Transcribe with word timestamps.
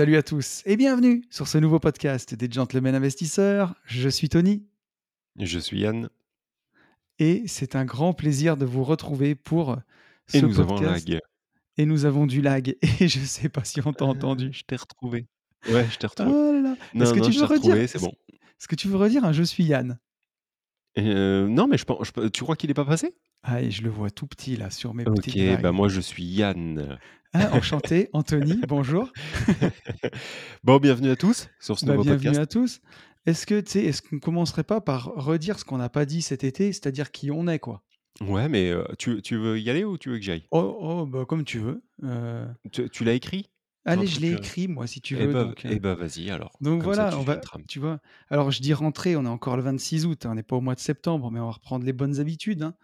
Salut 0.00 0.16
à 0.16 0.22
tous 0.22 0.62
et 0.64 0.78
bienvenue 0.78 1.22
sur 1.28 1.46
ce 1.46 1.58
nouveau 1.58 1.78
podcast 1.78 2.34
des 2.34 2.50
Gentlemen 2.50 2.94
Investisseurs. 2.94 3.74
Je 3.84 4.08
suis 4.08 4.30
Tony 4.30 4.64
Je 5.38 5.58
suis 5.58 5.80
Yann. 5.80 6.08
et 7.18 7.42
c'est 7.46 7.76
un 7.76 7.84
grand 7.84 8.14
plaisir 8.14 8.56
de 8.56 8.64
vous 8.64 8.82
retrouver 8.82 9.34
pour 9.34 9.76
ce 10.26 10.38
Et 10.38 10.40
nous 10.40 10.58
avons 10.58 10.76
podcast. 10.78 11.06
lag. 11.06 11.20
Et 11.76 11.84
nous 11.84 12.06
avons 12.06 12.26
du 12.26 12.40
lag 12.40 12.78
et 13.00 13.08
je 13.08 13.18
sais 13.18 13.50
pas 13.50 13.62
si 13.62 13.82
on 13.86 13.92
t'a 13.92 14.06
entendu. 14.06 14.48
Je 14.54 14.62
t'ai 14.62 14.76
retrouvé. 14.76 15.26
Ouais, 15.68 15.86
je 15.92 15.98
t'ai 15.98 16.06
retrouvé. 16.06 16.30
Oh 16.34 16.52
là 16.54 16.60
là. 16.62 16.72
Est-ce 16.94 17.04
non, 17.04 17.12
que 17.12 17.18
non, 17.18 17.26
tu 17.26 17.32
je 17.32 17.40
veux 17.40 17.44
redire 17.44 17.74
c'est 17.74 17.82
est-ce- 17.82 17.98
bon. 17.98 18.14
Est-ce 18.32 18.68
que 18.68 18.76
tu 18.76 18.88
veux 18.88 18.96
redire 18.96 19.26
un 19.26 19.32
je 19.32 19.42
suis 19.42 19.64
Yann? 19.64 19.98
Euh, 20.96 21.46
non, 21.46 21.68
mais 21.68 21.76
je 21.76 21.84
tu 22.30 22.42
crois 22.42 22.56
qu'il 22.56 22.70
est 22.70 22.74
pas 22.74 22.86
passé? 22.86 23.14
Ah 23.42 23.60
et 23.60 23.70
je 23.70 23.82
le 23.82 23.90
vois 23.90 24.10
tout 24.10 24.26
petit 24.26 24.56
là 24.56 24.70
sur 24.70 24.94
mes 24.94 25.06
Ok, 25.06 25.16
petites 25.16 25.36
vagues. 25.44 25.60
bah 25.62 25.72
moi 25.72 25.88
je 25.88 26.00
suis 26.00 26.24
Yann. 26.24 26.98
Ah, 27.32 27.54
enchanté, 27.54 28.08
Anthony, 28.12 28.64
bonjour. 28.66 29.12
Bon, 30.64 30.78
bienvenue 30.78 31.10
à 31.10 31.16
tous 31.16 31.48
sur 31.60 31.78
ce 31.78 31.84
Bah, 31.86 31.92
nouveau 31.92 32.04
bienvenue 32.04 32.36
podcast. 32.36 32.40
à 32.40 32.46
tous. 32.46 32.80
Est-ce 33.26 33.46
que 33.46 33.60
tu 33.60 33.70
sais, 33.70 33.84
est-ce 33.84 34.02
qu'on 34.02 34.18
commencerait 34.18 34.64
pas 34.64 34.80
par 34.80 35.04
redire 35.14 35.58
ce 35.58 35.64
qu'on 35.64 35.78
n'a 35.78 35.88
pas 35.88 36.06
dit 36.06 36.22
cet 36.22 36.42
été, 36.44 36.72
c'est-à-dire 36.72 37.10
qui 37.10 37.30
on 37.30 37.46
est 37.48 37.58
quoi? 37.58 37.82
Ouais, 38.20 38.48
mais 38.48 38.70
euh, 38.70 38.84
tu, 38.98 39.22
tu 39.22 39.36
veux 39.36 39.58
y 39.60 39.70
aller 39.70 39.84
ou 39.84 39.96
tu 39.96 40.10
veux 40.10 40.16
que 40.16 40.22
j'aille? 40.24 40.44
Oh, 40.50 40.76
oh 40.80 41.06
bah, 41.06 41.24
comme 41.26 41.44
tu 41.44 41.58
veux. 41.58 41.82
Euh, 42.04 42.46
Tu, 42.72 42.88
tu 42.90 43.04
l'as 43.04 43.14
écrit? 43.14 43.46
Allez, 43.86 44.06
je 44.06 44.20
l'ai 44.20 44.32
écrit 44.32 44.68
moi 44.68 44.86
si 44.86 45.00
tu 45.00 45.16
Eh 45.16 45.26
veux. 45.26 45.32
bah, 45.32 45.44
donc, 45.44 45.64
euh, 45.64 45.70
eh 45.72 45.80
bah, 45.80 45.94
vas-y 45.94 46.30
alors. 46.30 46.52
Donc 46.60 46.82
Comme 46.82 46.84
voilà, 46.84 47.16
on 47.16 47.22
va, 47.22 47.40
tu 47.66 47.78
vois. 47.78 48.00
Alors 48.28 48.50
je 48.50 48.60
dis 48.60 48.74
rentrée, 48.74 49.16
on 49.16 49.24
est 49.24 49.28
encore 49.28 49.56
le 49.56 49.62
26 49.62 50.04
août, 50.06 50.26
hein, 50.26 50.32
on 50.32 50.34
n'est 50.34 50.42
pas 50.42 50.56
au 50.56 50.60
mois 50.60 50.74
de 50.74 50.80
septembre, 50.80 51.30
mais 51.30 51.40
on 51.40 51.46
va 51.46 51.52
reprendre 51.52 51.84
les 51.86 51.92
bonnes 51.94 52.20
habitudes. 52.20 52.62
hein, 52.62 52.74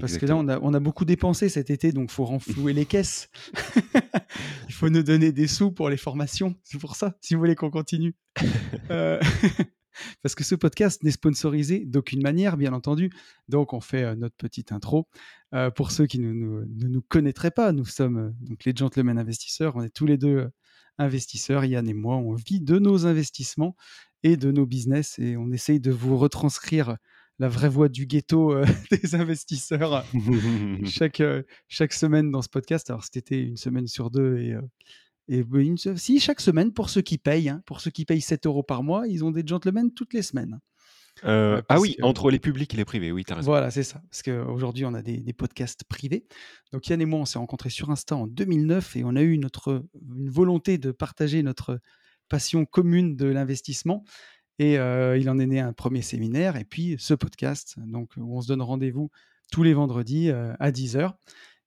parce 0.00 0.16
que 0.18 0.26
là, 0.26 0.36
on 0.36 0.48
a, 0.48 0.58
on 0.60 0.72
a 0.74 0.80
beaucoup 0.80 1.04
dépensé 1.04 1.48
cet 1.48 1.70
été, 1.70 1.92
donc 1.92 2.10
faut 2.10 2.24
renflouer 2.24 2.72
les 2.72 2.86
caisses. 2.86 3.28
Il 4.68 4.74
faut 4.74 4.88
nous 4.88 5.02
donner 5.02 5.32
des 5.32 5.46
sous 5.46 5.70
pour 5.70 5.90
les 5.90 5.96
formations, 5.96 6.54
c'est 6.62 6.78
pour 6.78 6.96
ça, 6.96 7.16
si 7.20 7.34
vous 7.34 7.40
voulez 7.40 7.54
qu'on 7.54 7.70
continue. 7.70 8.14
Euh, 8.90 9.20
parce 10.22 10.34
que 10.34 10.44
ce 10.44 10.54
podcast 10.54 11.02
n'est 11.02 11.10
sponsorisé 11.10 11.84
d'aucune 11.84 12.22
manière, 12.22 12.56
bien 12.56 12.72
entendu. 12.72 13.10
Donc 13.48 13.72
on 13.72 13.80
fait 13.80 14.02
euh, 14.02 14.14
notre 14.16 14.36
petite 14.36 14.72
intro. 14.72 15.06
Euh, 15.54 15.70
pour 15.70 15.90
ceux 15.90 16.06
qui 16.06 16.18
ne 16.18 16.32
nous, 16.32 16.64
nous 16.66 17.02
connaîtraient 17.02 17.50
pas, 17.50 17.72
nous 17.72 17.84
sommes 17.84 18.34
donc 18.40 18.64
les 18.64 18.74
gentlemen 18.74 19.18
investisseurs, 19.18 19.76
on 19.76 19.82
est 19.82 19.94
tous 19.94 20.06
les 20.06 20.16
deux 20.18 20.50
investisseurs, 20.98 21.64
Yann 21.64 21.88
et 21.88 21.94
moi, 21.94 22.16
on 22.16 22.34
vit 22.34 22.60
de 22.60 22.78
nos 22.78 23.06
investissements 23.06 23.76
et 24.22 24.36
de 24.36 24.50
nos 24.50 24.66
business 24.66 25.18
et 25.18 25.36
on 25.36 25.50
essaye 25.52 25.80
de 25.80 25.90
vous 25.90 26.18
retranscrire 26.18 26.96
la 27.38 27.48
vraie 27.48 27.68
voix 27.68 27.88
du 27.88 28.06
ghetto 28.06 28.52
euh, 28.52 28.64
des 28.90 29.14
investisseurs 29.14 30.04
chaque, 30.84 31.20
euh, 31.20 31.42
chaque 31.68 31.92
semaine 31.92 32.30
dans 32.30 32.42
ce 32.42 32.48
podcast. 32.48 32.90
Alors 32.90 33.04
c'était 33.10 33.42
une 33.42 33.56
semaine 33.56 33.86
sur 33.86 34.10
deux 34.10 34.38
et, 34.38 34.52
euh, 34.52 34.60
et 35.28 35.44
une 35.54 35.78
se- 35.78 35.96
si 35.96 36.20
chaque 36.20 36.40
semaine 36.40 36.72
pour 36.72 36.90
ceux 36.90 37.02
qui 37.02 37.18
payent, 37.18 37.48
hein, 37.48 37.62
pour 37.66 37.80
ceux 37.80 37.90
qui 37.90 38.04
payent 38.04 38.20
7 38.20 38.46
euros 38.46 38.62
par 38.62 38.82
mois, 38.82 39.06
ils 39.08 39.24
ont 39.24 39.30
des 39.30 39.42
gentlemen 39.46 39.92
toutes 39.92 40.12
les 40.14 40.22
semaines. 40.22 40.58
Euh, 41.24 41.56
Euh, 41.58 41.62
ah 41.68 41.78
oui, 41.78 41.94
que- 41.96 42.02
entre 42.04 42.30
les 42.30 42.38
publics 42.38 42.72
et 42.72 42.76
les 42.78 42.84
privés, 42.86 43.12
oui, 43.12 43.24
t'as 43.24 43.34
raison. 43.36 43.50
Voilà, 43.50 43.70
c'est 43.70 43.82
ça. 43.82 44.00
Parce 44.10 44.22
qu'aujourd'hui, 44.22 44.84
on 44.86 44.94
a 44.94 45.02
des, 45.02 45.18
des 45.18 45.32
podcasts 45.34 45.84
privés. 45.84 46.24
Donc 46.72 46.86
Yann 46.88 47.00
et 47.00 47.04
moi, 47.06 47.20
on 47.20 47.24
s'est 47.26 47.38
rencontrés 47.38 47.68
sur 47.70 47.90
Insta 47.90 48.16
en 48.16 48.26
2009 48.26 48.96
et 48.96 49.04
on 49.04 49.14
a 49.16 49.22
eu 49.22 49.36
notre, 49.38 49.84
une 50.16 50.30
volonté 50.30 50.78
de 50.78 50.90
partager 50.90 51.42
notre 51.42 51.80
passion 52.30 52.64
commune 52.64 53.14
de 53.14 53.26
l'investissement. 53.26 54.04
Et 54.58 54.78
euh, 54.78 55.16
il 55.18 55.28
en 55.30 55.38
est 55.38 55.46
né 55.46 55.60
un 55.60 55.72
premier 55.72 56.02
séminaire 56.02 56.56
et 56.56 56.64
puis 56.64 56.96
ce 56.98 57.14
podcast, 57.14 57.76
donc 57.78 58.10
où 58.16 58.36
on 58.36 58.40
se 58.40 58.48
donne 58.48 58.62
rendez-vous 58.62 59.10
tous 59.50 59.62
les 59.62 59.74
vendredis 59.74 60.30
euh, 60.30 60.54
à 60.60 60.70
10h. 60.70 61.14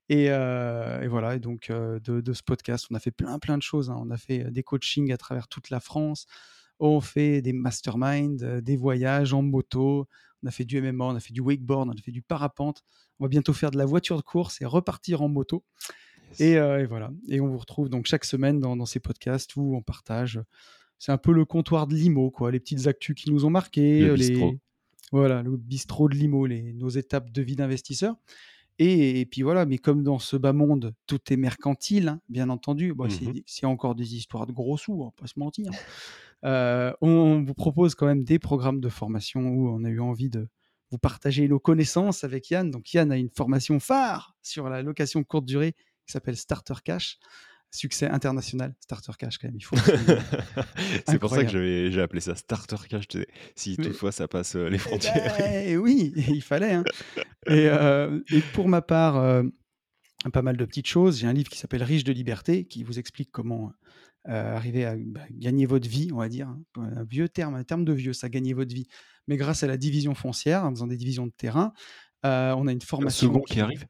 Et, 0.07 0.27
euh, 0.29 1.01
et 1.01 1.07
voilà, 1.07 1.35
et 1.35 1.39
donc 1.39 1.71
de, 1.71 1.99
de 2.21 2.33
ce 2.33 2.43
podcast, 2.43 2.85
on 2.91 2.95
a 2.95 2.99
fait 2.99 3.11
plein 3.11 3.39
plein 3.39 3.57
de 3.57 3.63
choses. 3.63 3.89
hein. 3.89 3.97
On 3.99 4.11
a 4.11 4.17
fait 4.17 4.51
des 4.51 4.61
coachings 4.63 5.11
à 5.11 5.17
travers 5.17 5.47
toute 5.47 5.69
la 5.71 5.79
France. 5.79 6.27
On 6.79 7.01
fait 7.01 7.41
des 7.41 7.53
masterminds, 7.53 8.61
des 8.61 8.77
voyages 8.77 9.33
en 9.33 9.41
moto. 9.41 10.07
On 10.43 10.47
a 10.47 10.51
fait 10.51 10.65
du 10.65 10.79
MMA, 10.79 11.05
on 11.05 11.15
a 11.15 11.19
fait 11.19 11.33
du 11.33 11.41
wakeboard, 11.41 11.89
on 11.89 11.91
a 11.91 12.01
fait 12.01 12.11
du 12.11 12.21
parapente. 12.21 12.83
On 13.19 13.25
va 13.25 13.29
bientôt 13.29 13.53
faire 13.53 13.71
de 13.71 13.77
la 13.77 13.85
voiture 13.85 14.17
de 14.17 14.21
course 14.21 14.61
et 14.61 14.65
repartir 14.65 15.21
en 15.23 15.27
moto. 15.29 15.63
Et, 16.39 16.51
et 16.51 16.85
voilà. 16.85 17.09
Et 17.29 17.39
on 17.41 17.47
vous 17.47 17.57
retrouve 17.57 17.89
donc 17.89 18.05
chaque 18.05 18.25
semaine 18.25 18.59
dans, 18.59 18.75
dans 18.75 18.85
ces 18.85 18.99
podcasts 18.99 19.55
où 19.55 19.75
on 19.75 19.81
partage. 19.81 20.39
C'est 20.97 21.11
un 21.11 21.17
peu 21.17 21.31
le 21.33 21.45
comptoir 21.45 21.87
de 21.87 21.95
Limo, 21.95 22.31
quoi. 22.31 22.51
Les 22.51 22.59
petites 22.59 22.87
actus 22.87 23.15
qui 23.15 23.31
nous 23.31 23.45
ont 23.45 23.49
marqués. 23.49 24.01
Le 24.01 24.15
les... 24.15 24.29
bistrot. 24.29 24.55
Voilà, 25.11 25.43
le 25.43 25.55
bistrot 25.55 26.09
de 26.09 26.15
Limo, 26.15 26.45
les, 26.45 26.73
nos 26.73 26.89
étapes 26.89 27.31
de 27.31 27.41
vie 27.41 27.55
d'investisseur. 27.55 28.15
Et, 28.79 29.21
et 29.21 29.25
puis 29.25 29.41
voilà, 29.43 29.65
mais 29.65 29.77
comme 29.77 30.03
dans 30.03 30.19
ce 30.19 30.35
bas 30.35 30.51
monde, 30.51 30.93
tout 31.07 31.19
est 31.31 31.37
mercantile, 31.37 32.09
hein, 32.09 32.21
bien 32.27 32.49
entendu. 32.49 32.93
Bon, 32.93 33.09
c'est- 33.09 33.25
Mhm. 33.25 33.41
C'est 33.45 33.65
encore 33.65 33.95
des 33.95 34.15
histoires 34.15 34.45
de 34.47 34.51
gros 34.51 34.77
sous, 34.77 34.93
on 34.93 35.05
va 35.05 35.11
pas 35.15 35.27
se 35.27 35.37
mentir. 35.39 35.69
Euh, 36.43 36.93
on 37.01 37.41
vous 37.41 37.53
propose 37.55 37.95
quand 37.95 38.05
même 38.05 38.23
des 38.23 38.37
programmes 38.37 38.79
de 38.79 38.89
formation 38.89 39.47
où 39.47 39.67
on 39.69 39.83
a 39.83 39.89
eu 39.89 39.99
envie 39.99 40.29
de 40.29 40.47
vous 40.91 40.99
partager 40.99 41.47
nos 41.47 41.59
connaissances 41.59 42.23
avec 42.23 42.51
Yann. 42.51 42.69
Donc 42.69 42.93
Yann 42.93 43.11
a 43.11 43.17
une 43.17 43.29
formation 43.31 43.79
phare 43.79 44.35
sur 44.43 44.69
la 44.69 44.83
location 44.83 45.23
courte 45.23 45.45
durée 45.45 45.71
qui 46.05 46.11
s'appelle 46.11 46.37
Starter 46.37 46.75
Cash. 46.83 47.17
Succès 47.75 48.07
international, 48.07 48.73
Starter 48.79 49.11
Cash 49.19 49.37
quand 49.37 49.47
même, 49.47 49.57
il 49.57 49.61
faut. 49.63 49.75
c'est 51.07 51.19
pour 51.19 51.29
ça 51.29 51.43
que 51.45 51.89
j'ai 51.91 52.01
appelé 52.01 52.21
ça 52.21 52.35
Starter 52.35 52.75
Cash, 52.89 53.05
si 53.55 53.75
Mais- 53.77 53.85
toutefois 53.85 54.11
ça 54.11 54.27
passe 54.27 54.55
euh, 54.55 54.67
les 54.69 54.75
Eh 54.75 54.79
frontières. 54.79 55.35
ben, 55.37 55.77
oui, 55.77 56.13
il 56.29 56.41
fallait. 56.41 56.73
hein. 56.73 56.83
Et, 57.47 57.67
euh, 57.69 58.19
et 58.31 58.41
pour 58.53 58.67
ma 58.67 58.81
part, 58.81 59.17
euh, 59.17 59.43
pas 60.33 60.41
mal 60.41 60.57
de 60.57 60.65
petites 60.65 60.87
choses. 60.87 61.19
J'ai 61.19 61.27
un 61.27 61.33
livre 61.33 61.49
qui 61.49 61.59
s'appelle 61.59 61.83
Riche 61.83 62.03
de 62.03 62.11
liberté, 62.13 62.65
qui 62.65 62.83
vous 62.83 62.97
explique 62.99 63.29
comment 63.31 63.71
arriver 64.27 64.85
à 64.85 64.95
bah, 64.97 65.21
gagner 65.29 65.67
votre 65.67 65.87
vie, 65.87 66.09
on 66.11 66.17
va 66.17 66.29
dire. 66.29 66.47
hein. 66.47 66.59
Un 66.77 67.03
vieux 67.03 67.29
terme, 67.29 67.53
un 67.53 67.63
terme 67.63 67.85
de 67.85 67.93
vieux, 67.93 68.13
ça, 68.13 68.27
gagner 68.27 68.53
votre 68.55 68.73
vie. 68.73 68.87
Mais 69.27 69.37
grâce 69.37 69.61
à 69.61 69.67
la 69.67 69.77
division 69.77 70.15
foncière, 70.15 70.63
en 70.65 70.71
faisant 70.71 70.87
des 70.87 70.97
divisions 70.97 71.27
de 71.27 71.31
terrain, 71.37 71.73
on 72.23 72.67
a 72.67 72.71
une 72.71 72.79
Un 72.81 72.85
formation. 72.85 73.27
second 73.27 73.41
qui 73.41 73.59
arrive. 73.61 73.85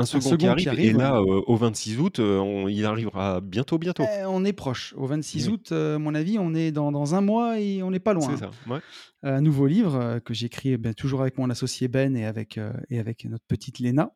Un 0.00 0.06
second, 0.06 0.30
second 0.30 0.54
qui 0.54 0.62
qui 0.64 0.68
arrive. 0.68 0.94
et 0.94 0.98
là, 0.98 1.16
euh, 1.16 1.42
au 1.46 1.56
26 1.56 1.98
août, 1.98 2.18
euh, 2.18 2.38
on- 2.38 2.68
il 2.68 2.84
arrivera 2.84 3.40
bientôt, 3.40 3.78
bientôt. 3.78 4.04
Eh, 4.04 4.24
on 4.26 4.44
est 4.44 4.52
proche. 4.52 4.94
Au 4.96 5.06
26 5.06 5.46
Oui. 5.48 5.54
août, 5.54 5.68
euh, 5.72 5.96
à 5.96 5.98
mon 5.98 6.14
avis, 6.14 6.38
on 6.38 6.54
est 6.54 6.72
dans, 6.72 6.90
dans 6.92 7.14
un 7.14 7.20
mois 7.20 7.60
et 7.60 7.82
on 7.82 7.90
n'est 7.90 8.00
pas 8.00 8.12
loin. 8.14 8.28
C'est 8.30 8.38
ça. 8.44 8.50
Ouais. 8.68 8.80
un 9.22 9.40
nouveau 9.42 9.66
livre 9.66 10.18
que 10.24 10.32
j'écris 10.34 10.76
ben, 10.78 10.94
toujours 10.94 11.20
avec 11.20 11.36
mon 11.38 11.50
associé 11.50 11.88
Ben 11.88 12.16
et 12.16 12.24
avec, 12.24 12.58
et 12.88 12.98
avec 12.98 13.24
notre 13.26 13.44
petite 13.46 13.78
Léna. 13.78 14.12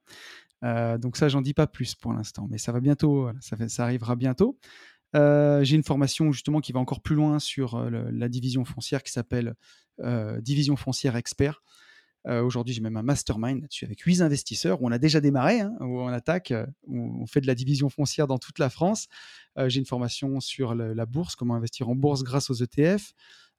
Donc 0.99 1.17
ça, 1.17 1.29
j'en 1.29 1.43
dis 1.43 1.53
pas 1.55 1.67
plus 1.67 1.95
pour 1.95 2.13
l'instant, 2.15 2.47
mais 2.51 2.57
ça 2.59 2.73
va 2.73 2.81
bientôt, 2.81 3.23
voilà, 3.23 3.39
ça, 3.43 3.57
fait- 3.57 3.69
ça 3.69 3.85
arrivera 3.85 4.17
bientôt. 4.17 4.59
Euh, 5.15 5.63
J'ai 5.63 5.77
une 5.77 5.83
formation 5.85 6.33
justement 6.33 6.61
qui 6.61 6.73
va 6.73 6.81
encore 6.81 7.01
plus 7.03 7.15
loin 7.15 7.39
sur 7.39 7.75
euh, 7.77 7.89
le- 7.91 8.11
la 8.11 8.29
division 8.29 8.65
foncière 8.65 9.03
qui 9.03 9.13
s'appelle 9.13 9.55
euh, 10.03 10.41
Division 10.41 10.75
foncière 10.75 11.15
expert. 11.17 11.63
Euh, 12.27 12.43
Aujourd'hui, 12.43 12.75
j'ai 12.75 12.81
même 12.81 12.97
un 12.97 13.03
mastermind 13.03 13.61
là-dessus 13.61 13.85
avec 13.85 14.01
huit 14.01 14.23
investisseurs 14.23 14.83
où 14.83 14.87
on 14.87 14.93
a 14.93 14.99
déjà 14.99 15.21
démarré, 15.21 15.61
hein, 15.61 15.75
où 15.81 16.01
on 16.01 16.09
attaque, 16.09 16.51
euh, 16.51 16.67
où 16.87 17.23
on 17.23 17.27
fait 17.27 17.41
de 17.41 17.47
la 17.47 17.55
division 17.55 17.91
foncière 17.91 18.27
dans 18.27 18.39
toute 18.39 18.59
la 18.59 18.71
France. 18.71 19.09
Euh, 19.59 19.69
j'ai 19.69 19.81
une 19.81 19.87
formation 19.87 20.41
sur 20.41 20.75
la 20.75 21.07
bourse, 21.07 21.37
comment 21.37 21.55
investir 21.55 21.89
en 21.89 21.95
bourse 21.95 22.23
grâce 22.23 22.51
aux 22.51 22.55
ETF. 22.55 23.13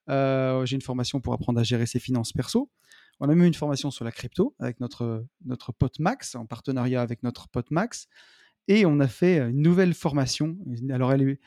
J'ai 0.08 0.74
une 0.74 0.82
formation 0.82 1.20
pour 1.20 1.32
apprendre 1.32 1.60
à 1.60 1.62
gérer 1.62 1.86
ses 1.86 1.98
finances 1.98 2.32
perso. 2.32 2.70
On 3.18 3.24
a 3.24 3.34
même 3.34 3.44
une 3.44 3.54
formation 3.54 3.90
sur 3.90 4.04
la 4.04 4.12
crypto 4.12 4.54
avec 4.58 4.78
notre, 4.78 5.24
notre 5.44 5.72
pote 5.72 5.98
Max, 6.00 6.34
en 6.34 6.44
partenariat 6.44 7.00
avec 7.00 7.22
notre 7.22 7.48
pote 7.48 7.70
Max. 7.70 8.08
Et 8.68 8.84
on 8.84 9.00
a 9.00 9.08
fait 9.08 9.38
une 9.38 9.62
nouvelle 9.62 9.94
formation. 9.94 10.56
Alors, 10.90 11.12
elle 11.12 11.22
est 11.22 11.40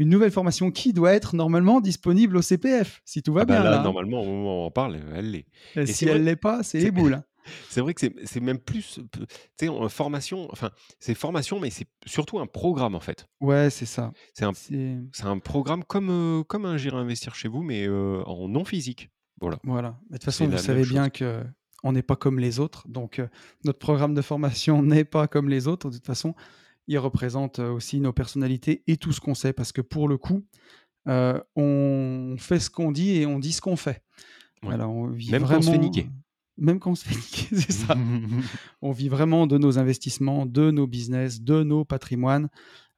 une 0.00 0.08
nouvelle 0.08 0.30
formation 0.32 0.70
qui 0.70 0.92
doit 0.92 1.12
être 1.12 1.36
normalement 1.36 1.80
disponible 1.80 2.36
au 2.36 2.42
CPF, 2.42 3.00
si 3.04 3.22
tout 3.22 3.32
va 3.32 3.42
Ah 3.42 3.44
bah 3.44 3.54
bien. 3.54 3.64
là, 3.64 3.70
là, 3.76 3.82
normalement, 3.82 4.22
au 4.22 4.26
moment 4.26 4.62
où 4.64 4.66
on 4.66 4.70
parle, 4.70 4.98
elle 5.14 5.30
l'est. 5.30 5.46
Et 5.76 5.80
et 5.82 5.86
si 5.86 6.06
elle 6.06 6.20
ne 6.20 6.24
l'est 6.24 6.36
pas, 6.36 6.62
c'est 6.62 6.78
les 6.78 6.84
c'est- 6.86 6.90
boules. 6.90 7.20
C'est 7.70 7.80
vrai 7.80 7.94
que 7.94 8.00
c'est- 8.24 8.40
même 8.40 8.58
plus, 8.58 9.00
tu 9.12 9.24
sais, 9.58 9.68
en 9.68 9.88
formation, 9.88 10.46
enfin, 10.52 10.70
c'est 10.98 11.14
formation, 11.14 11.58
mais 11.58 11.70
c'est 11.70 11.86
surtout 12.06 12.38
un 12.38 12.46
programme 12.46 12.94
en 12.94 13.00
fait. 13.00 13.26
Ouais, 13.40 13.70
c'est 13.70 13.86
ça. 13.86 14.12
C'est 14.34 14.44
un, 14.44 14.52
C'est- 14.52 14.98
c'est 15.12 15.24
un 15.24 15.38
programme 15.38 15.82
comme, 15.82 16.10
euh, 16.10 16.44
comme 16.44 16.66
un 16.66 16.76
Gérer 16.76 16.98
Investir 16.98 17.34
chez 17.34 17.48
vous, 17.48 17.62
mais 17.62 17.86
euh, 17.88 18.22
en 18.26 18.46
non 18.46 18.64
physique. 18.66 19.10
Voilà. 19.40 19.58
Voilà. 19.64 19.98
Mais 20.10 20.14
De 20.14 20.18
toute 20.18 20.24
façon, 20.26 20.46
vous 20.48 20.58
savez 20.58 20.82
chose. 20.84 20.92
bien 20.92 21.08
que 21.08 21.42
On 21.82 21.92
n'est 21.92 22.02
pas 22.02 22.14
comme 22.16 22.38
les 22.38 22.60
autres. 22.60 22.86
Donc, 22.88 23.18
euh, 23.18 23.26
notre 23.64 23.78
programme 23.78 24.12
de 24.14 24.20
formation 24.22 24.82
n'est 24.82 25.04
pas 25.06 25.26
comme 25.26 25.48
les 25.48 25.66
autres. 25.66 25.88
De 25.88 25.94
toute 25.96 26.06
façon, 26.06 26.34
il 26.86 26.98
représente 26.98 27.58
euh, 27.58 27.70
aussi 27.70 28.00
nos 28.00 28.12
personnalités 28.12 28.82
et 28.86 28.96
tout 28.96 29.12
ce 29.12 29.20
qu'on 29.20 29.34
sait. 29.34 29.52
Parce 29.52 29.72
que 29.72 29.80
pour 29.80 30.08
le 30.08 30.18
coup, 30.18 30.44
euh, 31.08 31.40
on 31.56 32.36
fait 32.38 32.58
ce 32.60 32.70
qu'on 32.70 32.92
dit 32.92 33.16
et 33.16 33.26
on 33.26 33.38
dit 33.38 33.52
ce 33.52 33.60
qu'on 33.60 33.76
fait. 33.76 34.02
Ouais. 34.62 34.74
Alors, 34.74 34.90
on 34.90 35.06
vit 35.08 35.30
Même 35.30 35.42
quand 35.42 35.46
vraiment... 35.48 35.60
on 35.60 35.62
se 35.62 35.70
fait 35.70 35.78
niquer. 35.78 36.08
Même 36.58 36.78
quand 36.78 36.90
on 36.90 36.94
se 36.94 37.06
fait 37.08 37.14
niquer, 37.14 37.56
c'est 37.56 37.72
ça. 37.72 37.96
on 38.82 38.92
vit 38.92 39.08
vraiment 39.08 39.46
de 39.46 39.56
nos 39.56 39.78
investissements, 39.78 40.44
de 40.44 40.70
nos 40.70 40.86
business, 40.86 41.40
de 41.40 41.62
nos 41.62 41.84
patrimoines. 41.86 42.48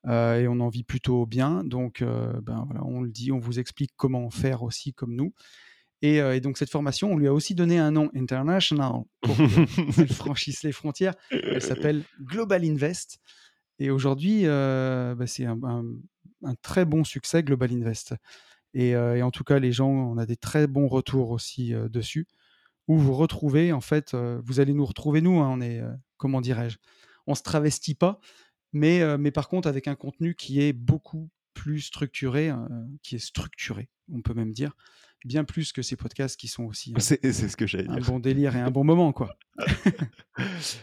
euh, 0.09 0.41
et 0.41 0.49
on 0.49 0.59
en 0.59 0.69
vit 0.69 0.83
plutôt 0.83 1.27
bien. 1.27 1.63
Donc, 1.63 2.03
euh, 2.03 2.33
ben 2.43 2.65
voilà, 2.67 2.85
on 2.85 3.03
le 3.03 3.11
dit, 3.11 3.31
on 3.31 3.39
vous 3.39 3.61
explique 3.61 3.93
comment 3.97 4.31
faire 4.31 4.65
aussi 4.65 4.93
comme 4.93 5.15
nous. 5.15 5.33
Et, 6.05 6.21
euh, 6.21 6.35
et 6.35 6.41
donc, 6.41 6.59
cette 6.59 6.71
formation, 6.71 7.13
on 7.13 7.17
lui 7.17 7.29
a 7.29 7.33
aussi 7.33 7.55
donné 7.55 7.79
un 7.79 7.93
nom 7.93 8.11
international 8.17 9.03
pour 9.21 9.37
qu'elle 9.37 10.09
franchisse 10.13 10.65
les 10.65 10.73
frontières. 10.73 11.15
Elle 11.31 11.63
s'appelle 11.63 12.03
Global 12.21 12.65
Invest. 12.65 13.21
Et 13.79 13.91
aujourd'hui, 13.91 14.43
euh, 14.45 15.15
bah, 15.15 15.27
c'est 15.27 15.45
un, 15.47 15.59
un- 15.65 15.85
un 16.45 16.55
très 16.57 16.85
bon 16.85 17.05
succès, 17.05 17.43
Global 17.43 17.73
Invest. 17.73 18.15
Et, 18.75 18.95
euh, 18.97 19.17
et 19.17 19.23
en 19.23 19.31
tout 19.31 19.45
cas, 19.45 19.59
les 19.59 19.73
gens, 19.73 19.89
on 19.91 20.19
a 20.19 20.27
des 20.27 20.37
très 20.37 20.67
bons 20.67 20.89
retours 20.89 21.31
aussi 21.31 21.75
euh, 21.75 21.89
dessus, 21.89 22.27
où 22.89 22.97
vous 22.99 23.15
retrouvez, 23.15 23.73
en 23.73 23.81
fait, 23.81 24.15
vous 24.15 24.59
allez 24.61 24.73
nous 24.75 24.85
retrouver, 24.85 25.21
nous, 25.21 25.41
hein, 25.41 25.49
on 25.53 25.61
est, 25.61 25.81
comment 26.17 26.41
dirais-je, 26.41 26.79
on 27.27 27.35
se 27.37 27.43
travestit 27.43 27.95
pas, 27.95 28.19
mais, 28.73 29.17
mais 29.19 29.31
par 29.31 29.49
contre 29.49 29.69
avec 29.69 29.87
un 29.87 29.95
contenu 29.95 30.35
qui 30.35 30.61
est 30.61 30.73
beaucoup 30.73 31.31
plus 31.55 31.81
structuré, 31.81 32.51
euh, 32.51 32.57
qui 33.03 33.15
est 33.17 33.21
structuré, 33.25 33.89
on 34.13 34.21
peut 34.21 34.35
même 34.35 34.53
dire, 34.53 34.75
bien 35.25 35.45
plus 35.45 35.73
que 35.73 35.83
ces 35.83 35.95
podcasts 35.95 36.37
qui 36.39 36.49
sont 36.49 36.65
aussi 36.65 36.93
C'est 36.99 37.21
ce 37.33 37.57
que 37.57 37.67
un 37.89 37.99
dire. 37.99 38.07
bon 38.07 38.19
délire 38.19 38.57
et 38.57 38.61
un 38.61 38.71
bon 38.73 38.83
moment, 38.85 39.13
quoi. 39.13 39.37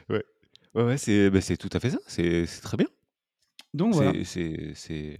ouais. 0.10 0.24
Ouais, 0.76 0.84
ouais, 0.84 0.98
c'est 0.98 1.30
bah, 1.30 1.42
c'est 1.42 1.58
tout 1.58 1.70
à 1.74 1.80
fait 1.80 1.90
ça. 1.92 2.00
C'est 2.08 2.46
c'est 2.46 2.62
très 2.62 2.78
bien. 2.78 2.88
Donc 3.74 3.94
voilà, 3.94 4.12
C'est 4.14 4.24
c'est- 4.24 4.74
c'est- 4.76 5.18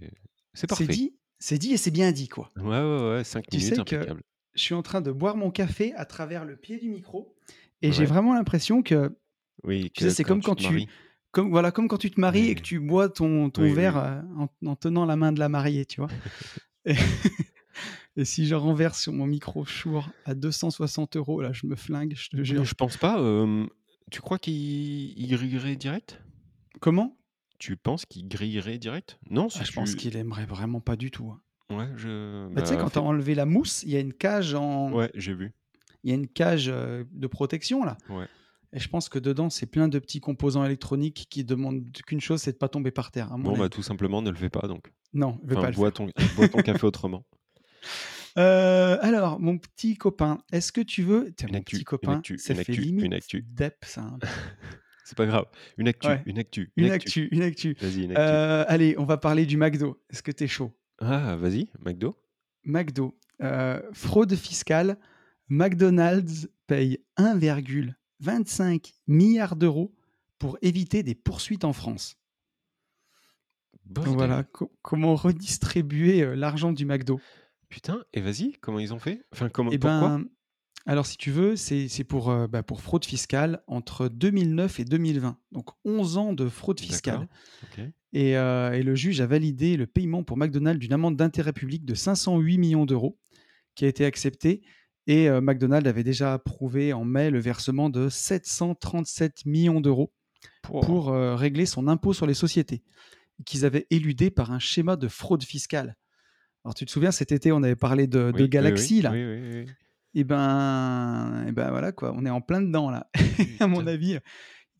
c'est 0.54 0.66
parfait. 0.66 0.86
dit, 0.88 1.14
c'est 1.38 1.58
dit 1.58 1.72
et 1.72 1.76
c'est 1.76 1.90
bien 1.90 2.12
dit, 2.12 2.28
quoi. 2.28 2.50
Ouais, 2.56 2.64
ouais, 2.64 3.10
ouais, 3.16 3.24
5 3.24 3.46
Tu 3.50 3.58
minutes, 3.58 3.74
sais 3.76 3.84
que 3.84 3.96
impeccable. 3.96 4.22
je 4.54 4.60
suis 4.62 4.74
en 4.74 4.82
train 4.82 5.00
de 5.00 5.10
boire 5.12 5.36
mon 5.36 5.50
café 5.50 5.92
à 5.94 6.04
travers 6.04 6.44
le 6.44 6.56
pied 6.56 6.78
du 6.78 6.88
micro 6.90 7.34
et 7.82 7.92
j'ai 7.92 8.00
Ouais. 8.00 8.06
vraiment 8.06 8.34
l'impression 8.34 8.82
que, 8.82 9.16
Oui, 9.64 9.90
tu 9.92 10.02
sais, 10.04 10.08
que 10.08 10.14
c'est 10.14 10.24
comme 10.24 10.42
quand 10.42 10.54
te 10.56 10.62
tu, 10.62 10.72
maries. 10.72 10.88
comme, 11.30 11.50
voilà, 11.50 11.70
comme 11.70 11.86
quand 11.88 11.98
tu 11.98 12.10
te 12.10 12.20
maries 12.20 12.48
et 12.48 12.54
que 12.56 12.62
tu 12.62 12.80
bois 12.80 13.08
ton, 13.08 13.50
ton 13.50 13.62
oui, 13.62 13.68
oui. 13.68 13.74
verre 13.74 13.96
euh, 13.98 14.20
en, 14.36 14.48
en 14.66 14.76
tenant 14.76 15.04
la 15.04 15.16
main 15.16 15.32
de 15.32 15.38
la 15.38 15.48
mariée, 15.48 15.84
tu 15.86 16.00
vois. 16.00 16.10
Et, 16.86 16.94
et 18.16 18.24
si 18.24 18.46
je 18.46 18.54
renverse 18.54 19.00
sur 19.00 19.12
mon 19.12 19.26
micro 19.26 19.64
Shure 19.66 20.10
à 20.24 20.34
260 20.34 21.16
euros, 21.16 21.40
là, 21.42 21.52
je 21.52 21.66
me 21.66 21.76
flingue, 21.76 22.14
je 22.16 22.28
te 22.30 22.42
jure. 22.42 22.64
je 22.64 22.74
pense 22.74 22.96
pas. 22.96 23.20
euh, 23.20 23.66
tu 24.10 24.20
crois 24.20 24.38
qu'il 24.38 24.54
il 25.18 25.28
grillerait 25.28 25.76
direct? 25.76 26.20
Comment? 26.80 27.16
Tu 27.58 27.76
penses 27.76 28.06
qu'il 28.06 28.26
grillerait 28.28 28.78
direct? 28.78 29.18
Non, 29.30 29.48
Ah, 29.54 29.64
Je 29.64 29.72
pense 29.72 29.94
qu'il 29.94 30.16
aimerait 30.16 30.46
vraiment 30.46 30.80
pas 30.80 30.96
du 30.96 31.10
tout. 31.10 31.30
hein. 31.30 31.40
Ouais, 31.74 31.88
je. 31.96 32.48
Bah, 32.52 32.62
tu 32.62 32.68
sais, 32.68 32.74
Bah, 32.76 32.82
quand 32.82 32.90
tu 32.90 32.98
as 32.98 33.02
fais- 33.02 33.06
enlevé 33.06 33.34
la 33.34 33.46
mousse, 33.46 33.82
il 33.84 33.90
y 33.90 33.96
a 33.96 34.00
une 34.00 34.12
cage 34.14 34.54
en, 34.54 34.90
Ouais, 34.92 35.10
j'ai 35.14 35.34
vu. 35.34 35.52
il 36.02 36.10
y 36.10 36.12
a 36.12 36.16
une 36.16 36.26
cage 36.26 36.68
euh, 36.68 37.04
de 37.12 37.26
protection 37.26 37.84
là. 37.84 37.96
Ouais. 38.08 38.26
Et 38.72 38.78
je 38.80 38.88
pense 38.88 39.08
que 39.08 39.18
dedans, 39.18 39.50
c'est 39.50 39.66
plein 39.66 39.88
de 39.88 39.98
petits 39.98 40.20
composants 40.20 40.64
électroniques 40.64 41.26
qui 41.28 41.44
demandent 41.44 41.84
qu'une 42.06 42.20
chose, 42.20 42.40
c'est 42.40 42.52
de 42.52 42.56
pas 42.56 42.68
tomber 42.68 42.90
par 42.92 43.10
terre. 43.10 43.32
À 43.32 43.36
mon 43.36 43.42
Bon, 43.52 43.58
bah, 43.58 43.68
tout 43.68 43.82
simplement, 43.82 44.22
ne 44.22 44.30
le 44.30 44.36
fais 44.36 44.48
pas 44.50 44.66
donc. 44.68 44.92
Non, 45.12 45.38
je 45.42 45.48
vais 45.48 45.54
Enfin, 45.56 45.62
pas 45.66 45.70
le 45.70 45.76
bois 45.76 45.88
faire. 45.92 45.94
ton, 46.06 46.10
bois 46.36 46.48
ton 46.48 46.62
café 46.62 46.86
autrement. 46.86 47.24
Euh, 48.38 48.98
alors, 49.00 49.40
mon 49.40 49.58
petit 49.58 49.96
copain, 49.96 50.42
est-ce 50.52 50.70
que 50.72 50.80
tu 50.80 51.02
veux. 51.02 51.32
Tiens, 51.36 51.48
Une 51.48 51.54
mon 51.54 51.60
actu, 51.60 51.76
petit 51.76 51.80
une 51.80 51.84
copain, 51.84 52.16
actu, 52.18 52.38
ça 52.38 52.52
une 52.54 52.56
fait 52.64 52.72
actu, 52.72 52.80
limite 52.80 53.04
une 53.04 53.14
actu. 53.14 53.42
dep, 53.42 53.76
ça. 53.84 54.02
hein. 54.02 54.18
C'est 55.04 55.16
pas 55.16 55.26
grave. 55.26 55.46
Une 55.76 55.88
actu, 55.88 56.06
Ouais. 56.06 56.22
une 56.26 56.38
actu, 56.38 56.72
Une 56.76 56.90
actu, 56.90 57.28
une 57.32 57.42
actu. 57.42 57.76
Vas-y, 57.80 58.04
une 58.04 58.10
actu. 58.12 58.22
Euh, 58.22 58.64
allez, 58.68 58.94
on 58.96 59.04
va 59.04 59.16
parler 59.16 59.44
du 59.44 59.56
McDo. 59.56 60.00
Est-ce 60.10 60.22
que 60.22 60.30
tu 60.30 60.44
es 60.44 60.46
chaud? 60.46 60.70
Ah, 61.00 61.34
vas-y, 61.36 61.68
McDo. 61.84 62.14
McDo, 62.64 63.18
euh, 63.42 63.80
fraude 63.92 64.34
fiscale. 64.36 64.98
McDonald's 65.48 66.48
paye 66.68 66.98
1,25 67.18 68.92
milliard 69.08 69.56
d'euros 69.56 69.92
pour 70.38 70.56
éviter 70.62 71.02
des 71.02 71.16
poursuites 71.16 71.64
en 71.64 71.72
France. 71.72 72.16
Donc 73.86 74.06
voilà, 74.06 74.44
co- 74.44 74.70
comment 74.82 75.16
redistribuer 75.16 76.36
l'argent 76.36 76.72
du 76.72 76.84
McDo? 76.84 77.20
Putain, 77.70 78.04
et 78.12 78.20
vas-y, 78.20 78.52
comment 78.60 78.80
ils 78.80 78.92
ont 78.92 78.98
fait? 78.98 79.24
Enfin, 79.32 79.48
comment, 79.48 79.70
Eh 79.72 79.78
pourquoi? 79.78 80.18
ben, 80.18 80.24
alors 80.86 81.06
si 81.06 81.16
tu 81.16 81.30
veux, 81.30 81.56
c'est 81.56 82.04
pour, 82.04 82.30
euh, 82.30 82.46
bah, 82.48 82.62
pour 82.62 82.80
fraude 82.82 83.04
fiscale 83.04 83.62
entre 83.68 84.08
2009 84.08 84.80
et 84.80 84.84
2020. 84.84 85.38
Donc 85.52 85.68
11 85.84 86.16
ans 86.16 86.32
de 86.32 86.48
fraude 86.48 86.80
fiscale. 86.80 87.28
Et, 88.12 88.36
euh, 88.36 88.72
et 88.72 88.82
le 88.82 88.94
juge 88.96 89.20
a 89.20 89.26
validé 89.26 89.76
le 89.76 89.86
paiement 89.86 90.24
pour 90.24 90.36
McDonald's 90.36 90.80
d'une 90.80 90.92
amende 90.92 91.16
d'intérêt 91.16 91.52
public 91.52 91.84
de 91.84 91.94
508 91.94 92.58
millions 92.58 92.86
d'euros 92.86 93.18
qui 93.76 93.84
a 93.84 93.88
été 93.88 94.04
acceptée. 94.04 94.62
Et 95.06 95.28
euh, 95.28 95.40
McDonald's 95.40 95.88
avait 95.88 96.02
déjà 96.02 96.34
approuvé 96.34 96.92
en 96.92 97.04
mai 97.04 97.30
le 97.30 97.38
versement 97.38 97.88
de 97.88 98.08
737 98.08 99.46
millions 99.46 99.80
d'euros 99.80 100.12
pour 100.62 101.08
régler 101.12 101.66
son 101.66 101.86
impôt 101.86 102.14
sur 102.14 102.26
les 102.26 102.34
sociétés 102.34 102.82
qu'ils 103.44 103.64
avaient 103.64 103.86
éludé 103.90 104.30
par 104.30 104.50
un 104.52 104.58
schéma 104.58 104.96
de 104.96 105.08
fraude 105.08 105.42
fiscale. 105.42 105.96
Alors 106.64 106.74
tu 106.74 106.84
te 106.86 106.90
souviens, 106.90 107.10
cet 107.10 107.32
été, 107.32 107.52
on 107.52 107.62
avait 107.62 107.76
parlé 107.76 108.06
de, 108.06 108.30
Oui, 108.34 108.42
de 108.42 108.46
Galaxy, 108.46 108.96
oui, 108.96 109.02
là. 109.02 109.12
Oui. 109.12 109.66
Et 110.14 110.24
ben, 110.24 111.44
et 111.46 111.52
ben 111.52 111.70
voilà 111.70 111.92
quoi, 111.92 112.12
on 112.16 112.26
est 112.26 112.30
en 112.30 112.40
plein 112.40 112.60
dedans 112.60 112.90
là. 112.90 113.08
à 113.60 113.66
mon 113.68 113.86
avis, 113.86 114.18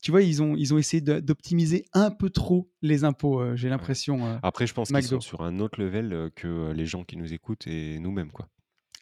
tu 0.01 0.11
vois, 0.11 0.21
ils 0.21 0.41
ont, 0.43 0.55
ils 0.57 0.73
ont 0.73 0.77
essayé 0.77 1.01
d'optimiser 1.01 1.85
un 1.93 2.11
peu 2.11 2.29
trop 2.29 2.69
les 2.81 3.03
impôts, 3.03 3.39
euh, 3.39 3.55
j'ai 3.55 3.69
l'impression. 3.69 4.25
euh. 4.25 4.37
Après, 4.43 4.67
je 4.67 4.73
pense 4.73 4.89
qu'ils 4.89 5.03
sont 5.03 5.21
sur 5.21 5.41
un 5.41 5.59
autre 5.59 5.81
level 5.81 6.11
euh, 6.13 6.29
que 6.35 6.71
les 6.73 6.85
gens 6.85 7.03
qui 7.03 7.17
nous 7.17 7.33
écoutent 7.33 7.65
et 7.67 7.99
nous-mêmes, 7.99 8.31
quoi. 8.31 8.49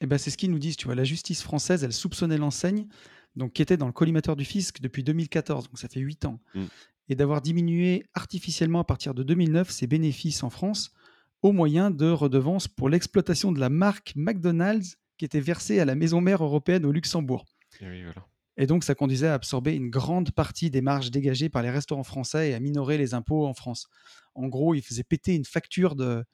Et 0.02 0.06
ben 0.06 0.18
c'est 0.18 0.30
ce 0.30 0.38
qu'ils 0.38 0.52
nous 0.52 0.60
disent, 0.60 0.78
tu 0.78 0.86
vois. 0.86 0.96
La 0.96 1.04
justice 1.04 1.42
française, 1.42 1.84
elle 1.84 1.94
soupçonnait 1.94 2.38
l'enseigne, 2.38 2.88
donc 3.36 3.54
qui 3.54 3.62
était 3.62 3.76
dans 3.78 3.88
le 3.88 3.92
collimateur 3.92 4.36
du 4.36 4.46
fisc 4.46 4.82
depuis 4.82 5.04
2014, 5.04 5.66
donc 5.66 5.80
ça 5.80 5.88
fait 5.90 6.00
8 6.00 6.26
ans, 6.26 6.40
Mm. 6.54 6.64
et 7.10 7.16
d'avoir 7.16 7.42
diminué 7.42 8.06
artificiellement 8.14 8.80
à 8.82 8.84
partir 8.86 9.14
de 9.14 9.24
2009 9.24 9.70
ses 9.72 9.88
bénéfices 9.88 10.44
en 10.44 10.50
France 10.50 10.94
au 11.42 11.52
moyen 11.52 11.92
de 11.92 12.10
redevances 12.10 12.68
pour 12.68 12.90
l'exploitation 12.90 13.52
de 13.52 13.60
la 13.60 13.70
marque 13.70 14.14
McDonald's 14.16 14.98
qui 15.18 15.26
était 15.26 15.40
versée 15.40 15.80
à 15.80 15.86
la 15.86 15.96
maison 15.96 16.22
mère 16.22 16.44
européenne 16.44 16.86
au 16.86 16.92
Luxembourg. 16.92 17.46
Et 17.82 17.88
oui, 17.88 18.04
voilà. 18.04 18.26
Et 18.58 18.68
donc, 18.68 18.84
ça 18.84 18.94
conduisait 18.96 19.28
à 19.28 19.34
absorber 19.36 19.74
une 19.74 19.90
grande 19.90 20.32
partie 20.32 20.70
des 20.70 20.82
marges 20.82 21.12
dégagées 21.12 21.48
par 21.50 21.62
les 21.62 21.70
restaurants 21.70 22.04
français 22.04 22.50
et 22.50 22.54
à 22.54 22.60
minorer 22.60 22.98
les 22.98 23.14
impôts 23.14 23.46
en 23.48 23.54
France. 23.54 23.88
En 24.36 24.48
gros, 24.48 24.74
ils 24.76 24.82
faisaient 24.82 25.04
péter 25.04 25.34
une 25.36 25.46
facture 25.46 25.96
de, 25.96 26.26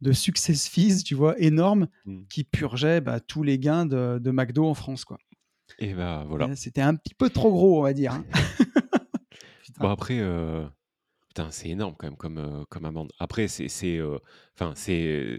de 0.00 0.12
success 0.12 0.68
fees, 0.68 1.02
tu 1.04 1.14
vois, 1.16 1.36
énorme, 1.40 1.88
Mm. 2.04 2.22
qui 2.30 2.44
purgeait 2.44 3.00
bah, 3.00 3.18
tous 3.18 3.42
les 3.42 3.58
gains 3.58 3.86
de, 3.86 4.18
de 4.22 4.30
McDo 4.30 4.66
en 4.66 4.74
France. 4.74 5.04
Quoi. 5.04 5.18
Et 5.80 5.94
bah 5.94 6.24
voilà. 6.28 6.54
C'était 6.54 6.80
un 6.82 6.94
petit 6.94 7.14
peu 7.14 7.28
trop 7.30 7.50
gros, 7.50 7.80
on 7.80 7.82
va 7.82 7.92
dire. 7.92 8.12
hein. 8.12 8.24
Bon 9.80 9.88
après, 9.88 10.18
euh, 10.20 10.64
putain, 11.34 11.50
c'est 11.50 11.68
énorme 11.68 11.96
quand 11.98 12.06
même 12.06 12.16
comme, 12.16 12.38
euh, 12.38 12.64
comme 12.68 12.84
amende. 12.84 13.10
Après, 13.18 13.48
c'est, 13.48 13.68
c'est, 13.68 13.98
euh, 13.98 14.18
enfin, 14.54 14.72
c'est, 14.76 15.02
euh, 15.04 15.38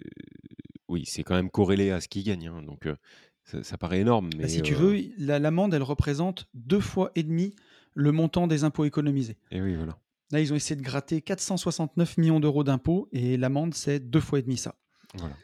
oui, 0.89 1.05
c'est 1.05 1.23
quand 1.23 1.35
même 1.35 1.49
corrélé 1.49 1.89
à 1.91 2.01
ce 2.01 2.09
qu'ils 2.09 2.23
gagnent. 2.25 2.49
hein, 2.49 2.61
donc, 2.63 2.85
euh, 2.85 2.97
ça, 3.45 3.63
ça 3.63 3.77
paraît 3.77 3.99
énorme, 4.01 4.29
mais 4.35 4.43
Bah, 4.43 4.47
si 4.49 4.61
tu 4.61 4.73
euh, 4.73 4.77
veux, 4.77 5.01
la- 5.17 5.39
l'amende, 5.39 5.73
elle 5.73 5.83
représente 5.83 6.49
deux 6.53 6.81
fois 6.81 7.11
et 7.15 7.23
demi 7.23 7.55
le 7.93 8.11
montant 8.11 8.45
des 8.47 8.65
impôts 8.65 8.83
économisés. 8.83 9.37
Et 9.51 9.61
oui, 9.61 9.75
voilà. 9.75 9.97
Là, 10.31 10.41
ils 10.41 10.51
ont 10.51 10.55
essayé 10.57 10.75
de 10.75 10.81
gratter 10.83 11.21
469 11.21 12.17
millions 12.17 12.41
d'euros 12.41 12.65
d'impôts 12.65 13.07
et 13.13 13.37
l'amende, 13.37 13.73
c'est 13.73 13.99
deux 14.01 14.19
fois 14.19 14.39
et 14.39 14.41
demi 14.41 14.57
ça. 14.57 14.75
Voilà. 15.13 15.35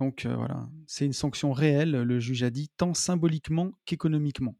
Donc 0.00 0.26
euh, 0.26 0.34
voilà, 0.36 0.68
c'est 0.86 1.06
une 1.06 1.12
sanction 1.14 1.52
réelle, 1.52 1.92
le 1.92 2.20
juge 2.20 2.42
a 2.42 2.50
dit, 2.50 2.68
tant 2.76 2.92
symboliquement 2.92 3.72
qu'économiquement. 3.86 4.54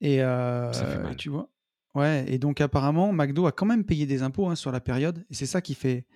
Et 0.00 0.22
euh, 0.22 0.72
Ça 0.72 0.86
fait 0.86 0.98
mal. 1.02 1.16
tu 1.16 1.28
vois, 1.28 1.48
ouais. 1.94 2.24
Et 2.28 2.38
donc 2.38 2.60
apparemment, 2.60 3.12
McDo 3.12 3.46
a 3.46 3.52
quand 3.52 3.66
même 3.66 3.84
payé 3.84 4.06
des 4.06 4.22
impôts 4.22 4.48
hein, 4.48 4.56
sur 4.56 4.72
la 4.72 4.80
période. 4.80 5.24
Et 5.30 5.34
c'est 5.34 5.46
ça 5.46 5.60
qui 5.60 5.74
fait, 5.74 6.06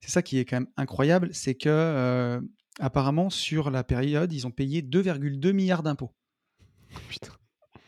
c'est 0.00 0.10
ça 0.10 0.22
qui 0.22 0.38
est 0.38 0.44
quand 0.44 0.56
même 0.56 0.70
incroyable, 0.76 1.30
c'est 1.32 1.54
que 1.54 1.68
euh, 1.68 2.40
apparemment 2.80 3.30
sur 3.30 3.70
la 3.70 3.84
période, 3.84 4.32
ils 4.32 4.46
ont 4.46 4.50
payé 4.50 4.82
2,2 4.82 5.52
milliards 5.52 5.82
d'impôts. 5.82 6.14
Putain. 7.08 7.32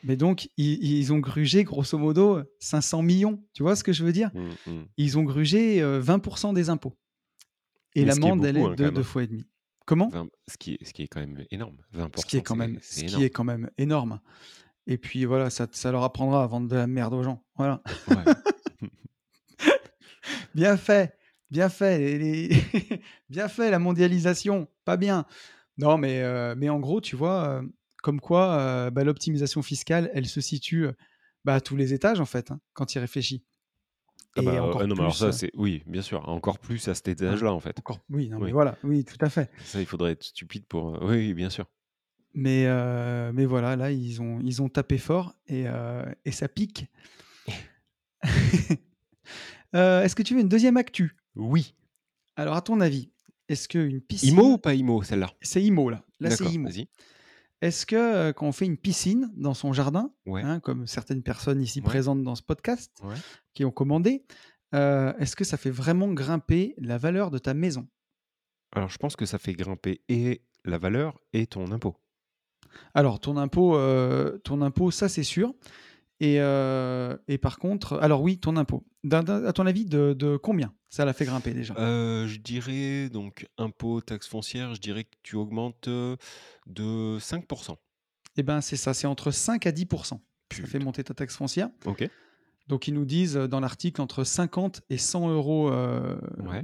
Mais 0.04 0.16
donc 0.16 0.50
ils, 0.56 0.84
ils 0.84 1.12
ont 1.12 1.18
grugé 1.18 1.64
grosso 1.64 1.96
modo 1.96 2.42
500 2.60 3.02
millions. 3.02 3.42
Tu 3.54 3.62
vois 3.62 3.74
ce 3.74 3.82
que 3.82 3.92
je 3.92 4.04
veux 4.04 4.12
dire? 4.12 4.30
Mm, 4.34 4.70
mm. 4.70 4.84
Ils 4.98 5.18
ont 5.18 5.22
grugé 5.22 5.82
euh, 5.82 6.00
20% 6.00 6.54
des 6.54 6.68
impôts. 6.68 6.96
Et 7.94 8.04
l'amende, 8.04 8.44
elle 8.44 8.56
est 8.56 8.62
hein, 8.62 8.74
de 8.74 8.90
deux 8.90 9.02
fois 9.02 9.22
et 9.22 9.26
demi. 9.26 9.46
Comment? 9.86 10.10
Ce, 10.48 10.56
qui 10.56 10.72
est, 10.72 10.84
ce 10.84 10.92
qui 10.92 11.02
est 11.02 11.08
quand 11.08 11.20
même 11.20 11.44
énorme. 11.50 11.76
20%, 11.94 12.20
ce 12.20 12.26
qui 12.26 12.36
est 12.38 12.42
quand 12.42 12.56
même, 12.56 12.78
ce 12.80 13.04
qui 13.04 13.22
est 13.22 13.30
quand 13.30 13.44
même 13.44 13.70
énorme. 13.76 14.20
Et 14.86 14.98
puis 14.98 15.24
voilà, 15.24 15.50
ça, 15.50 15.66
ça 15.72 15.90
leur 15.92 16.02
apprendra 16.02 16.42
à 16.42 16.46
vendre 16.46 16.68
de 16.68 16.76
la 16.76 16.86
merde 16.86 17.14
aux 17.14 17.22
gens. 17.22 17.42
Voilà. 17.56 17.82
Ouais. 18.08 18.34
Bien 20.54 20.76
fait, 20.76 21.16
bien 21.50 21.68
fait, 21.68 21.98
les- 21.98 22.48
les- 22.48 23.02
bien 23.28 23.48
fait 23.48 23.70
la 23.70 23.78
mondialisation, 23.78 24.68
pas 24.84 24.96
bien. 24.96 25.26
Non, 25.78 25.98
mais, 25.98 26.22
euh, 26.22 26.54
mais 26.56 26.68
en 26.68 26.78
gros, 26.78 27.00
tu 27.00 27.16
vois, 27.16 27.44
euh, 27.48 27.62
comme 28.02 28.20
quoi 28.20 28.52
euh, 28.58 28.90
bah, 28.90 29.02
l'optimisation 29.04 29.62
fiscale, 29.62 30.10
elle 30.14 30.26
se 30.26 30.40
situe 30.40 30.86
bah, 31.44 31.54
à 31.54 31.60
tous 31.60 31.76
les 31.76 31.92
étages, 31.92 32.20
en 32.20 32.24
fait, 32.24 32.50
hein, 32.52 32.60
quand 32.72 32.94
il 32.94 33.00
réfléchit. 33.00 33.44
Ah 34.36 34.42
bah, 34.42 34.62
encore 34.62 34.86
non, 34.86 34.94
mais 34.94 35.00
alors 35.00 35.12
plus, 35.12 35.18
ça, 35.18 35.32
c'est 35.32 35.50
oui, 35.54 35.82
bien 35.86 36.02
sûr, 36.02 36.28
encore 36.28 36.58
plus 36.58 36.86
à 36.88 36.94
cet 36.94 37.06
ouais, 37.08 37.12
étage-là, 37.12 37.52
en 37.52 37.60
fait. 37.60 37.78
encore, 37.78 38.00
oui, 38.10 38.28
non, 38.28 38.38
mais 38.38 38.52
voilà, 38.52 38.76
oui, 38.84 39.04
tout 39.04 39.18
à 39.20 39.28
fait. 39.28 39.50
ça, 39.64 39.80
il 39.80 39.86
faudrait 39.86 40.12
être 40.12 40.22
stupide 40.24 40.66
pour. 40.66 41.00
Oui, 41.02 41.16
oui, 41.16 41.34
bien 41.34 41.50
sûr. 41.50 41.66
Mais, 42.34 42.64
euh, 42.66 43.30
mais 43.32 43.44
voilà, 43.46 43.76
là, 43.76 43.92
ils 43.92 44.20
ont, 44.20 44.40
ils 44.42 44.60
ont 44.60 44.68
tapé 44.68 44.98
fort 44.98 45.34
et, 45.46 45.64
euh, 45.66 46.04
et 46.24 46.32
ça 46.32 46.48
pique. 46.48 46.86
Euh, 49.74 50.04
Est-ce 50.04 50.14
que 50.14 50.22
tu 50.22 50.34
veux 50.34 50.40
une 50.40 50.48
deuxième 50.48 50.76
actu? 50.76 51.16
Oui. 51.34 51.74
Alors, 52.36 52.54
à 52.54 52.62
ton 52.62 52.80
avis, 52.80 53.10
est-ce 53.48 53.66
qu'une 53.66 53.90
IMO 53.90 53.96
ou 53.96 54.00
piscine. 54.06 54.58
pas 54.60 54.74
IMO, 54.74 55.02
celle-là? 55.02 55.32
C'est 55.42 55.60
IMO, 55.64 55.90
là. 55.90 56.04
Là, 56.20 56.30
c'est 56.30 56.44
D'accord, 56.44 56.52
IMO. 56.54 56.68
vas-y. 56.68 56.86
Est-ce 57.60 57.84
que 57.84 58.30
quand 58.30 58.46
on 58.46 58.52
fait 58.52 58.66
une 58.66 58.76
piscine 58.76 59.32
dans 59.34 59.52
son 59.54 59.72
jardin, 59.72 60.12
Ouais, 60.26 60.42
hein, 60.42 60.60
comme 60.60 60.86
certaines 60.86 61.24
personnes 61.24 61.60
ici 61.60 61.80
ouais, 61.80 61.84
présentes 61.86 62.22
dans 62.22 62.36
ce 62.36 62.42
podcast 62.42 62.92
ouais. 63.02 63.16
qui 63.52 63.64
ont 63.64 63.72
commandé, 63.72 64.24
est-ce 64.72 65.34
que 65.34 65.42
ça 65.44 65.56
fait 65.56 65.70
vraiment 65.70 66.06
grimper 66.12 66.74
la 66.78 66.96
valeur 66.96 67.32
de 67.32 67.38
ta 67.38 67.52
maison? 67.52 67.88
Alors, 68.76 68.90
je 68.90 68.98
pense 68.98 69.16
que 69.16 69.26
ça 69.26 69.38
fait 69.38 69.54
grimper 69.54 70.02
et 70.08 70.42
la 70.64 70.78
valeur 70.78 71.18
et 71.32 71.48
ton 71.48 71.72
impôt. 71.72 71.96
Alors, 72.94 73.20
ton 73.20 73.36
impôt, 73.36 73.76
euh, 73.76 74.38
ton 74.44 74.62
impôt, 74.62 74.90
ça 74.90 75.08
c'est 75.08 75.22
sûr. 75.22 75.54
Et, 76.20 76.36
euh, 76.40 77.16
et 77.28 77.38
par 77.38 77.58
contre, 77.58 77.98
alors 78.00 78.22
oui, 78.22 78.38
ton 78.38 78.56
impôt. 78.56 78.84
À 79.10 79.52
ton 79.52 79.66
avis, 79.66 79.84
de, 79.84 80.14
de 80.14 80.36
combien 80.36 80.72
ça 80.88 81.04
l'a 81.04 81.12
fait 81.12 81.24
grimper 81.24 81.52
déjà? 81.52 81.74
Euh, 81.76 82.26
je 82.28 82.38
dirais, 82.38 83.08
donc, 83.10 83.46
impôt, 83.58 84.00
taxe 84.00 84.28
foncière, 84.28 84.74
je 84.74 84.80
dirais 84.80 85.04
que 85.04 85.16
tu 85.22 85.34
augmentes 85.36 85.88
de 85.88 87.18
5%. 87.18 87.76
Eh 88.36 88.42
bien, 88.42 88.60
c'est 88.60 88.76
ça, 88.76 88.94
c'est 88.94 89.06
entre 89.06 89.30
5 89.30 89.66
à 89.66 89.72
10 89.72 89.86
Ça 90.52 90.64
fait 90.66 90.78
monter 90.78 91.02
ta 91.04 91.14
taxe 91.14 91.36
foncière. 91.36 91.68
Ok. 91.84 92.08
Donc, 92.68 92.88
ils 92.88 92.94
nous 92.94 93.04
disent 93.04 93.34
dans 93.34 93.60
l'article 93.60 94.00
entre 94.00 94.24
50 94.24 94.82
et 94.88 94.98
100 94.98 95.28
euros, 95.30 95.70
euh, 95.70 96.16
Ouais. 96.38 96.62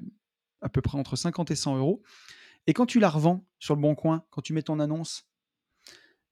à 0.63 0.69
peu 0.69 0.81
près 0.81 0.97
entre 0.97 1.17
50 1.17 1.51
et 1.51 1.57
100 1.57 1.77
euros. 1.77 2.03
Et 2.67 2.73
quand 2.73 2.87
tu 2.87 3.01
la 3.01 3.11
revends 3.11 3.45
sur 3.59 3.75
le 3.75 3.81
bon 3.83 3.95
coin, 3.95 4.25
quand 4.31 4.43
tu 4.43 4.53
mets 4.53 4.63
ton 4.63 4.79
annonce, 4.81 5.25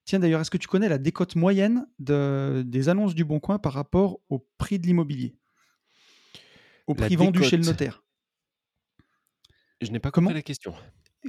tiens 0.09 0.19
d'ailleurs, 0.19 0.41
est-ce 0.41 0.51
que 0.51 0.57
tu 0.57 0.69
connais 0.69 0.89
la 0.89 0.97
décote 0.99 1.37
moyenne 1.37 1.87
de- 1.99 2.63
des 2.67 2.89
annonces 2.89 3.15
du 3.15 3.25
bon 3.27 3.41
coin 3.41 3.59
par 3.59 3.75
rapport 3.75 4.21
au 4.31 4.39
prix 4.57 4.79
de 4.79 4.87
l'immobilier? 4.87 5.37
Au 6.87 6.95
La 6.95 7.05
prix 7.07 7.17
vendu 7.17 7.43
chez 7.45 7.59
le 7.59 7.65
notaire 7.65 8.03
Je 9.83 9.91
n'ai 9.91 10.01
pas 10.01 10.11
Comment 10.11 10.29
compris 10.29 10.39
la 10.39 10.43
question. 10.43 10.75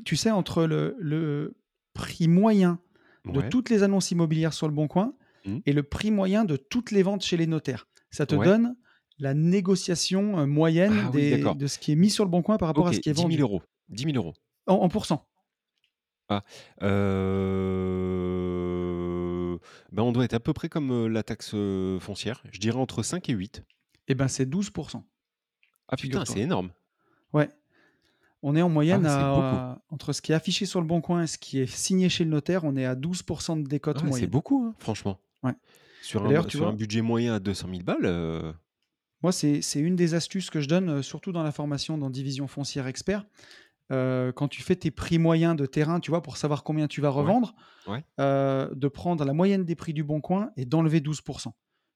Tu 0.05 0.15
sais, 0.15 0.31
entre 0.31 0.63
le, 0.63 0.95
le 0.97 1.57
prix 1.93 2.27
moyen 2.29 2.79
de 3.25 3.39
Ouais. 3.39 3.49
toutes 3.49 3.69
les 3.69 3.83
annonces 3.83 4.11
immobilières 4.11 4.53
sur 4.53 4.67
le 4.67 4.73
bon 4.73 4.87
coin 4.87 5.13
Mhm. 5.45 5.61
et 5.65 5.73
le 5.73 5.83
prix 5.83 6.09
moyen 6.11 6.45
de 6.45 6.55
toutes 6.55 6.91
les 6.91 7.03
ventes 7.03 7.23
chez 7.23 7.35
les 7.37 7.47
notaires, 7.47 7.85
ça 8.11 8.25
te 8.25 8.35
Ouais. 8.35 8.45
donne 8.45 8.75
la 9.17 9.33
négociation 9.33 10.39
euh, 10.39 10.45
moyenne 10.45 11.03
Ah 11.07 11.09
des- 11.11 11.43
de 11.43 11.67
ce 11.67 11.77
qui 11.79 11.91
est 11.91 11.95
mis 11.95 12.09
sur 12.09 12.23
le 12.23 12.29
bon 12.31 12.41
coin 12.41 12.57
par 12.57 12.69
rapport 12.69 12.87
à 12.87 12.93
ce 12.93 12.99
qui 13.01 13.09
est 13.09 13.13
10 13.13 13.21
vendu 13.23 13.35
000 13.35 13.47
euros. 13.49 13.61
10 13.89 14.03
000 14.05 14.15
euros. 14.15 14.33
en, 14.67 14.75
en 14.75 14.87
pourcent. 14.89 15.27
Ah, 16.29 16.43
euh, 16.83 18.58
ben 19.91 20.03
on 20.03 20.11
doit 20.11 20.25
être 20.25 20.33
à 20.33 20.39
peu 20.39 20.53
près 20.53 20.69
comme 20.69 20.91
euh, 20.91 21.07
la 21.07 21.23
taxe 21.23 21.51
euh, 21.53 21.99
foncière. 21.99 22.43
Je 22.51 22.59
dirais 22.59 22.77
entre 22.77 23.03
5 23.03 23.27
et 23.29 23.33
8. 23.33 23.63
Eh 24.07 24.15
ben, 24.15 24.27
c'est 24.27 24.45
12%. 24.49 25.03
Ah 25.87 25.95
putain, 25.95 26.25
c'est 26.25 26.39
énorme. 26.39 26.71
Ouais. 27.33 27.49
On 28.41 28.55
est 28.55 28.61
en 28.61 28.69
moyenne 28.69 29.05
Ah, 29.05 29.09
c'est 29.09 29.15
à, 29.15 29.81
entre 29.89 30.13
ce 30.13 30.21
qui 30.21 30.31
est 30.31 30.35
affiché 30.35 30.65
sur 30.65 30.79
le 30.81 30.87
bon 30.87 31.01
coin 31.01 31.23
et 31.23 31.27
ce 31.27 31.37
qui 31.37 31.59
est 31.59 31.65
signé 31.67 32.09
chez 32.09 32.23
le 32.23 32.29
notaire, 32.29 32.63
on 32.63 32.75
est 32.77 32.85
à 32.85 32.95
12% 32.95 33.63
de 33.63 33.67
décote 33.67 33.97
Ah, 33.97 34.01
c'est 34.03 34.09
moyenne. 34.09 34.29
beaucoup, 34.29 34.63
hein, 34.65 34.75
franchement. 34.79 35.19
Ouais. 35.43 35.53
Sur, 36.01 36.25
un, 36.25 36.33
un 36.67 36.73
budget 36.73 37.01
moyen 37.01 37.35
à 37.35 37.39
200 37.39 37.67
000 37.69 37.83
balles, 37.83 37.97
euh, 38.05 38.53
Moi, 39.21 39.31
c'est 39.31 39.61
c'est 39.61 39.79
une 39.79 39.95
des 39.95 40.13
astuces 40.13 40.49
que 40.49 40.61
je 40.61 40.67
donne, 40.69 40.89
euh, 40.89 41.01
surtout 41.01 41.31
dans 41.33 41.43
la 41.43 41.51
formation 41.51 41.97
dans 41.97 42.09
Division 42.09 42.47
foncière 42.47 42.87
expert. 42.87 43.25
Euh, 43.91 44.31
quand 44.31 44.47
tu 44.47 44.61
fais 44.61 44.75
tes 44.75 44.91
prix 44.91 45.17
moyens 45.17 45.55
de 45.55 45.65
terrain, 45.65 45.99
tu 45.99 46.11
vois, 46.11 46.21
pour 46.21 46.37
savoir 46.37 46.63
combien 46.63 46.87
tu 46.87 47.01
vas 47.01 47.09
revendre, 47.09 47.55
ouais. 47.87 48.03
euh, 48.19 48.69
de 48.73 48.87
prendre 48.87 49.25
la 49.25 49.33
moyenne 49.33 49.65
des 49.65 49.75
prix 49.75 49.93
du 49.93 50.03
bon 50.03 50.21
coin 50.21 50.51
et 50.57 50.65
d'enlever 50.65 50.99
12%. 51.01 51.55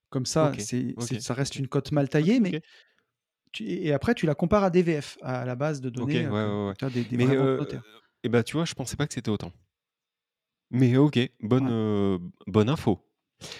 Comme 0.09 0.25
ça, 0.25 0.51
c'est 0.57 0.95
ça 1.19 1.33
reste 1.33 1.55
une 1.55 1.67
cote 1.67 1.91
mal 1.91 2.09
taillée, 2.09 2.39
mais 2.39 2.62
tu- 3.51 3.63
et 3.67 3.93
après, 3.93 4.15
tu 4.15 4.25
la 4.25 4.35
compares 4.35 4.63
à 4.63 4.69
DVF, 4.69 5.17
à 5.21 5.45
la 5.45 5.55
base 5.55 5.81
de 5.81 5.89
données 5.89 6.25
ouais, 6.25 6.31
euh, 6.31 6.67
ouais, 6.69 6.73
vois, 6.79 6.89
des, 6.89 7.03
des 7.03 7.17
Mais 7.17 7.25
ventes 7.25 7.39
euh, 7.39 7.57
notaires. 7.59 7.83
eh 8.23 8.29
ben, 8.29 8.43
tu 8.43 8.53
vois, 8.53 8.65
je 8.65 8.73
pensais 8.73 8.95
pas 8.95 9.07
que 9.07 9.13
c'était 9.13 9.29
autant. 9.29 9.51
Mais 10.71 10.97
ok, 10.97 11.19
bonne, 11.41 12.31
bonne 12.47 12.69
info. 12.69 13.00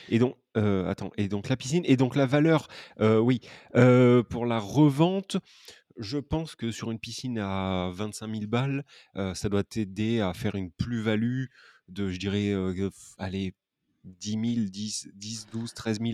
Et 0.10 0.20
donc, 0.20 0.38
euh, 0.58 0.90
attends, 0.90 1.12
et 1.18 1.28
donc 1.28 1.50
la 1.50 1.58
piscine, 1.58 1.84
et 1.86 1.98
donc 1.98 2.16
la 2.16 2.26
valeur, 2.26 2.68
euh, 3.02 3.20
oui, 3.20 3.42
euh, 3.76 4.24
pour 4.24 4.46
la 4.46 4.60
revente, 4.60 5.38
je 5.98 6.18
pense 6.18 6.56
que 6.56 6.72
sur 6.72 6.92
une 6.92 7.00
piscine 7.00 7.38
à 7.40 7.92
25 7.94 8.28
000 8.34 8.48
balles, 8.48 8.84
euh, 9.16 9.34
ça 9.34 9.50
doit 9.50 9.64
t'aider 9.64 10.20
à 10.22 10.34
faire 10.34 10.56
une 10.56 10.72
plus-value 10.72 11.46
de, 11.90 12.10
je 12.10 12.20
dirais, 12.20 12.50
euh, 12.52 12.74
f- 12.74 13.14
allez, 13.18 13.54
10 14.04 14.32
000, 14.56 14.66
10, 14.70 15.10
10, 15.14 15.48
12, 15.52 15.74
13 15.74 16.00
000. 16.02 16.14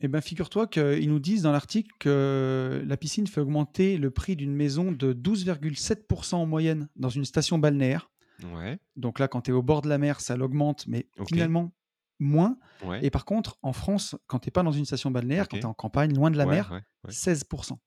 Eh 0.00 0.06
bien, 0.08 0.20
figure-toi 0.20 0.68
qu'ils 0.68 1.08
nous 1.08 1.18
disent 1.18 1.42
dans 1.42 1.50
l'article 1.52 1.90
que 1.98 2.84
la 2.86 2.96
piscine 2.96 3.26
fait 3.26 3.40
augmenter 3.40 3.98
le 3.98 4.10
prix 4.12 4.36
d'une 4.36 4.54
maison 4.54 4.92
de 4.92 5.12
12,7% 5.12 6.34
en 6.36 6.46
moyenne 6.46 6.88
dans 6.96 7.08
une 7.08 7.24
station 7.24 7.58
balnéaire. 7.58 8.10
Ouais, 8.54 8.78
Donc 8.94 9.18
là, 9.18 9.26
quand 9.26 9.40
tu 9.42 9.50
es 9.50 9.54
au 9.54 9.62
bord 9.62 9.82
de 9.82 9.88
la 9.88 9.98
mer, 9.98 10.20
ça 10.20 10.36
l'augmente, 10.36 10.86
mais 10.86 11.08
finalement 11.26 11.72
moins. 12.20 12.56
ouais. 12.84 13.04
Et 13.04 13.10
par 13.10 13.24
contre, 13.24 13.58
en 13.62 13.72
France, 13.72 14.14
quand 14.28 14.38
tu 14.38 14.46
n'es 14.46 14.52
pas 14.52 14.62
dans 14.62 14.70
une 14.72 14.84
station 14.84 15.10
balnéaire, 15.10 15.48
quand 15.48 15.56
tu 15.56 15.62
es 15.62 15.68
en 15.68 15.74
campagne, 15.74 16.14
loin 16.14 16.30
de 16.30 16.36
la 16.36 16.46
ouais, 16.46 16.54
mer, 16.54 16.70
ouais, 16.70 16.82
ouais. 17.04 17.10
16%. 17.12 17.78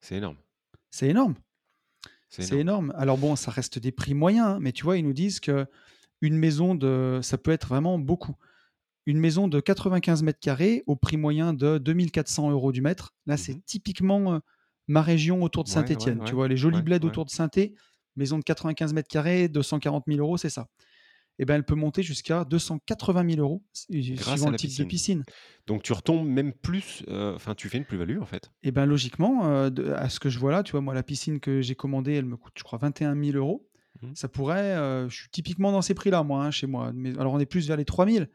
C'est 0.00 0.16
énorme. 0.16 0.36
C'est 0.90 1.08
énorme. 1.08 1.34
C'est 2.28 2.42
C'est 2.42 2.58
énorme. 2.58 2.86
énorme. 2.86 3.00
Alors 3.00 3.18
bon, 3.18 3.36
ça 3.36 3.50
reste 3.50 3.78
des 3.78 3.92
prix 3.92 4.14
moyens, 4.14 4.46
hein, 4.46 4.58
mais 4.60 4.72
tu 4.72 4.84
vois, 4.84 4.96
ils 4.96 5.04
nous 5.04 5.12
disent 5.12 5.40
que 5.40 5.66
une 6.20 6.36
maison 6.36 6.74
de, 6.74 7.20
ça 7.22 7.38
peut 7.38 7.50
être 7.50 7.68
vraiment 7.68 7.98
beaucoup. 7.98 8.36
Une 9.06 9.18
maison 9.18 9.48
de 9.48 9.60
95 9.60 10.22
mètres 10.22 10.38
carrés 10.40 10.84
au 10.86 10.94
prix 10.96 11.16
moyen 11.16 11.52
de 11.54 11.78
2400 11.78 12.50
euros 12.50 12.72
du 12.72 12.82
mètre. 12.82 13.14
Là, 13.26 13.36
c'est 13.36 13.54
Mhm. 13.54 13.62
typiquement 13.66 14.34
euh, 14.34 14.38
ma 14.86 15.02
région 15.02 15.42
autour 15.42 15.64
de 15.64 15.70
Ouais, 15.70 15.76
ouais, 15.80 16.24
Tu 16.26 16.34
vois, 16.34 16.48
les 16.48 16.56
jolis 16.56 16.82
bleds 16.82 17.04
autour 17.04 17.24
de 17.24 17.30
saint 17.30 17.48
maison 18.16 18.38
de 18.38 18.44
95 18.44 18.92
mètres 18.92 19.08
carrés, 19.08 19.48
240 19.48 20.06
000 20.06 20.20
euros, 20.20 20.36
c'est 20.36 20.50
ça. 20.50 20.68
Et 21.40 21.46
ben, 21.46 21.54
elle 21.54 21.64
peut 21.64 21.74
monter 21.74 22.02
jusqu'à 22.02 22.44
280 22.44 23.26
000 23.36 23.40
euros, 23.40 23.62
Grâce 23.88 24.28
suivant 24.34 24.48
à 24.48 24.50
le 24.50 24.56
type 24.58 24.68
piscine. 24.68 24.84
de 24.84 24.88
piscine. 24.90 25.24
Donc 25.66 25.82
tu 25.82 25.92
retombes 25.94 26.26
même 26.28 26.52
plus, 26.52 27.02
euh, 27.08 27.34
enfin 27.34 27.54
tu 27.54 27.68
fais 27.70 27.78
une 27.78 27.86
plus-value 27.86 28.18
en 28.20 28.26
fait. 28.26 28.50
Et 28.62 28.70
ben 28.72 28.84
logiquement, 28.84 29.46
euh, 29.46 29.70
de- 29.70 29.90
à 29.92 30.10
ce 30.10 30.20
que 30.20 30.28
je 30.28 30.38
vois 30.38 30.52
là, 30.52 30.62
tu 30.62 30.72
vois, 30.72 30.82
moi, 30.82 30.92
la 30.92 31.02
piscine 31.02 31.40
que 31.40 31.62
j'ai 31.62 31.74
commandée, 31.74 32.12
elle 32.12 32.26
me 32.26 32.36
coûte, 32.36 32.52
je 32.58 32.62
crois, 32.62 32.78
21 32.78 33.14
000 33.18 33.38
euros. 33.38 33.66
Mhm. 34.02 34.14
Ça 34.14 34.28
pourrait, 34.28 34.76
euh, 34.76 35.08
je 35.08 35.16
suis 35.16 35.30
typiquement 35.30 35.72
dans 35.72 35.82
ces 35.82 35.94
prix-là, 35.94 36.22
moi, 36.22 36.44
hein, 36.44 36.50
chez 36.50 36.66
moi. 36.66 36.92
Mais, 36.94 37.18
alors, 37.18 37.32
on 37.32 37.38
est 37.40 37.46
plus 37.46 37.66
vers 37.66 37.76
les 37.78 37.84
3 37.86 38.06
000. 38.06 38.26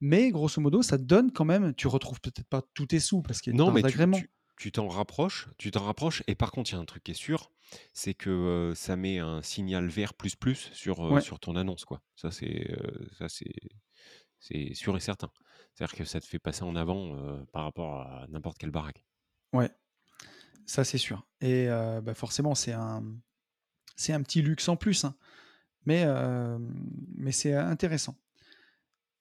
Mais 0.00 0.30
grosso 0.30 0.60
modo, 0.60 0.82
ça 0.82 0.96
te 0.98 1.02
donne 1.02 1.32
quand 1.32 1.44
même, 1.44 1.74
tu 1.74 1.88
retrouves 1.88 2.20
peut-être 2.20 2.46
pas 2.48 2.62
tous 2.74 2.86
tes 2.86 3.00
sous 3.00 3.22
parce 3.22 3.40
qu'il 3.40 3.52
y 3.52 3.56
a 3.56 3.58
Non, 3.58 3.66
part 3.66 3.74
mais 3.74 3.82
tu 4.56 4.70
t'en 4.70 4.86
rapproches, 4.88 5.48
tu 5.58 5.70
t'en 5.72 5.82
rapproches. 5.84 6.22
Et 6.28 6.34
par 6.36 6.52
contre, 6.52 6.70
il 6.70 6.74
y 6.74 6.76
a 6.76 6.80
un 6.80 6.84
truc 6.84 7.02
qui 7.02 7.10
est 7.12 7.14
sûr, 7.14 7.50
c'est 7.92 8.14
que 8.14 8.30
euh, 8.30 8.74
ça 8.74 8.96
met 8.96 9.18
un 9.18 9.42
signal 9.42 9.86
vert 9.88 10.14
plus 10.14 10.36
plus 10.36 10.70
sur, 10.72 11.00
euh, 11.06 11.14
Ouais. 11.14 11.20
sur 11.20 11.38
ton 11.40 11.56
annonce, 11.56 11.84
quoi. 11.84 12.02
Ça 12.16 12.30
c'est 12.30 12.70
euh, 12.70 13.08
ça 13.18 13.28
c'est 13.28 13.52
c'est 14.38 14.74
sûr 14.74 14.96
et 14.96 15.00
certain. 15.00 15.30
C'est-à-dire 15.74 15.96
que 15.96 16.04
ça 16.04 16.20
te 16.20 16.26
fait 16.26 16.38
passer 16.38 16.62
en 16.62 16.76
avant 16.76 17.16
euh, 17.16 17.42
par 17.52 17.64
rapport 17.64 18.00
à 18.02 18.26
n'importe 18.28 18.58
quelle 18.58 18.70
baraque. 18.70 19.04
Ouais, 19.52 19.70
ça 20.66 20.84
c'est 20.84 20.98
sûr. 20.98 21.26
Et 21.40 21.68
euh, 21.68 22.00
bah, 22.00 22.14
forcément, 22.14 22.54
c'est 22.54 22.72
un, 22.72 23.02
c'est 23.96 24.12
un 24.12 24.22
petit 24.22 24.42
luxe 24.42 24.68
en 24.68 24.76
plus. 24.76 25.04
hein. 25.04 25.16
Mais, 25.86 26.04
euh, 26.06 26.58
mais 27.16 27.32
c'est 27.32 27.54
intéressant. 27.54 28.16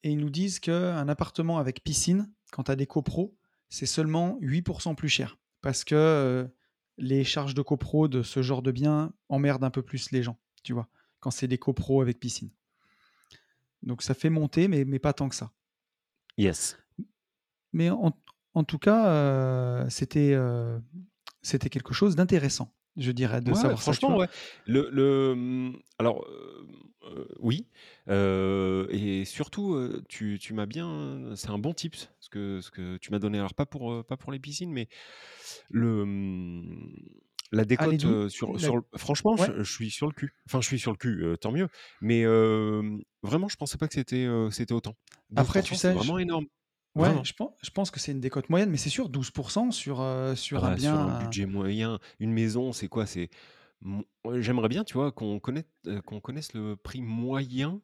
Et 0.03 0.11
ils 0.11 0.17
nous 0.19 0.29
disent 0.29 0.59
qu'un 0.59 1.07
appartement 1.07 1.57
avec 1.57 1.83
piscine, 1.83 2.31
quand 2.51 2.63
tu 2.63 2.71
as 2.71 2.75
des 2.75 2.87
copros, 2.87 3.35
c'est 3.69 3.85
seulement 3.85 4.37
8% 4.41 4.95
plus 4.95 5.09
cher. 5.09 5.37
Parce 5.61 5.83
que 5.83 5.95
euh, 5.95 6.45
les 6.97 7.23
charges 7.23 7.53
de 7.55 7.61
copro 7.61 8.07
de 8.07 8.23
ce 8.23 8.41
genre 8.41 8.61
de 8.61 8.71
bien 8.71 9.13
emmerdent 9.29 9.63
un 9.63 9.69
peu 9.71 9.81
plus 9.81 10.11
les 10.11 10.23
gens, 10.23 10.37
tu 10.63 10.73
vois, 10.73 10.87
quand 11.19 11.31
c'est 11.31 11.47
des 11.47 11.57
copros 11.57 12.01
avec 12.01 12.19
piscine. 12.19 12.49
Donc 13.81 14.01
ça 14.01 14.13
fait 14.13 14.29
monter, 14.29 14.67
mais, 14.67 14.85
mais 14.85 14.99
pas 14.99 15.13
tant 15.13 15.27
que 15.29 15.35
ça. 15.35 15.51
Yes. 16.37 16.77
Mais 17.73 17.89
en, 17.89 18.13
en 18.53 18.63
tout 18.63 18.79
cas, 18.79 19.07
euh, 19.07 19.89
c'était 19.89 20.33
euh, 20.33 20.79
c'était 21.41 21.69
quelque 21.69 21.93
chose 21.93 22.15
d'intéressant, 22.15 22.73
je 22.95 23.11
dirais, 23.11 23.41
de 23.41 23.51
Ouais, 23.51 23.57
savoir 23.57 23.81
franchement, 23.81 24.17
ouais. 24.17 24.27
Le, 24.65 24.89
le, 24.91 25.31
hum, 25.33 25.79
alors, 25.99 26.25
euh, 27.05 27.25
oui. 27.39 27.67
Euh, 28.09 28.87
et 28.89 29.25
surtout, 29.25 29.73
euh, 29.75 30.03
tu, 30.09 30.37
tu 30.39 30.53
m'as 30.53 30.65
bien. 30.65 31.33
C'est 31.35 31.49
un 31.49 31.57
bon 31.57 31.73
tips, 31.73 32.09
ce 32.19 32.29
que, 32.29 32.61
ce 32.61 32.71
que 32.71 32.97
tu 32.97 33.11
m'as 33.11 33.19
donné. 33.19 33.37
Alors, 33.39 33.53
pas 33.53 33.65
pour, 33.65 34.05
pas 34.05 34.17
pour 34.17 34.31
les 34.31 34.39
piscines, 34.39 34.71
mais 34.71 34.87
le, 35.69 36.01
hum, 36.03 36.95
la 37.51 37.65
décote 37.65 38.05
euh, 38.05 38.29
sur, 38.29 38.57
la- 38.59 38.59
sur 38.59 38.75
le- 38.77 38.83
Franchement, 38.95 39.37
Ouais. 39.37 39.47
je, 39.47 39.63
je 39.63 39.71
suis 39.71 39.91
sur 39.91 40.07
le 40.07 40.13
cul. 40.13 40.33
Enfin, 40.47 40.61
je 40.61 40.67
suis 40.67 40.79
sur 40.79 40.91
le 40.91 40.97
cul, 40.97 41.23
euh, 41.23 41.37
tant 41.37 41.51
mieux. 41.51 41.69
Mais 42.01 42.23
euh, 42.25 42.97
Vraiment, 43.23 43.47
je 43.47 43.55
pensais 43.57 43.77
pas 43.77 43.87
que 43.87 43.93
c'était, 43.93 44.27
autant. 44.73 44.95
Après, 45.35 45.63
tu 45.63 45.73
12 45.73 45.81
c'est 45.81 45.91
sais, 45.91 45.97
je 45.99 46.11
vraiment 46.11 46.17
énorme. 46.19 46.45
ouais, 46.95 47.19
Vraiment. 47.19 47.23
je 47.23 47.33
pen 47.33 47.47
je 47.63 47.69
pense 47.71 47.91
que 47.91 47.99
c'est 47.99 48.11
une 48.13 48.19
décote 48.21 48.49
moyenne, 48.49 48.69
mais 48.69 48.77
c'est 48.77 48.89
sûr 48.89 49.09
12 49.09 49.31
sur, 49.71 50.01
heu, 50.01 50.35
Ah 50.53 50.61
sur 50.61 50.63
un 50.65 50.71
bah, 50.71 50.77
sur 50.77 51.01
un 51.01 51.09
bien, 51.09 51.11
budget 51.11 51.45
moyen, 51.45 51.99
une 52.19 52.31
maison, 52.31 52.73
c'est 52.73 52.87
quoi? 52.87 53.05
C'est 53.05 53.29
j'aimerais 54.35 54.69
bien, 54.69 54.83
tu 54.83 54.93
vois, 54.93 55.11
qu'on 55.11 55.39
connaisse, 55.39 55.65
heu, 55.87 56.01
qu'on 56.01 56.19
connaisse 56.21 56.53
le 56.53 56.75
prix 56.75 57.01
moyen 57.01 57.81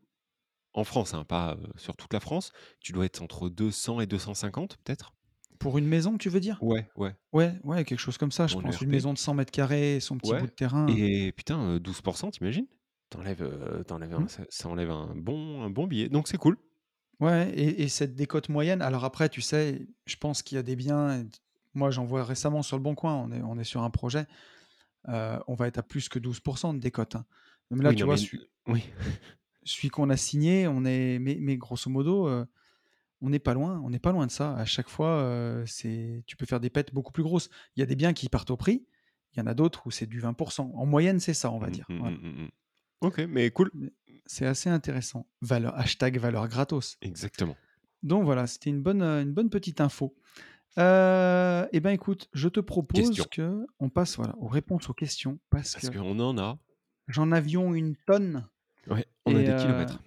en 0.74 0.84
France, 0.86 1.14
hein, 1.16 1.26
pas, 1.26 1.58
sur 1.78 1.98
toute 1.98 2.14
la 2.14 2.20
France. 2.22 2.52
Tu 2.82 2.94
dois 2.94 3.06
être 3.06 3.22
entre 3.24 3.50
200 3.50 4.02
et 4.02 4.08
250 4.08 4.78
peut-être? 4.80 5.14
pour 5.60 5.78
une 5.78 5.88
maison, 5.88 6.18
tu 6.18 6.30
veux 6.30 6.40
dire? 6.40 6.62
Ouais, 6.62 6.90
ouais, 6.96 7.16
Ouais, 7.34 7.60
ouais, 7.64 7.86
quelque 7.86 8.00
chose 8.00 8.18
comme 8.20 8.32
ça, 8.32 8.48
je 8.48 8.56
en 8.56 8.64
pense. 8.64 8.82
Une 8.82 8.90
ERP. 8.90 8.92
maison 8.92 9.14
de 9.14 9.20
100 9.20 9.36
m², 9.36 10.02
son 10.02 10.18
petit 10.18 10.36
bout 10.36 10.48
de 10.48 10.54
terrain. 10.54 11.04
et 11.22 11.32
putain, 11.34 11.76
heu, 11.76 11.80
12 11.80 12.02
tu 12.32 12.42
imagines? 12.44 12.68
Tu 13.12 13.18
enlèves, 13.18 13.44
heu, 13.44 13.84
un 13.92 14.02
Mmh. 14.16 14.28
ça 14.28 14.44
ça 14.50 14.70
enlève 14.70 14.92
un 14.92 15.16
bon 15.16 15.62
un 15.64 15.70
bon 15.70 15.88
billet, 15.88 16.10
donc 16.10 16.28
c'est 16.28 16.38
cool. 16.38 16.58
Ouais 17.20 17.52
et 17.54 17.82
et 17.84 17.90
cette 17.90 18.16
décote 18.16 18.48
moyenne 18.50 18.82
alors 18.82 19.04
après, 19.04 19.28
tu 19.30 19.42
sais, 19.42 19.88
je 20.06 20.16
pense 20.16 20.42
qu'il 20.42 20.56
y 20.56 20.60
a 20.60 20.64
des 20.64 20.76
biens 20.78 21.26
moi, 21.76 21.92
j'en 21.92 22.04
vois 22.06 22.24
récemment 22.24 22.64
sur 22.64 22.78
Le 22.78 22.84
Bon 22.84 22.96
Coin, 22.96 23.14
on 23.16 23.32
est 23.32 23.42
on 23.42 23.58
est 23.60 23.64
sur 23.64 23.84
un 23.84 23.90
projet, 23.90 24.26
heu, 25.08 25.40
on 25.48 25.56
va 25.56 25.68
être 25.68 25.78
à 25.80 25.84
plus 25.84 26.10
que 26.10 26.20
12% 26.20 26.74
de 26.74 26.80
décote, 26.80 27.16
hein. 27.16 27.26
Même 27.72 27.82
là, 27.84 27.94
Oui, 27.94 27.96
tu 27.96 28.06
non 28.06 28.08
vois, 28.08 28.18
mais 28.18 28.18
celui 28.18 28.42
oui. 28.68 28.84
celui 29.64 29.90
qu'on 29.90 30.10
a 30.10 30.18
signé, 30.18 30.68
on 30.68 30.86
est 30.86 31.20
mais 31.20 31.38
mais 31.40 31.58
grosso 31.58 31.90
modo, 31.90 32.28
heu, 32.30 32.46
on 33.22 33.30
n'est 33.32 33.40
pas 33.40 33.54
loin 33.56 33.82
on 33.84 33.90
n'est 33.92 34.00
pas 34.00 34.12
loin 34.14 34.28
de 34.28 34.32
ça. 34.32 34.56
À 34.56 34.66
chaque 34.66 34.90
fois, 34.90 35.22
heu, 35.24 35.66
c'est 35.68 36.24
tu 36.28 36.38
peux 36.38 36.46
faire 36.48 36.60
des 36.62 36.70
pètes 36.72 36.94
beaucoup 36.94 37.12
plus 37.14 37.24
grosses. 37.24 37.50
Il 37.76 37.80
y 37.82 37.84
a 37.84 37.86
des 37.88 37.96
biens 37.98 38.14
qui 38.14 38.30
partent 38.30 38.52
au 38.52 38.58
prix, 38.58 38.88
il 39.36 39.40
y 39.40 39.44
en 39.44 39.48
a 39.48 39.54
d'autres 39.56 39.88
où 39.88 39.92
c'est 39.92 40.08
du 40.08 40.20
20% 40.22 40.72
En 40.76 40.86
moyenne, 40.86 41.20
c'est 41.20 41.34
ça, 41.36 41.52
on 41.52 41.60
va 41.60 41.70
Mmh, 41.70 41.72
dire, 41.72 41.90
mmh, 41.90 41.96
voilà. 42.00 42.16
mmh. 42.46 42.50
OK, 43.02 43.20
mais 43.30 43.52
cool. 43.52 43.72
C'est 44.26 44.46
assez 44.46 44.70
intéressant. 44.70 45.28
Valeur 45.42 45.76
hashtag 45.78 46.18
valeur 46.20 46.48
gratos. 46.48 46.98
Exactement. 47.02 47.58
Donc 48.04 48.24
voilà, 48.24 48.48
c'était 48.48 48.70
une 48.70 48.82
bonne, 48.82 49.02
une 49.02 49.34
bonne 49.34 49.50
petite 49.50 49.82
info. 49.82 50.16
Heu 50.78 51.68
et 51.72 51.80
ben, 51.80 51.92
écoute, 51.92 52.30
je 52.34 52.48
te 52.48 52.60
propose 52.60 53.18
Question. 53.18 53.26
qu'on 53.80 53.90
passe, 53.90 54.16
voilà, 54.18 54.36
aux 54.38 54.48
réponses 54.48 54.90
aux 54.90 54.94
questions 54.94 55.40
parce 55.50 55.76
que 55.76 55.88
qu'on 55.98 56.20
en 56.20 56.38
a 56.38 56.58
j'en 57.08 57.32
avions 57.32 57.74
une 57.74 57.96
tonne 58.06 58.48
ouais, 58.90 59.06
on 59.26 59.36
a 59.36 59.40
et 59.40 59.44
des 59.44 59.52
heu, 59.52 59.56
kilomètres. 59.56 60.02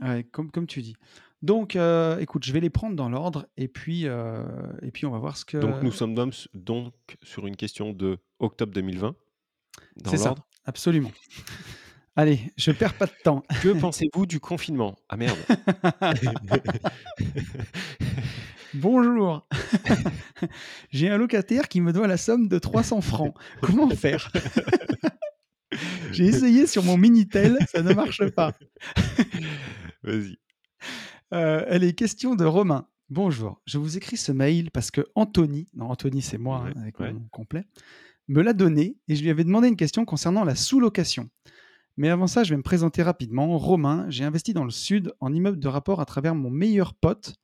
ouais, 0.00 0.24
comme 0.24 0.50
comme 0.50 0.66
tu 0.66 0.82
dis. 0.82 0.96
Donc 1.42 1.76
heu, 1.76 2.16
écoute, 2.20 2.44
je 2.44 2.52
vais 2.52 2.60
les 2.60 2.70
prendre 2.70 2.96
dans 2.96 3.08
l'ordre 3.08 3.46
et 3.56 3.68
puis, 3.68 4.04
et 4.04 4.90
puis 4.92 5.06
on 5.06 5.10
va 5.10 5.18
voir 5.18 5.36
ce 5.36 5.44
Donc 5.44 5.74
que 5.76 5.84
nous 5.84 5.92
sommes 5.92 6.14
donc 6.54 6.94
sur 7.22 7.46
une 7.46 7.56
question 7.56 7.92
de 7.92 8.18
octobre 8.38 8.72
2020, 8.72 9.14
dans 9.96 10.10
c'est 10.10 10.18
ça, 10.18 10.28
l'ordre. 10.28 10.46
absolument. 10.64 11.10
Allez, 12.16 12.52
je 12.56 12.70
perds 12.70 12.96
pas 12.96 13.06
de 13.06 13.12
temps. 13.24 13.42
Que 13.60 13.72
pensez-vous 13.72 14.24
du 14.26 14.38
confinement? 14.40 14.94
Ah 15.08 15.16
merde. 15.16 15.36
Bonjour. 18.74 19.46
J'ai 20.90 21.08
un 21.08 21.16
locataire 21.16 21.68
qui 21.68 21.80
me 21.80 21.92
doit 21.92 22.08
la 22.08 22.16
somme 22.16 22.48
de 22.48 22.58
300 22.58 23.00
francs. 23.02 23.34
Comment 23.60 23.88
faire? 23.90 24.32
J'ai 26.12 26.24
essayé 26.26 26.66
sur 26.66 26.82
mon 26.82 26.96
Minitel, 26.96 27.56
ça 27.70 27.82
ne 27.82 27.94
marche 27.94 28.26
pas. 28.30 28.52
Vas-y. 30.02 30.38
Heu, 31.32 31.64
elle 31.68 31.84
est 31.84 31.92
question 31.94 32.34
de 32.34 32.44
Romain. 32.44 32.88
Bonjour, 33.10 33.60
je 33.66 33.78
vous 33.78 33.96
écris 33.96 34.16
ce 34.16 34.32
mail 34.32 34.70
parce 34.70 34.90
que 34.90 35.02
Anthony, 35.14 35.66
non 35.74 35.90
Anthony 35.90 36.22
c'est 36.22 36.38
moi, 36.38 36.62
Ouais, 36.62 36.70
hein, 36.74 36.80
avec 36.80 36.98
ouais. 36.98 37.12
mon 37.12 37.20
nom 37.20 37.28
complet, 37.30 37.64
me 38.28 38.42
l'a 38.42 38.54
donné 38.54 38.96
et 39.08 39.14
je 39.14 39.22
lui 39.22 39.30
avais 39.30 39.44
demandé 39.44 39.68
une 39.68 39.76
question 39.76 40.04
concernant 40.04 40.42
la 40.44 40.54
sous-location. 40.54 41.28
Mais 41.96 42.08
avant 42.08 42.26
ça, 42.26 42.42
je 42.42 42.50
vais 42.50 42.56
me 42.56 42.62
présenter 42.62 43.02
rapidement. 43.02 43.56
Romain, 43.56 44.06
j'ai 44.08 44.24
investi 44.24 44.52
dans 44.52 44.64
le 44.64 44.70
sud 44.72 45.12
en 45.20 45.32
immeuble 45.32 45.60
de 45.60 45.68
rapport 45.68 46.00
à 46.00 46.04
travers 46.06 46.34
mon 46.34 46.50
meilleur 46.50 46.94
pote 46.94 47.36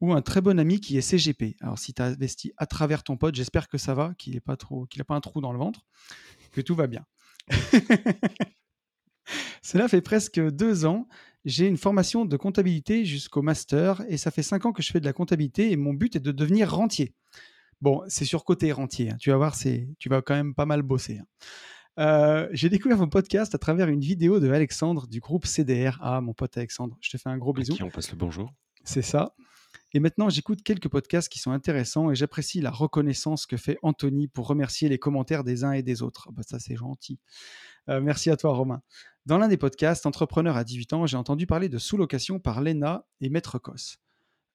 ou 0.00 0.12
un 0.12 0.22
très 0.22 0.40
bon 0.40 0.58
ami 0.58 0.80
qui 0.80 0.96
est 0.96 1.00
CGP. 1.02 1.56
Alors 1.60 1.78
si 1.78 1.92
tu 1.94 2.00
as 2.02 2.06
investi 2.06 2.52
à 2.56 2.66
travers 2.66 3.02
ton 3.02 3.16
pote, 3.16 3.34
j'espère 3.34 3.68
que 3.68 3.78
ça 3.78 3.94
va, 3.94 4.14
qu'il 4.18 4.34
n'a 4.34 4.40
pas, 4.40 4.56
trop, 4.56 4.86
a 4.98 5.04
pas 5.04 5.14
un 5.14 5.20
trou 5.20 5.40
dans 5.40 5.52
le 5.52 5.58
ventre, 5.58 5.86
que 6.52 6.60
tout 6.60 6.74
va 6.74 6.86
bien. 6.86 7.04
Cela 9.62 9.88
fait 9.88 10.00
presque 10.00 10.40
deux 10.40 10.84
ans. 10.86 11.06
J'ai 11.44 11.66
une 11.66 11.76
formation 11.76 12.24
de 12.24 12.36
comptabilité 12.36 13.04
jusqu'au 13.04 13.42
master 13.42 14.02
et 14.08 14.16
ça 14.16 14.30
fait 14.30 14.42
cinq 14.42 14.66
ans 14.66 14.72
que 14.72 14.82
je 14.82 14.90
fais 14.90 15.00
de 15.00 15.04
la 15.04 15.12
comptabilité 15.12 15.70
et 15.70 15.76
mon 15.76 15.94
but 15.94 16.16
est 16.16 16.20
de 16.20 16.32
devenir 16.32 16.70
rentier. 16.74 17.14
Bon, 17.80 18.02
c'est 18.08 18.24
sur 18.26 18.44
côté 18.44 18.72
rentier. 18.72 19.10
hein. 19.10 19.16
Tu 19.20 19.30
vas 19.30 19.36
voir, 19.36 19.56
tu 19.56 20.08
vas 20.08 20.20
quand 20.22 20.34
même 20.34 20.54
pas 20.54 20.66
mal 20.66 20.82
bosser. 20.82 21.18
hein. 21.18 21.26
Euh, 21.98 22.48
j'ai 22.52 22.68
découvert 22.68 22.98
vos 22.98 23.06
podcasts 23.06 23.54
à 23.54 23.58
travers 23.58 23.88
une 23.88 24.00
vidéo 24.00 24.38
de 24.40 24.50
Alexandre 24.50 25.06
du 25.06 25.20
groupe 25.20 25.44
CDR. 25.46 25.98
Ah, 26.02 26.20
mon 26.20 26.34
pote 26.34 26.56
Alexandre, 26.56 26.96
je 27.00 27.10
te 27.10 27.16
fais 27.16 27.28
un 27.28 27.38
gros 27.38 27.50
À 27.52 27.60
bisou. 27.60 27.74
qui 27.74 27.82
on 27.82 27.90
passe 27.90 28.10
le 28.10 28.16
bonjour. 28.16 28.52
C'est 28.84 29.02
ça. 29.02 29.34
Et 29.92 30.00
maintenant, 30.00 30.28
j'écoute 30.28 30.62
quelques 30.62 30.88
podcasts 30.88 31.28
qui 31.28 31.40
sont 31.40 31.50
intéressants 31.50 32.10
et 32.10 32.14
j'apprécie 32.14 32.60
la 32.60 32.70
reconnaissance 32.70 33.46
que 33.46 33.56
fait 33.56 33.76
Anthony 33.82 34.28
pour 34.28 34.46
remercier 34.46 34.88
les 34.88 34.98
commentaires 34.98 35.42
des 35.42 35.64
uns 35.64 35.72
et 35.72 35.82
des 35.82 36.02
autres. 36.02 36.26
Ah 36.28 36.32
bah, 36.32 36.42
ça, 36.46 36.60
c'est 36.60 36.76
gentil. 36.76 37.18
Euh, 37.88 38.00
merci 38.00 38.30
à 38.30 38.36
toi, 38.36 38.52
Romain. 38.52 38.82
Dans 39.26 39.38
l'un 39.38 39.48
des 39.48 39.56
podcasts, 39.56 40.06
Entrepreneur 40.06 40.56
à 40.56 40.64
18 40.64 40.92
ans, 40.92 41.06
j'ai 41.06 41.16
entendu 41.16 41.46
parler 41.46 41.68
de 41.68 41.78
sous-location 41.78 42.38
par 42.38 42.60
Lena 42.60 43.04
et 43.20 43.30
Maître 43.30 43.58
Cos. 43.58 43.98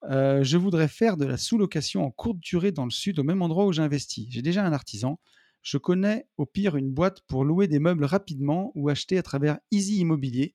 Euh, 0.09 0.43
je 0.43 0.57
voudrais 0.57 0.87
faire 0.87 1.17
de 1.17 1.25
la 1.25 1.37
sous-location 1.37 2.05
en 2.05 2.11
courte 2.11 2.39
durée 2.39 2.71
dans 2.71 2.85
le 2.85 2.91
sud, 2.91 3.19
au 3.19 3.23
même 3.23 3.41
endroit 3.41 3.65
où 3.65 3.73
j'investis. 3.73 4.27
J'ai 4.29 4.41
déjà 4.41 4.65
un 4.65 4.73
artisan. 4.73 5.19
Je 5.61 5.77
connais 5.77 6.27
au 6.37 6.45
pire 6.45 6.75
une 6.77 6.91
boîte 6.91 7.21
pour 7.27 7.43
louer 7.43 7.67
des 7.67 7.79
meubles 7.79 8.05
rapidement 8.05 8.71
ou 8.75 8.89
acheter 8.89 9.17
à 9.17 9.23
travers 9.23 9.57
Easy 9.71 9.97
Immobilier. 9.97 10.53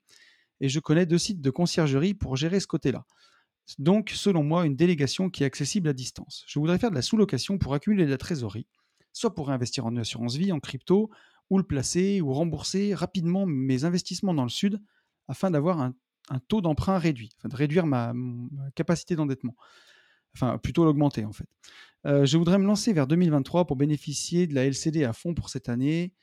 Et 0.60 0.68
je 0.68 0.78
connais 0.78 1.06
deux 1.06 1.18
sites 1.18 1.40
de 1.40 1.50
conciergerie 1.50 2.14
pour 2.14 2.36
gérer 2.36 2.60
ce 2.60 2.66
côté-là. 2.66 3.04
Donc, 3.78 4.10
selon 4.10 4.42
moi, 4.42 4.66
une 4.66 4.76
délégation 4.76 5.30
qui 5.30 5.42
est 5.42 5.46
accessible 5.46 5.88
à 5.88 5.92
distance. 5.92 6.44
Je 6.46 6.58
voudrais 6.58 6.78
faire 6.78 6.90
de 6.90 6.96
la 6.96 7.02
sous-location 7.02 7.58
pour 7.58 7.74
accumuler 7.74 8.04
de 8.04 8.10
la 8.10 8.18
trésorerie, 8.18 8.66
soit 9.12 9.34
pour 9.34 9.50
investir 9.50 9.86
en 9.86 9.96
assurance 9.96 10.36
vie, 10.36 10.52
en 10.52 10.60
crypto, 10.60 11.10
ou 11.50 11.58
le 11.58 11.64
placer 11.64 12.20
ou 12.20 12.32
rembourser 12.32 12.94
rapidement 12.94 13.44
mes 13.46 13.84
investissements 13.84 14.34
dans 14.34 14.44
le 14.44 14.48
sud 14.50 14.80
afin 15.28 15.50
d'avoir 15.50 15.80
un, 15.80 15.94
taux 16.46 16.60
d'emprunt 16.60 16.98
réduit, 16.98 17.30
enfin 17.38 17.48
de 17.48 17.56
réduire 17.56 17.86
ma, 17.86 18.12
ma 18.14 18.70
capacité 18.76 19.16
d'endettement. 19.16 19.56
Enfin, 20.34 20.58
plutôt 20.58 20.84
l'augmenter 20.84 21.24
en 21.24 21.32
fait. 21.32 21.48
Euh, 22.06 22.24
je 22.24 22.38
voudrais 22.38 22.58
me 22.58 22.64
lancer 22.64 22.92
vers 22.92 23.08
2023 23.08 23.66
pour 23.66 23.76
bénéficier 23.76 24.46
de 24.46 24.54
la 24.54 24.64
LCD 24.64 25.04
à 25.04 25.12
fond 25.12 25.34
pour 25.34 25.48
cette 25.48 25.68
année. 25.68 26.14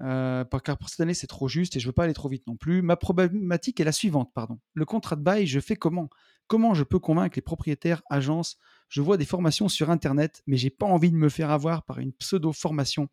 Euh, 0.00 0.44
car 0.64 0.78
pour 0.78 0.88
cette 0.88 1.00
année, 1.00 1.14
c'est 1.14 1.26
trop 1.26 1.48
juste 1.48 1.76
et 1.76 1.80
je 1.80 1.86
veux 1.86 1.92
pas 1.92 2.04
aller 2.04 2.14
trop 2.14 2.28
vite 2.28 2.46
non 2.46 2.56
plus. 2.56 2.82
Ma 2.82 2.96
problématique 2.96 3.80
est 3.80 3.84
la 3.84 3.92
suivante, 3.92 4.32
pardon. 4.34 4.58
Le 4.74 4.84
contrat 4.84 5.16
de 5.16 5.22
bail, 5.22 5.46
je 5.46 5.60
fais 5.60 5.76
comment? 5.76 6.08
Comment 6.46 6.74
je 6.74 6.84
peux 6.84 6.98
convaincre 6.98 7.36
les 7.36 7.42
propriétaires, 7.42 8.02
agences? 8.10 8.58
Je 8.88 9.00
vois 9.00 9.16
des 9.16 9.24
formations 9.24 9.68
sur 9.68 9.90
Internet, 9.90 10.42
mais 10.46 10.56
j'ai 10.56 10.70
pas 10.70 10.86
envie 10.86 11.10
de 11.10 11.16
me 11.16 11.28
faire 11.28 11.50
avoir 11.50 11.84
par 11.84 11.98
une 11.98 12.12
pseudo-formation. 12.12 13.08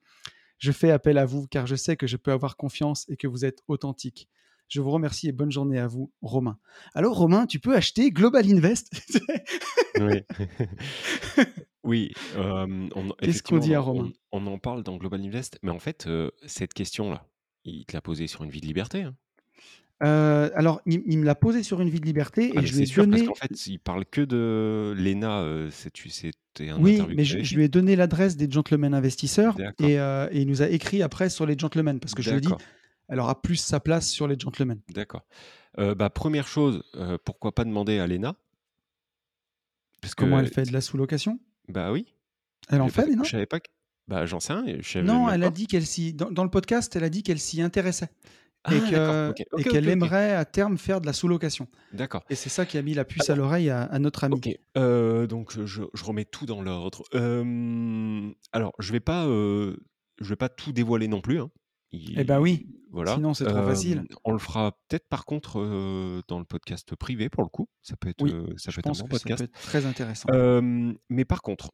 Je 0.58 0.72
fais 0.72 0.92
appel 0.92 1.18
à 1.18 1.26
vous 1.26 1.48
car 1.48 1.68
je 1.68 1.76
sais 1.76 1.96
que 1.96 2.08
je 2.08 2.18
peux 2.18 2.32
avoir 2.32 2.58
confiance 2.58 3.06
et 3.10 3.18
que 3.18 3.28
vous 3.28 3.46
êtes 3.46 3.62
authentique. 3.68 4.28
Je 4.68 4.82
vous 4.82 4.92
remercie 4.92 5.28
et 5.28 5.32
bonne 5.32 5.52
journée 5.52 5.80
à 5.80 5.88
vous, 5.88 6.12
Romain. 6.22 6.60
Alors, 6.94 7.18
Romain, 7.18 7.48
tu 7.48 7.60
peux 7.60 7.76
acheter 7.76 8.12
Global 8.12 8.46
Invest? 8.46 8.92
Oui. 10.00 10.24
oui, 11.84 12.12
on 12.36 13.10
Qu'est-ce 13.22 13.42
qu'on 13.44 13.60
effectivement, 13.60 13.60
dit 13.60 13.74
à 13.76 13.80
on 13.80 13.80
Romain? 13.80 14.12
on 14.32 14.44
on 14.46 14.48
en 14.48 14.60
parle 14.60 14.84
dans 14.84 14.98
Global 14.98 15.22
Invest, 15.22 15.60
mais 15.64 15.72
en 15.72 15.80
fait, 15.80 16.08
cette 16.46 16.74
question-là, 16.74 17.26
il 17.64 17.86
te 17.86 17.94
l'a 17.96 18.02
posée 18.02 18.28
sur 18.28 18.44
une 18.44 18.50
vie 18.52 18.62
de 18.62 18.68
liberté, 18.68 19.04
hein? 19.04 19.16
Euh, 20.04 20.50
Alors, 20.56 20.82
il, 20.86 21.02
il 21.06 21.20
me 21.20 21.26
l'a 21.26 21.36
posé 21.36 21.62
sur 21.64 21.82
une 21.82 21.90
vie 21.90 22.00
de 22.00 22.06
liberté 22.06 22.58
Ah 22.58 22.62
et 22.62 22.66
mais 22.66 22.68
je 22.68 22.76
lui 22.76 22.84
ai 22.84 22.88
sûr 22.88 23.08
parce 23.08 23.22
donné 23.22 23.24
qu'en 23.24 23.36
fait, 23.36 23.68
il 23.68 23.80
parle 23.80 24.06
que 24.06 24.22
de 24.22 24.94
l'ENA, 24.98 25.44
heu, 25.44 25.70
c'est 25.72 25.92
tu 25.92 26.10
c'était 26.10 26.70
un 26.70 26.84
Oui, 26.84 26.86
interview 26.86 27.16
mais 27.16 27.24
que 27.24 27.26
tu 27.28 27.34
je, 27.34 27.36
avais 27.36 27.44
je 27.44 27.56
fait? 27.56 27.58
lui 27.58 27.64
ai 27.66 27.70
donné 27.70 27.96
l'adresse 27.96 28.38
des 28.38 28.50
gentlemen 28.50 28.94
investisseurs 28.94 29.60
D'accord, 29.60 29.80
et, 29.80 30.00
euh, 30.00 30.28
et 30.32 30.42
il 30.42 30.48
nous 30.48 30.62
a 30.62 30.70
écrit 30.70 31.02
après 31.02 31.30
sur 31.30 31.46
les 31.46 31.58
gentlemen 31.58 32.00
parce 32.00 32.14
que 32.14 32.22
je 32.24 32.30
lui 32.30 32.38
ai 32.38 32.42
dit, 32.42 32.56
d'accord, 32.56 32.66
elle 33.10 33.20
aura 33.20 33.42
plus 33.42 33.58
sa 33.58 33.80
place 33.80 34.08
sur 34.10 34.28
les 34.28 34.38
gentlemen. 34.40 34.80
d'accord. 34.90 35.26
Bah, 35.78 36.10
1 36.10 36.48
chose, 36.48 36.84
heu, 36.96 37.18
pourquoi 37.18 37.54
pas 37.56 37.66
demander 37.66 38.00
à 38.00 38.08
l'ENA? 38.08 38.36
Parce 40.02 40.16
Comment 40.16 40.40
elle 40.40 40.46
que 40.46 40.50
fait? 40.50 40.68
De 40.68 40.72
la 40.72 40.82
sous-location? 40.82 41.40
Bah, 41.70 41.92
oui, 41.92 42.14
Elle 42.70 42.82
en 42.82 42.90
fait, 42.90 43.06
les 43.06 43.16
je 43.24 43.30
savais 43.30 43.46
pas 43.46 43.60
que 43.60 43.70
bah, 44.08 44.26
j'en 44.26 44.40
sais 44.40 44.54
rien, 44.54 44.78
je 44.80 45.00
Non, 45.00 45.30
elle 45.30 45.44
a 45.44 45.50
dit 45.52 45.68
qu'elle 45.68 45.86
s'y. 45.86 46.14
Dans, 46.14 46.32
dans 46.32 46.44
le 46.44 46.50
podcast, 46.50 46.96
elle 46.96 47.04
a 47.04 47.10
dit 47.10 47.22
qu'elle 47.22 47.40
s'y 47.40 47.62
intéressait 47.62 48.10
et 48.72 48.80
Ah 48.96 49.32
et 49.58 49.64
qu'elle 49.64 49.88
aimerait 49.88 50.36
à 50.36 50.46
terme 50.46 50.78
faire 50.78 51.00
de 51.00 51.06
la 51.06 51.14
sous-location. 51.14 51.68
D'accord. 51.94 52.26
Et 52.30 52.36
c'est 52.36 52.50
ça 52.50 52.66
qui 52.66 52.78
a 52.78 52.82
mis 52.82 52.94
la 52.94 53.06
puce 53.06 53.30
à 53.30 53.36
l'oreille 53.36 53.70
à, 53.70 53.84
à 53.84 54.00
notre 54.00 54.24
ami. 54.24 54.36
OK, 54.36 54.50
heu, 54.78 55.28
donc 55.28 55.54
je 55.66 55.84
je 55.94 56.04
remets 56.04 56.26
tout 56.26 56.46
dans 56.46 56.62
l'ordre. 56.62 57.04
Alors 58.52 58.74
je 58.80 58.92
vais 58.92 59.00
pas, 59.00 59.26
heu, 59.28 59.78
je 60.20 60.30
vais 60.30 60.36
pas 60.36 60.50
tout 60.50 60.72
dévoiler 60.72 61.08
non 61.08 61.22
plus, 61.22 61.40
hein. 61.40 61.52
Eh 61.92 62.24
ben 62.24 62.40
oui, 62.40 62.68
voilà, 62.92 63.16
sinon 63.16 63.34
c'est 63.34 63.46
trop 63.46 63.62
facile. 63.64 63.98
hem, 64.00 64.08
on 64.24 64.32
le 64.32 64.40
fera 64.40 64.78
peut-être 64.88 65.08
par 65.08 65.26
contre, 65.26 65.60
heu, 65.60 66.22
dans 66.28 66.40
le 66.40 66.46
podcast 66.46 66.96
privé 66.96 67.30
pour 67.30 67.44
le 67.44 67.50
coup. 67.50 67.68
Ça 67.82 67.96
peut 67.98 68.10
être, 68.10 68.24
Oui, 68.24 68.32
heu, 68.32 68.54
ça 68.58 68.72
je 68.72 68.76
peut 68.76 68.80
être 68.82 68.88
un 68.88 68.90
pense 68.90 69.00
bon 69.02 69.08
que 69.08 69.18
ça 69.18 69.24
peut 69.24 69.30
podcast. 69.30 69.44
être 69.56 69.62
très 69.62 69.86
intéressant. 69.86 70.30
Hem, 70.32 70.98
mais 71.10 71.26
par 71.26 71.42
contre, 71.42 71.72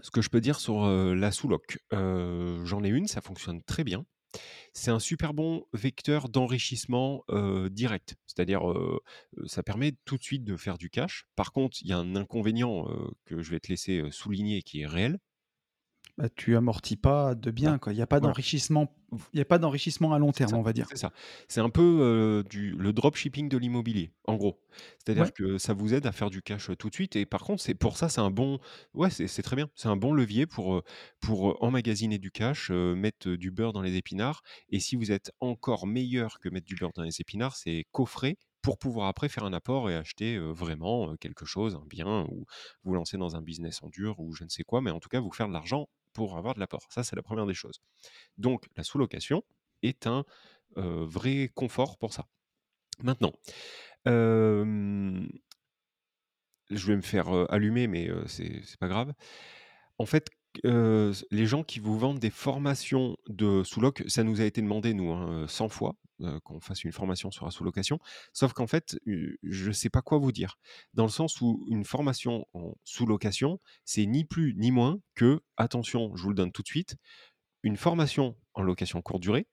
ce 0.00 0.10
que 0.10 0.20
je 0.22 0.28
peux 0.28 0.40
dire 0.40 0.60
sur, 0.60 0.86
la 0.86 1.30
sous-loc, 1.32 1.78
j'en 1.92 2.84
ai 2.84 2.88
une, 2.88 3.06
ça 3.06 3.20
fonctionne 3.20 3.62
très 3.62 3.82
bien. 3.82 4.04
C'est 4.74 4.90
un 4.90 4.98
super 4.98 5.32
bon 5.32 5.64
vecteur 5.72 6.28
d'enrichissement, 6.28 7.24
direct. 7.70 8.16
C'est-à-dire, 8.26 8.60
ça 9.46 9.62
permet 9.62 9.94
tout 10.04 10.18
de 10.18 10.22
suite 10.22 10.44
de 10.44 10.56
faire 10.56 10.76
du 10.76 10.90
cash. 10.90 11.26
Par 11.34 11.52
contre, 11.52 11.78
il 11.80 11.88
y 11.88 11.92
a 11.92 11.98
un 11.98 12.14
inconvénient, 12.14 12.86
que 13.24 13.40
je 13.40 13.50
vais 13.50 13.60
te 13.60 13.68
laisser, 13.68 14.02
souligner 14.10 14.60
qui 14.62 14.82
est 14.82 14.86
réel. 14.86 15.18
Bah, 16.18 16.28
tu 16.30 16.56
amortis 16.56 16.96
pas 16.96 17.34
de 17.34 17.50
Bah, 17.62 17.72
biens, 17.72 17.78
quoi. 17.78 17.92
Il 17.92 17.96
y 17.98 18.02
a 18.02 18.06
pas 18.06 18.20
voilà. 18.20 18.36
d'enrichissement 18.36 18.94
il 19.32 19.38
y 19.38 19.40
a 19.42 19.44
pas 19.44 19.58
d'enrichissement 19.58 20.12
à 20.14 20.18
long 20.18 20.32
terme, 20.32 20.54
ça, 20.54 20.56
on 20.56 20.62
va 20.62 20.72
dire. 20.72 20.88
c'est 20.88 20.96
ça. 20.96 21.12
C'est 21.48 21.60
un 21.60 21.70
peu, 21.70 21.82
heu, 21.82 22.44
du 22.48 22.70
le 22.72 22.92
dropshipping 22.92 23.48
de 23.48 23.56
l'immobilier, 23.56 24.12
en 24.26 24.36
gros. 24.36 24.60
Ouais. 25.14 25.30
C'est-à-dire 25.30 25.32
que 25.32 25.58
ça 25.58 25.72
vous 25.72 25.94
aide 25.94 26.06
à 26.06 26.12
faire 26.12 26.30
du 26.30 26.42
cash, 26.42 26.70
heu, 26.70 26.76
tout 26.76 26.88
de 26.90 26.94
suite 26.94 27.16
et 27.16 27.26
par 27.26 27.42
contre, 27.42 27.62
c'est 27.62 27.74
pour 27.74 27.96
ça, 27.96 28.08
c'est 28.08 28.20
un 28.20 28.30
bon 28.30 28.58
ouais, 28.94 29.10
c'est 29.10 29.42
très 29.42 29.56
bien. 29.56 29.68
C'est 29.74 29.88
un 29.88 29.96
bon 29.96 30.12
levier 30.12 30.46
pour, 30.46 30.74
heu, 30.76 30.82
pour, 31.20 31.62
emmagasiner 31.64 32.18
du 32.18 32.30
cash, 32.30 32.70
mettre, 32.70 33.30
du 33.30 33.50
beurre 33.50 33.72
dans 33.72 33.82
les 33.82 33.96
épinards 33.96 34.42
et 34.70 34.78
si 34.80 34.96
vous 34.96 35.10
êtes 35.12 35.32
encore 35.40 35.86
meilleur 35.86 36.38
que 36.38 36.48
mettre 36.48 36.66
du 36.66 36.76
beurre 36.76 36.92
dans 36.94 37.02
les 37.02 37.20
épinards, 37.20 37.56
c'est 37.56 37.84
coffrer 37.92 38.36
pour 38.62 38.78
pouvoir 38.78 39.06
après 39.08 39.28
faire 39.28 39.44
un 39.44 39.52
apport 39.52 39.90
et 39.90 39.94
acheter, 39.96 40.38
vraiment, 40.38 41.16
quelque 41.16 41.46
chose, 41.46 41.76
un 41.76 41.86
bien 41.86 42.24
ou 42.30 42.44
vous 42.84 42.94
lancer 42.94 43.16
dans 43.16 43.36
un 43.36 43.42
business 43.42 43.82
en 43.82 43.88
dur 43.88 44.18
ou 44.20 44.32
je 44.34 44.44
ne 44.44 44.48
sais 44.48 44.64
quoi, 44.64 44.80
mais 44.82 44.90
en 44.90 44.98
tout 45.00 45.08
cas, 45.08 45.20
vous 45.20 45.30
faire 45.32 45.48
de 45.48 45.52
l'argent 45.52 45.88
pour 46.16 46.38
avoir 46.38 46.54
de 46.54 46.60
l'apport. 46.60 46.86
Ça, 46.88 47.04
c'est 47.04 47.14
la 47.14 47.22
première 47.22 47.46
des 47.46 47.54
choses. 47.54 47.82
Donc 48.38 48.66
la 48.76 48.82
sous-location 48.82 49.44
est 49.82 50.06
un, 50.06 50.24
vrai 50.76 51.50
confort 51.54 51.96
pour 51.98 52.12
ça. 52.12 52.26
Maintenant, 53.02 53.32
je 54.06 55.26
vais 56.70 56.96
me 56.96 57.02
faire, 57.02 57.28
allumer, 57.50 57.86
mais 57.86 58.10
c'est 58.26 58.78
pas 58.80 58.88
grave. 58.88 59.12
En 59.98 60.06
fait, 60.06 60.28
les 60.64 61.46
gens 61.46 61.62
qui 61.62 61.80
vous 61.80 61.98
vendent 61.98 62.18
des 62.18 62.30
formations 62.30 63.16
de 63.28 63.62
sous-loc, 63.62 64.02
ça 64.06 64.24
nous 64.24 64.40
a 64.40 64.44
été 64.44 64.62
demandé 64.62 64.94
nous, 64.94 65.12
hein, 65.12 65.44
heu, 65.44 65.46
100 65.46 65.68
fois, 65.68 65.94
qu'on 66.44 66.60
fasse 66.60 66.84
une 66.84 66.92
formation 66.92 67.30
sur 67.30 67.44
la 67.44 67.50
sous-location. 67.50 67.98
Sauf 68.32 68.52
qu'en 68.52 68.66
fait, 68.66 68.98
je 69.42 69.72
sais 69.72 69.90
pas 69.90 70.02
quoi 70.02 70.18
vous 70.18 70.32
dire. 70.32 70.58
Dans 70.94 71.04
le 71.04 71.10
sens 71.10 71.40
où 71.40 71.64
une 71.68 71.84
formation 71.84 72.46
en 72.54 72.74
sous-location, 72.84 73.60
c'est 73.84 74.06
ni 74.06 74.24
plus 74.24 74.54
ni 74.56 74.70
moins 74.70 74.98
que, 75.14 75.40
attention, 75.56 76.14
je 76.16 76.22
vous 76.22 76.30
le 76.30 76.34
donne 76.34 76.52
tout 76.52 76.62
de 76.62 76.68
suite, 76.68 76.96
une 77.62 77.76
formation 77.76 78.36
en 78.54 78.62
location 78.62 79.02
courte 79.02 79.22
durée 79.22 79.46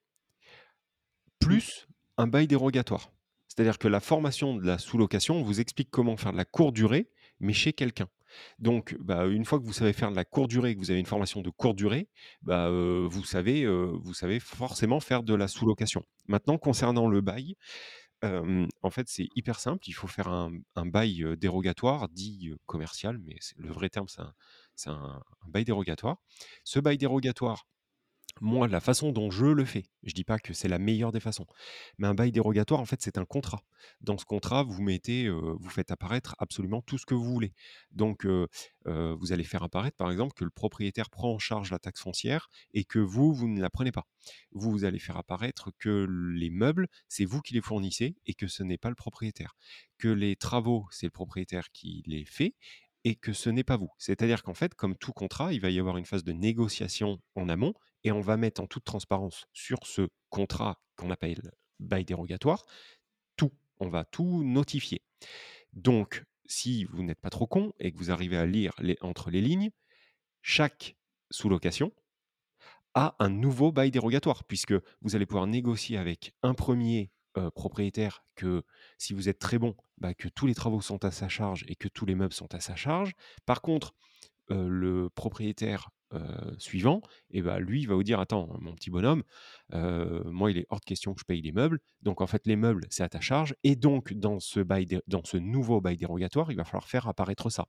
Mmh. 1.43 1.45
plus 1.45 1.87
un 2.17 2.27
bail 2.27 2.47
dérogatoire. 2.47 3.11
C'est-à-dire 3.47 3.77
que 3.77 3.87
la 3.87 3.99
formation 3.99 4.55
de 4.55 4.65
la 4.65 4.77
sous-location 4.77 5.43
vous 5.43 5.59
explique 5.59 5.89
comment 5.91 6.17
faire 6.17 6.31
de 6.31 6.37
la 6.37 6.45
courte 6.45 6.73
durée, 6.73 7.09
mais 7.39 7.53
chez 7.53 7.73
quelqu'un. 7.73 8.07
Donc, 8.59 8.95
bah, 8.99 9.25
une 9.27 9.45
fois 9.45 9.59
que 9.59 9.65
vous 9.65 9.73
savez 9.73 9.93
faire 9.93 10.11
de 10.11 10.15
la 10.15 10.25
courte 10.25 10.49
durée, 10.49 10.75
que 10.75 10.79
vous 10.79 10.91
avez 10.91 10.99
une 10.99 11.05
formation 11.05 11.41
de 11.41 11.49
courte 11.49 11.75
durée, 11.75 12.09
bah, 12.41 12.69
vous 12.69 13.23
savez, 13.23 13.65
vous 13.65 14.13
savez 14.13 14.39
forcément 14.39 14.99
faire 14.99 15.23
de 15.23 15.33
la 15.33 15.47
sous-location. 15.47 16.03
Maintenant, 16.27 16.57
concernant 16.57 17.07
le 17.07 17.21
bail, 17.21 17.55
en 18.23 18.89
fait, 18.89 19.07
c'est 19.09 19.27
hyper 19.35 19.59
simple. 19.59 19.83
Il 19.87 19.93
faut 19.93 20.07
faire 20.07 20.29
un 20.29 20.51
bail, 20.85 21.25
dérogatoire 21.37 22.07
dit, 22.09 22.53
commercial, 22.65 23.17
mais 23.19 23.35
le 23.57 23.71
vrai 23.71 23.89
terme, 23.89 24.07
c'est 24.75 24.89
un 24.89 25.21
bail 25.47 25.65
dérogatoire. 25.65 26.17
Ce 26.63 26.79
bail 26.79 26.97
dérogatoire 26.97 27.67
moi, 28.41 28.67
la 28.67 28.79
façon 28.81 29.11
dont 29.11 29.31
je 29.31 29.45
le 29.45 29.63
fais, 29.65 29.83
je 30.03 30.13
dis 30.13 30.23
pas 30.23 30.39
que 30.39 30.53
c'est 30.53 30.67
la 30.67 30.79
meilleure 30.79 31.11
des 31.11 31.19
façons, 31.19 31.45
mais 31.97 32.07
un 32.07 32.13
bail 32.13 32.31
dérogatoire, 32.31 32.79
en 32.81 32.85
fait, 32.85 33.01
c'est 33.01 33.17
un 33.17 33.25
contrat. 33.25 33.61
Dans 34.01 34.17
ce 34.17 34.25
contrat, 34.25 34.63
vous 34.63 34.81
mettez, 34.81 35.25
heu, 35.27 35.55
vous 35.59 35.69
faites 35.69 35.91
apparaître 35.91 36.35
absolument 36.39 36.81
tout 36.81 36.97
ce 36.97 37.05
que 37.05 37.13
vous 37.13 37.23
voulez. 37.31 37.53
Donc, 37.91 38.25
heu 38.25 38.47
heu, 38.87 39.15
vous 39.19 39.31
allez 39.33 39.43
faire 39.43 39.63
apparaître, 39.63 39.95
par 39.97 40.11
exemple, 40.11 40.33
que 40.33 40.43
le 40.43 40.49
propriétaire 40.51 41.09
prend 41.09 41.33
en 41.33 41.39
charge 41.39 41.71
la 41.71 41.79
taxe 41.79 42.01
foncière 42.01 42.49
et 42.73 42.83
que 42.85 42.99
vous, 42.99 43.33
vous 43.33 43.47
ne 43.47 43.61
la 43.61 43.69
prenez 43.69 43.91
pas. 43.91 44.07
Vous 44.51 44.83
allez 44.85 44.99
faire 44.99 45.17
apparaître 45.17 45.71
que 45.79 46.07
les 46.35 46.49
meubles, 46.49 46.87
c'est 47.07 47.25
vous 47.25 47.41
qui 47.41 47.53
les 47.53 47.61
fournissez 47.61 48.15
et 48.25 48.33
que 48.33 48.47
ce 48.47 48.63
n'est 48.63 48.77
pas 48.77 48.89
le 48.89 48.95
propriétaire. 48.95 49.55
Que 49.97 50.07
les 50.09 50.35
travaux, 50.35 50.85
c'est 50.91 51.05
le 51.07 51.11
propriétaire 51.11 51.71
qui 51.71 52.03
les 52.07 52.25
fait 52.25 52.55
et 53.03 53.15
que 53.15 53.33
ce 53.33 53.49
n'est 53.49 53.63
pas 53.63 53.77
vous. 53.77 53.89
C'est-à-dire 53.97 54.43
qu'en 54.43 54.53
fait, 54.53 54.73
comme 54.75 54.95
tout 54.95 55.13
contrat, 55.13 55.53
il 55.53 55.61
va 55.61 55.69
y 55.69 55.79
avoir 55.79 55.97
une 55.97 56.05
phase 56.05 56.23
de 56.23 56.31
négociation 56.31 57.19
en 57.35 57.49
amont 57.49 57.73
et 58.03 58.11
on 58.11 58.21
va 58.21 58.37
mettre 58.37 58.61
en 58.61 58.67
toute 58.67 58.83
transparence 58.83 59.45
sur 59.53 59.79
ce 59.85 60.07
contrat 60.29 60.81
qu'on 60.95 61.11
appelle 61.11 61.51
bail 61.79 62.05
dérogatoire 62.05 62.65
tout. 63.35 63.51
On 63.79 63.89
va 63.89 64.05
tout 64.05 64.43
notifier. 64.43 65.01
Donc, 65.73 66.23
si 66.45 66.85
vous 66.85 67.03
n'êtes 67.03 67.19
pas 67.19 67.29
trop 67.29 67.47
con 67.47 67.73
et 67.79 67.91
que 67.91 67.97
vous 67.97 68.11
arrivez 68.11 68.37
à 68.37 68.45
lire 68.45 68.73
les, 68.79 68.97
entre 69.01 69.31
les 69.31 69.41
lignes, 69.41 69.71
chaque 70.41 70.95
sous-location 71.31 71.91
a 72.93 73.15
un 73.19 73.29
nouveau 73.29 73.71
bail 73.71 73.89
dérogatoire, 73.89 74.43
puisque 74.43 74.75
vous 75.01 75.15
allez 75.15 75.25
pouvoir 75.25 75.47
négocier 75.47 75.97
avec 75.97 76.33
un 76.43 76.53
premier 76.53 77.11
euh, 77.37 77.49
propriétaire 77.49 78.23
que 78.35 78.63
si 78.99 79.13
vous 79.13 79.27
êtes 79.27 79.39
très 79.39 79.57
bon, 79.57 79.75
bah, 79.97 80.13
que 80.13 80.27
tous 80.27 80.45
les 80.45 80.53
travaux 80.53 80.81
sont 80.81 81.03
à 81.03 81.09
sa 81.09 81.27
charge 81.29 81.65
et 81.67 81.75
que 81.75 81.87
tous 81.87 82.05
les 82.05 82.13
meubles 82.13 82.33
sont 82.33 82.53
à 82.53 82.59
sa 82.59 82.75
charge. 82.75 83.13
Par 83.47 83.61
contre, 83.61 83.95
euh, 84.51 84.67
le 84.67 85.09
propriétaire 85.09 85.89
euh, 86.13 86.53
suivant, 86.59 87.01
et 87.31 87.41
bah, 87.41 87.59
lui, 87.59 87.81
il 87.81 87.87
va 87.87 87.95
vous 87.95 88.03
dire 88.03 88.19
Attends, 88.19 88.55
mon 88.59 88.75
petit 88.75 88.91
bonhomme, 88.91 89.23
moi, 89.71 90.51
il 90.51 90.59
est 90.59 90.67
hors 90.69 90.79
de 90.79 90.85
question 90.85 91.15
que 91.15 91.21
je 91.21 91.25
paye 91.25 91.41
les 91.41 91.51
meubles. 91.51 91.79
Donc, 92.03 92.21
en 92.21 92.27
fait, 92.27 92.45
les 92.45 92.55
meubles, 92.55 92.85
c'est 92.91 93.03
à 93.03 93.09
ta 93.09 93.19
charge. 93.19 93.55
Et 93.63 93.75
donc, 93.75 94.13
dans 94.13 94.39
ce, 94.39 94.59
bail 94.59 94.99
dans 95.07 95.23
ce 95.23 95.37
nouveau 95.37 95.81
bail 95.81 95.97
dérogatoire, 95.97 96.51
il 96.51 96.57
va 96.57 96.65
falloir 96.65 96.87
faire 96.87 97.07
apparaître 97.07 97.49
ça. 97.49 97.65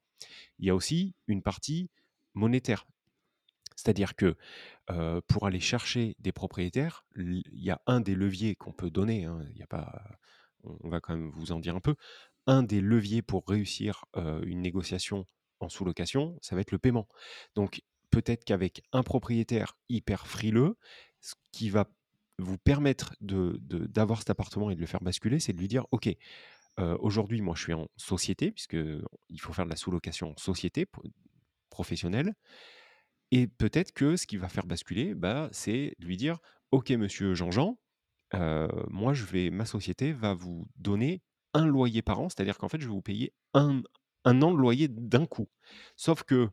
Il 0.59 0.67
y 0.67 0.71
a 0.71 0.75
aussi 0.75 1.15
une 1.27 1.43
partie 1.43 1.89
monétaire. 2.35 2.87
C'est-à-dire 3.77 4.15
que 4.17 4.37
pour 5.27 5.47
aller 5.47 5.61
chercher 5.61 6.17
des 6.19 6.33
propriétaires, 6.33 7.05
il 7.17 7.43
y 7.53 7.71
a 7.71 7.81
un 7.87 8.01
des 8.01 8.15
leviers 8.15 8.55
qu'on 8.55 8.73
peut 8.73 8.91
donner, 8.91 9.25
hein, 9.25 9.45
y 9.55 9.63
a 9.63 9.67
pas, 9.67 10.19
on 10.63 10.89
va 10.89 11.01
quand 11.01 11.15
même 11.15 11.31
vous 11.31 11.53
en 11.53 11.61
dire 11.61 11.75
un 11.77 11.81
peu, 11.81 11.97
un 12.47 12.63
des 12.63 12.81
leviers 12.81 13.23
pour 13.23 13.45
réussir 13.47 14.05
une 14.17 14.61
négociation 14.61 15.25
en 15.61 15.69
sous-location, 15.69 16.39
ça 16.43 16.55
va 16.55 16.61
être 16.61 16.73
le 16.73 16.79
paiement. 16.79 17.09
Donc 17.55 17.83
peut-être 18.11 18.45
qu'avec 18.45 18.83
un 18.93 19.03
propriétaire 19.03 19.77
hyper 19.89 20.27
frileux, 20.27 20.77
ce 21.21 21.35
qui 21.53 21.71
va 21.71 21.89
vous 22.39 22.59
permettre 22.59 23.15
de, 23.21 23.59
de- 23.63 23.87
d'avoir 23.87 24.19
cet 24.19 24.31
appartement 24.31 24.71
et 24.71 24.75
de 24.75 24.81
le 24.81 24.87
faire 24.87 25.03
basculer, 25.03 25.41
c'est 25.41 25.53
de 25.53 25.59
lui 25.59 25.69
dire, 25.69 25.87
OK, 25.91 26.09
aujourd'hui, 26.99 27.41
moi, 27.41 27.55
je 27.57 27.63
suis 27.63 27.73
en 27.73 27.89
société, 27.97 28.51
puisque 28.51 28.77
il 29.29 29.41
faut 29.41 29.53
faire 29.53 29.65
de 29.65 29.71
la 29.71 29.77
sous-location 29.77 30.33
en 30.33 30.37
société 30.37 30.87
pro- 30.87 31.05
professionnelle. 31.71 32.35
Et 33.31 33.47
peut-être 33.47 33.93
que 33.93 34.17
ce 34.17 34.27
qui 34.27 34.37
va 34.37 34.49
faire 34.49 34.67
basculer, 34.67 35.15
bah, 35.15 35.49
c'est 35.53 35.95
lui 35.99 36.17
dire: 36.17 36.39
«OK, 36.71 36.91
monsieur 36.91 37.35
Jean-Jean, 37.35 37.79
heu, 38.35 38.69
moi 38.91 39.15
je 39.15 39.25
vais 39.25 39.51
ma 39.51 39.67
société 39.67 40.13
va 40.13 40.35
vous 40.35 40.69
donner 40.77 41.23
un 41.55 41.67
loyer 41.67 42.03
par 42.03 42.21
an, 42.21 42.29
c'est-à-dire 42.29 42.59
qu'en 42.59 42.69
fait, 42.69 42.81
je 42.81 42.87
vais 42.87 42.93
vous 42.93 43.03
payer 43.03 43.35
un 43.55 43.83
un 44.25 44.43
an 44.43 44.53
de 44.53 44.59
loyer 44.59 44.89
d'un 44.89 45.27
coup». 45.27 45.49
Sauf 45.97 46.25
que 46.25 46.51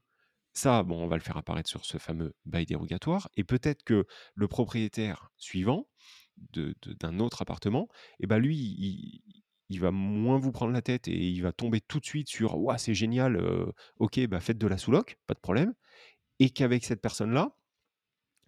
ça, 0.54 0.84
bon, 0.84 1.04
on 1.04 1.08
va 1.08 1.18
le 1.18 1.24
faire 1.24 1.38
apparaître 1.38 1.70
sur 1.70 1.86
ce 1.86 1.98
fameux 2.00 2.34
bail 2.46 2.66
dérogatoire 2.68 3.30
et 3.38 3.44
peut-être 3.46 3.84
que 3.84 4.06
le 4.36 4.48
propriétaire 4.50 5.32
suivant 5.38 5.88
de 6.54 6.76
d'un 7.02 7.20
autre 7.20 7.42
appartement 7.44 7.90
et 8.20 8.28
bah, 8.28 8.40
lui, 8.40 9.22
il 9.70 9.80
va 9.80 9.92
moins 9.92 10.38
vous 10.40 10.52
prendre 10.52 10.74
la 10.74 10.82
tête 10.82 11.08
et 11.08 11.30
il 11.30 11.42
va 11.42 11.52
tomber 11.54 11.82
tout 11.82 12.00
de 12.00 12.06
suite 12.06 12.30
sur: 12.30 12.58
«Ouah, 12.60 12.78
c'est 12.78 12.94
génial, 12.94 13.38
heu, 13.38 13.72
OK, 13.98 14.20
bah, 14.28 14.40
faites 14.42 14.58
de 14.58 14.68
la 14.68 14.78
sous-loc, 14.78 15.18
pas 15.28 15.34
de 15.36 15.40
problème» 15.40 15.74
et 16.42 16.52
qu'avec 16.52 16.84
cette 16.86 17.02
personne-là, 17.02 17.56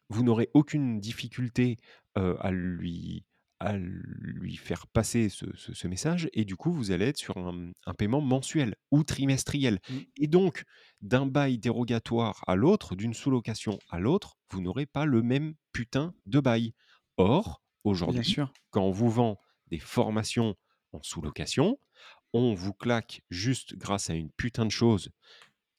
vous 0.10 0.24
n'aurez 0.24 0.50
aucune 0.54 1.00
difficulté, 1.00 1.78
à 2.16 2.52
lui 2.52 3.26
à 3.60 3.78
lui 3.78 4.58
faire 4.58 4.88
passer 4.88 5.30
ce 5.30 5.46
ce 5.56 5.74
ce 5.74 5.88
message 5.88 6.30
et 6.34 6.44
du 6.44 6.56
coup, 6.58 6.74
vous 6.74 6.92
allez 6.92 7.06
être 7.06 7.18
sur 7.18 7.38
un, 7.38 7.72
un 7.86 7.94
paiement 7.94 8.20
mensuel 8.22 8.76
ou 8.92 9.04
trimestriel 9.04 9.80
Mmh. 9.90 9.98
et 10.18 10.28
donc 10.28 10.66
d'un 11.02 11.26
bail 11.26 11.58
dérogatoire 11.60 12.44
à 12.46 12.56
l'autre, 12.56 12.96
d'une 12.96 13.14
sous-location 13.14 13.80
à 13.90 14.00
l'autre, 14.00 14.36
vous 14.52 14.62
n'aurez 14.62 14.86
pas 14.86 15.06
le 15.06 15.22
même 15.22 15.56
putain 15.72 16.14
de 16.26 16.40
bail. 16.42 16.74
Or, 17.18 17.64
aujourd'hui, 17.86 18.44
quand 18.70 18.84
on 18.84 18.92
vous 18.92 19.10
vend 19.10 19.40
des 19.68 19.80
formations 19.80 20.56
en 20.92 21.02
sous-location, 21.02 21.80
on 22.34 22.54
vous 22.54 22.74
claque 22.74 23.22
juste 23.30 23.78
grâce 23.78 24.10
à 24.10 24.14
une 24.16 24.32
putain 24.32 24.66
de 24.66 24.72
chose 24.72 25.10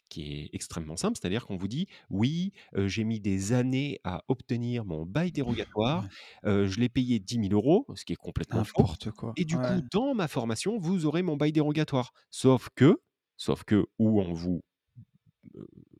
qui 0.08 0.40
est 0.42 0.50
extrêmement 0.54 0.96
simple, 0.96 1.18
c'est-à-dire 1.20 1.46
qu'on 1.46 1.56
vous 1.56 1.68
dit: 1.68 1.86
«Oui, 2.10 2.52
j'ai 2.76 3.04
mis 3.04 3.20
des 3.20 3.52
années 3.52 4.00
à 4.04 4.24
obtenir 4.28 4.84
mon 4.84 5.04
bail 5.06 5.32
dérogatoire, 5.32 6.06
je 6.44 6.80
l'ai 6.80 6.88
payé 6.88 7.18
10 7.20 7.38
000 7.38 7.52
euros», 7.54 7.86
ce 7.96 8.04
qui 8.04 8.12
est 8.14 8.16
complètement 8.16 8.68
n'importe 8.68 9.10
quoi. 9.12 9.36
et 9.36 9.44
du 9.44 9.58
Ouais. 9.58 9.60
coup, 9.60 9.82
dans 9.82 10.14
ma 10.14 10.28
formation, 10.28 10.78
vous 10.78 11.06
aurez 11.06 11.22
mon 11.22 11.36
bail 11.36 11.52
dérogatoire. 11.52 12.12
Sauf 12.30 12.68
que 12.76 13.02
sauf 13.36 13.64
que 13.64 13.86
où 13.98 14.20
on 14.22 14.32
vous, 14.34 14.62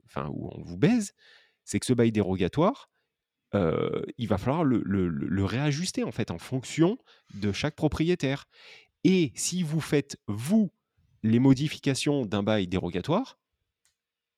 enfin, 0.06 0.28
où 0.32 0.48
on 0.52 0.62
vous 0.62 0.76
baise, 0.78 1.12
c'est 1.64 1.80
que 1.80 1.86
ce 1.86 1.92
bail 1.92 2.12
dérogatoire, 2.12 2.90
il 4.18 4.28
va 4.28 4.38
falloir 4.38 4.64
le 4.64 4.82
le 4.84 5.44
réajuster, 5.44 6.04
en 6.04 6.12
fait, 6.12 6.30
en 6.30 6.38
fonction 6.38 6.98
de 7.34 7.52
chaque 7.52 7.76
propriétaire 7.76 8.46
et 9.04 9.32
si 9.36 9.62
vous 9.64 9.80
faites, 9.80 10.18
vous, 10.28 10.72
les 11.24 11.38
modifications 11.40 12.26
d'un 12.26 12.42
bail 12.44 12.68
dérogatoire 12.68 13.38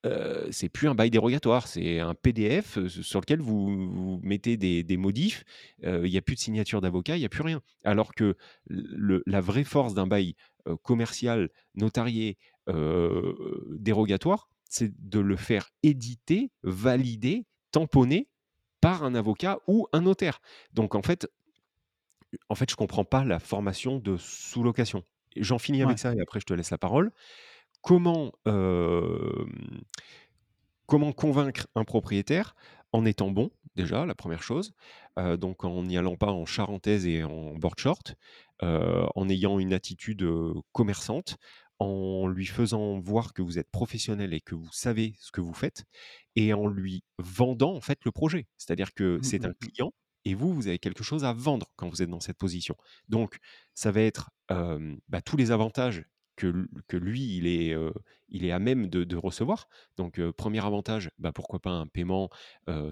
euh, 0.05 0.47
c'est 0.53 0.69
plus 0.69 0.89
un 0.89 0.95
bail 0.95 1.11
dérogatoire, 1.11 1.67
c'est 1.67 1.99
un 2.01 2.15
PDF 2.15 2.79
sur 2.89 3.21
lequel 3.21 3.41
vous, 3.41 3.67
vous 3.91 4.21
mettez 4.23 4.57
des, 4.57 4.83
des 4.85 4.97
modifs. 4.97 5.45
euh, 5.85 6.07
Il 6.07 6.11
n'y 6.13 6.19
a 6.19 6.23
plus 6.23 6.35
de 6.37 6.41
signature 6.41 6.81
d'avocat, 6.81 7.17
il 7.17 7.21
n'y 7.21 7.27
a 7.27 7.31
plus 7.31 7.43
rien. 7.43 7.63
Alors 7.85 8.15
que 8.15 8.37
le- 8.67 9.23
la 9.27 9.41
vraie 9.41 9.65
force 9.65 9.95
d'un 9.95 10.07
bail 10.07 10.35
euh, 10.69 10.77
commercial, 10.77 11.49
notarié, 11.75 12.37
dérogatoire, 13.71 14.49
c'est 14.69 14.93
de 15.09 15.21
le 15.21 15.37
faire 15.37 15.71
éditer, 15.83 16.51
valider, 16.63 17.45
tamponner 17.71 18.29
par 18.81 19.05
un 19.05 19.15
avocat 19.15 19.61
ou 19.67 19.87
un 19.93 20.03
notaire. 20.03 20.41
Donc 20.73 20.95
en 20.95 21.03
fait, 21.03 21.29
en 22.49 22.55
fait, 22.55 22.71
je 22.71 22.77
comprends 22.77 23.05
pas 23.05 23.25
la 23.25 23.39
formation 23.39 23.99
de 23.99 24.17
sous-location. 24.17 25.05
J'en 25.37 25.59
finis 25.59 25.79
Ouais. 25.79 25.85
avec 25.85 25.99
ça 25.99 26.15
et 26.15 26.21
après 26.21 26.41
je 26.41 26.47
te 26.47 26.55
laisse 26.55 26.71
la 26.71 26.79
parole. 26.79 27.13
Comment, 27.83 28.33
euh, 28.47 29.47
comment 30.87 31.13
convaincre 31.13 31.67
un 31.75 31.85
propriétaire 31.85 32.55
en 32.93 33.05
étant 33.05 33.31
bon, 33.31 33.51
déjà, 33.75 34.07
la 34.07 34.15
première 34.15 34.43
chose, 34.43 34.73
euh, 35.19 35.37
donc 35.37 35.65
en 35.65 35.83
n'y 35.83 35.99
allant 35.99 36.17
pas 36.17 36.31
en 36.31 36.47
charentaise 36.47 37.07
et 37.07 37.25
en 37.25 37.55
board 37.55 37.79
short, 37.79 38.15
euh, 38.63 39.07
en 39.15 39.29
ayant 39.29 39.59
une 39.59 39.73
attitude 39.73 40.27
commerçante, 40.73 41.37
en 41.79 42.27
lui 42.27 42.47
faisant 42.47 42.99
voir 43.01 43.35
que 43.35 43.43
vous 43.43 43.59
êtes 43.59 43.71
professionnel 43.71 44.33
et 44.33 44.41
que 44.41 44.55
vous 44.55 44.71
savez 44.73 45.15
ce 45.21 45.31
que 45.31 45.43
vous 45.43 45.53
faites, 45.53 45.85
et 46.35 46.55
en 46.55 46.67
lui 46.67 47.05
vendant 47.19 47.75
en 47.75 47.81
fait 47.81 47.99
le 48.05 48.13
projet. 48.13 48.47
C'est-à-dire 48.57 48.95
que 48.95 49.17
Mm, 49.19 49.23
c'est 49.23 49.43
mm, 49.43 49.47
un 49.47 49.51
mm. 49.51 49.55
client 49.61 49.93
et 50.25 50.35
vous, 50.35 50.53
vous 50.53 50.67
avez 50.69 50.79
quelque 50.79 51.05
chose 51.05 51.25
à 51.25 51.33
vendre 51.33 51.69
quand 51.77 51.89
vous 51.89 52.03
êtes 52.03 52.11
dans 52.11 52.21
cette 52.21 52.39
position. 52.39 52.77
Donc, 53.09 53.39
ça 53.75 53.93
va 53.93 54.01
être 54.01 54.31
euh, 54.51 54.97
bah, 55.09 55.23
tous 55.23 55.37
les 55.37 55.53
avantages 55.53 56.05
que, 56.37 56.97
lui, 56.97 57.37
il 57.37 57.47
est, 57.47 57.75
il 58.29 58.45
est 58.45 58.53
à 58.53 58.59
même 58.59 58.89
de, 58.89 59.17
recevoir. 59.17 59.69
Donc, 59.97 60.21
premier 60.33 60.65
avantage, 60.65 61.11
bah, 61.19 61.33
pourquoi 61.33 61.61
pas 61.61 61.71
un 61.71 61.87
paiement 61.87 62.31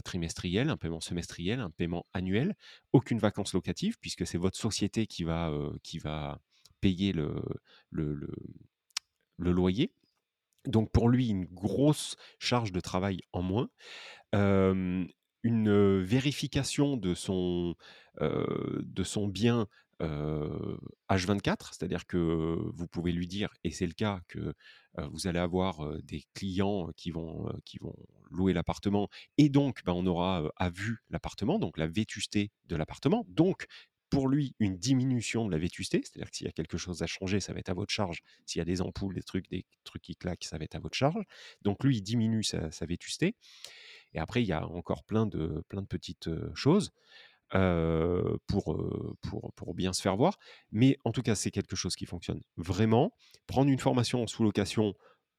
trimestriel, 0.05 0.71
un 0.71 0.77
paiement 0.77 1.01
semestriel, 1.01 1.61
un 1.61 1.71
paiement 1.71 2.07
annuel, 2.13 2.57
aucune 2.93 3.19
vacances 3.19 3.55
locatives, 3.55 3.99
puisque 4.01 4.27
c'est 4.27 4.39
votre 4.39 4.59
société 4.59 5.07
qui 5.07 5.25
va, 5.25 5.53
qui 5.83 5.99
va 5.99 6.41
payer 6.81 7.13
le, 7.13 7.43
loyer. 9.39 9.93
Donc, 10.67 10.91
pour 10.93 11.09
lui, 11.09 11.29
une 11.29 11.45
grosse 11.45 12.17
charge 12.39 12.73
de 12.73 12.81
travail 12.81 13.21
en 13.33 13.43
moins. 13.43 13.69
Une 14.33 16.03
vérification 16.03 16.97
de 16.97 17.15
son, 17.15 17.75
de 18.21 19.05
son 19.05 19.29
bien 19.29 19.69
euh, 20.05 20.77
H24, 21.11 21.71
c'est-à-dire 21.73 22.07
que 22.07 22.59
vous 22.75 22.87
pouvez 22.87 23.13
lui 23.13 23.27
dire, 23.27 23.53
et 23.65 23.71
c'est 23.71 23.87
le 23.87 23.93
cas, 23.93 24.21
que 24.29 24.55
vous 25.11 25.27
allez 25.27 25.41
avoir 25.41 26.01
des 26.05 26.23
clients 26.35 26.89
qui 26.97 27.11
vont, 27.11 27.49
qui 27.65 27.79
vont 27.79 27.97
louer 28.31 28.53
l'appartement, 28.53 29.09
et 29.39 29.49
donc 29.49 29.83
ben, 29.85 29.93
on 29.93 30.07
aura 30.07 30.49
à 30.57 30.71
vue 30.71 30.99
l'appartement, 31.11 31.59
donc 31.59 31.79
la 31.79 31.89
vétusté 31.89 32.53
de 32.67 32.77
l'appartement, 32.77 33.27
donc 33.29 33.67
pour 34.09 34.29
lui 34.29 34.55
une 34.61 34.79
diminution 34.79 35.47
de 35.47 35.51
la 35.51 35.59
vétusté, 35.59 36.01
c'est-à-dire 36.05 36.31
que 36.31 36.37
s'il 36.37 36.47
y 36.47 36.49
a 36.49 36.53
quelque 36.53 36.79
chose 36.79 37.03
à 37.03 37.09
changer, 37.09 37.41
ça 37.41 37.53
va 37.53 37.59
être 37.59 37.71
à 37.71 37.75
votre 37.75 37.93
charge, 37.93 38.21
s'il 38.47 38.61
y 38.61 38.63
a 38.63 38.65
des 38.65 38.81
ampoules, 38.81 39.17
des 39.17 39.25
trucs, 39.25 39.51
des 39.51 39.67
trucs 39.83 40.03
qui 40.03 40.15
claquent, 40.15 40.45
ça 40.45 40.59
va 40.59 40.65
être 40.65 40.77
à 40.77 40.81
votre 40.81 40.97
charge, 40.97 41.25
donc 41.63 41.83
lui 41.83 41.97
il 41.97 42.03
diminue 42.03 42.45
sa, 42.45 42.71
sa 42.71 42.87
vétusté, 42.87 43.35
et 44.15 44.19
après, 44.19 44.43
il 44.43 44.47
y 44.47 44.53
a 44.53 44.67
encore 44.67 45.05
plein 45.05 45.27
de, 45.27 45.63
plein 45.69 45.83
de 45.83 45.87
petites 45.87 46.31
choses 46.55 46.93
euh, 47.55 48.37
pour, 48.47 48.73
euh, 48.73 49.17
pour, 49.23 49.53
pour 49.55 49.75
bien 49.75 49.93
se 49.93 50.03
faire 50.03 50.17
voir. 50.17 50.37
Mais 50.73 50.97
en 51.05 51.13
tout 51.13 51.23
cas, 51.23 51.35
c'est 51.35 51.51
quelque 51.51 51.77
chose 51.77 51.95
qui 51.97 52.07
fonctionne 52.07 52.41
vraiment. 52.57 53.13
Prendre 53.47 53.71
une 53.71 53.79
formation 53.79 54.23
en 54.23 54.27
sous-location, 54.27 54.95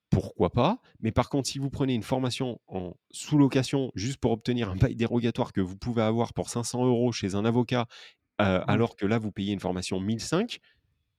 pourquoi 0.10 0.52
pas. 0.52 0.80
Mais 1.00 1.12
par 1.12 1.30
contre, 1.30 1.50
si 1.50 1.60
vous 1.60 1.70
prenez 1.70 1.94
une 1.94 2.04
formation 2.04 2.60
en 2.68 2.94
sous-location 3.12 3.92
juste 3.96 4.18
pour 4.20 4.32
obtenir 4.32 4.70
un 4.70 4.76
bail 4.76 4.96
dérogatoire 4.96 5.52
que 5.54 5.62
vous 5.62 5.78
pouvez 5.78 6.04
avoir 6.04 6.34
pour 6.34 6.50
500 6.50 6.86
euros 6.86 7.12
chez 7.12 7.36
un 7.36 7.46
avocat, 7.46 7.88
euh, 8.42 8.64
Ouais. 8.66 8.66
alors 8.68 8.96
que 8.96 9.06
là, 9.06 9.18
vous 9.20 9.32
payez 9.32 9.54
une 9.54 9.60
formation 9.60 10.00
1005, 10.00 10.60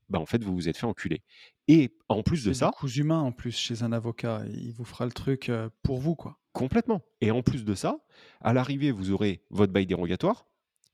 bah, 0.08 0.20
en 0.20 0.26
fait, 0.26 0.42
vous 0.44 0.54
vous 0.54 0.68
êtes 0.68 0.76
fait 0.76 0.86
enculer. 0.86 1.22
Et 1.68 1.96
en 2.08 2.22
plus 2.22 2.44
de 2.44 2.52
C'est 2.52 2.60
ça, 2.60 2.70
coût 2.70 2.88
humain 2.88 3.20
en 3.20 3.32
plus 3.32 3.56
chez 3.56 3.82
un 3.82 3.92
avocat. 3.92 4.44
Il 4.48 4.72
vous 4.72 4.84
fera 4.84 5.04
le 5.04 5.12
truc 5.12 5.50
pour 5.82 5.98
vous, 5.98 6.14
quoi. 6.14 6.38
Complètement. 6.52 7.02
Et 7.20 7.30
en 7.30 7.42
plus 7.42 7.64
de 7.64 7.74
ça, 7.74 7.98
à 8.40 8.52
l'arrivée, 8.52 8.90
vous 8.90 9.10
aurez 9.12 9.44
votre 9.50 9.72
bail 9.72 9.86
dérogatoire, 9.86 10.46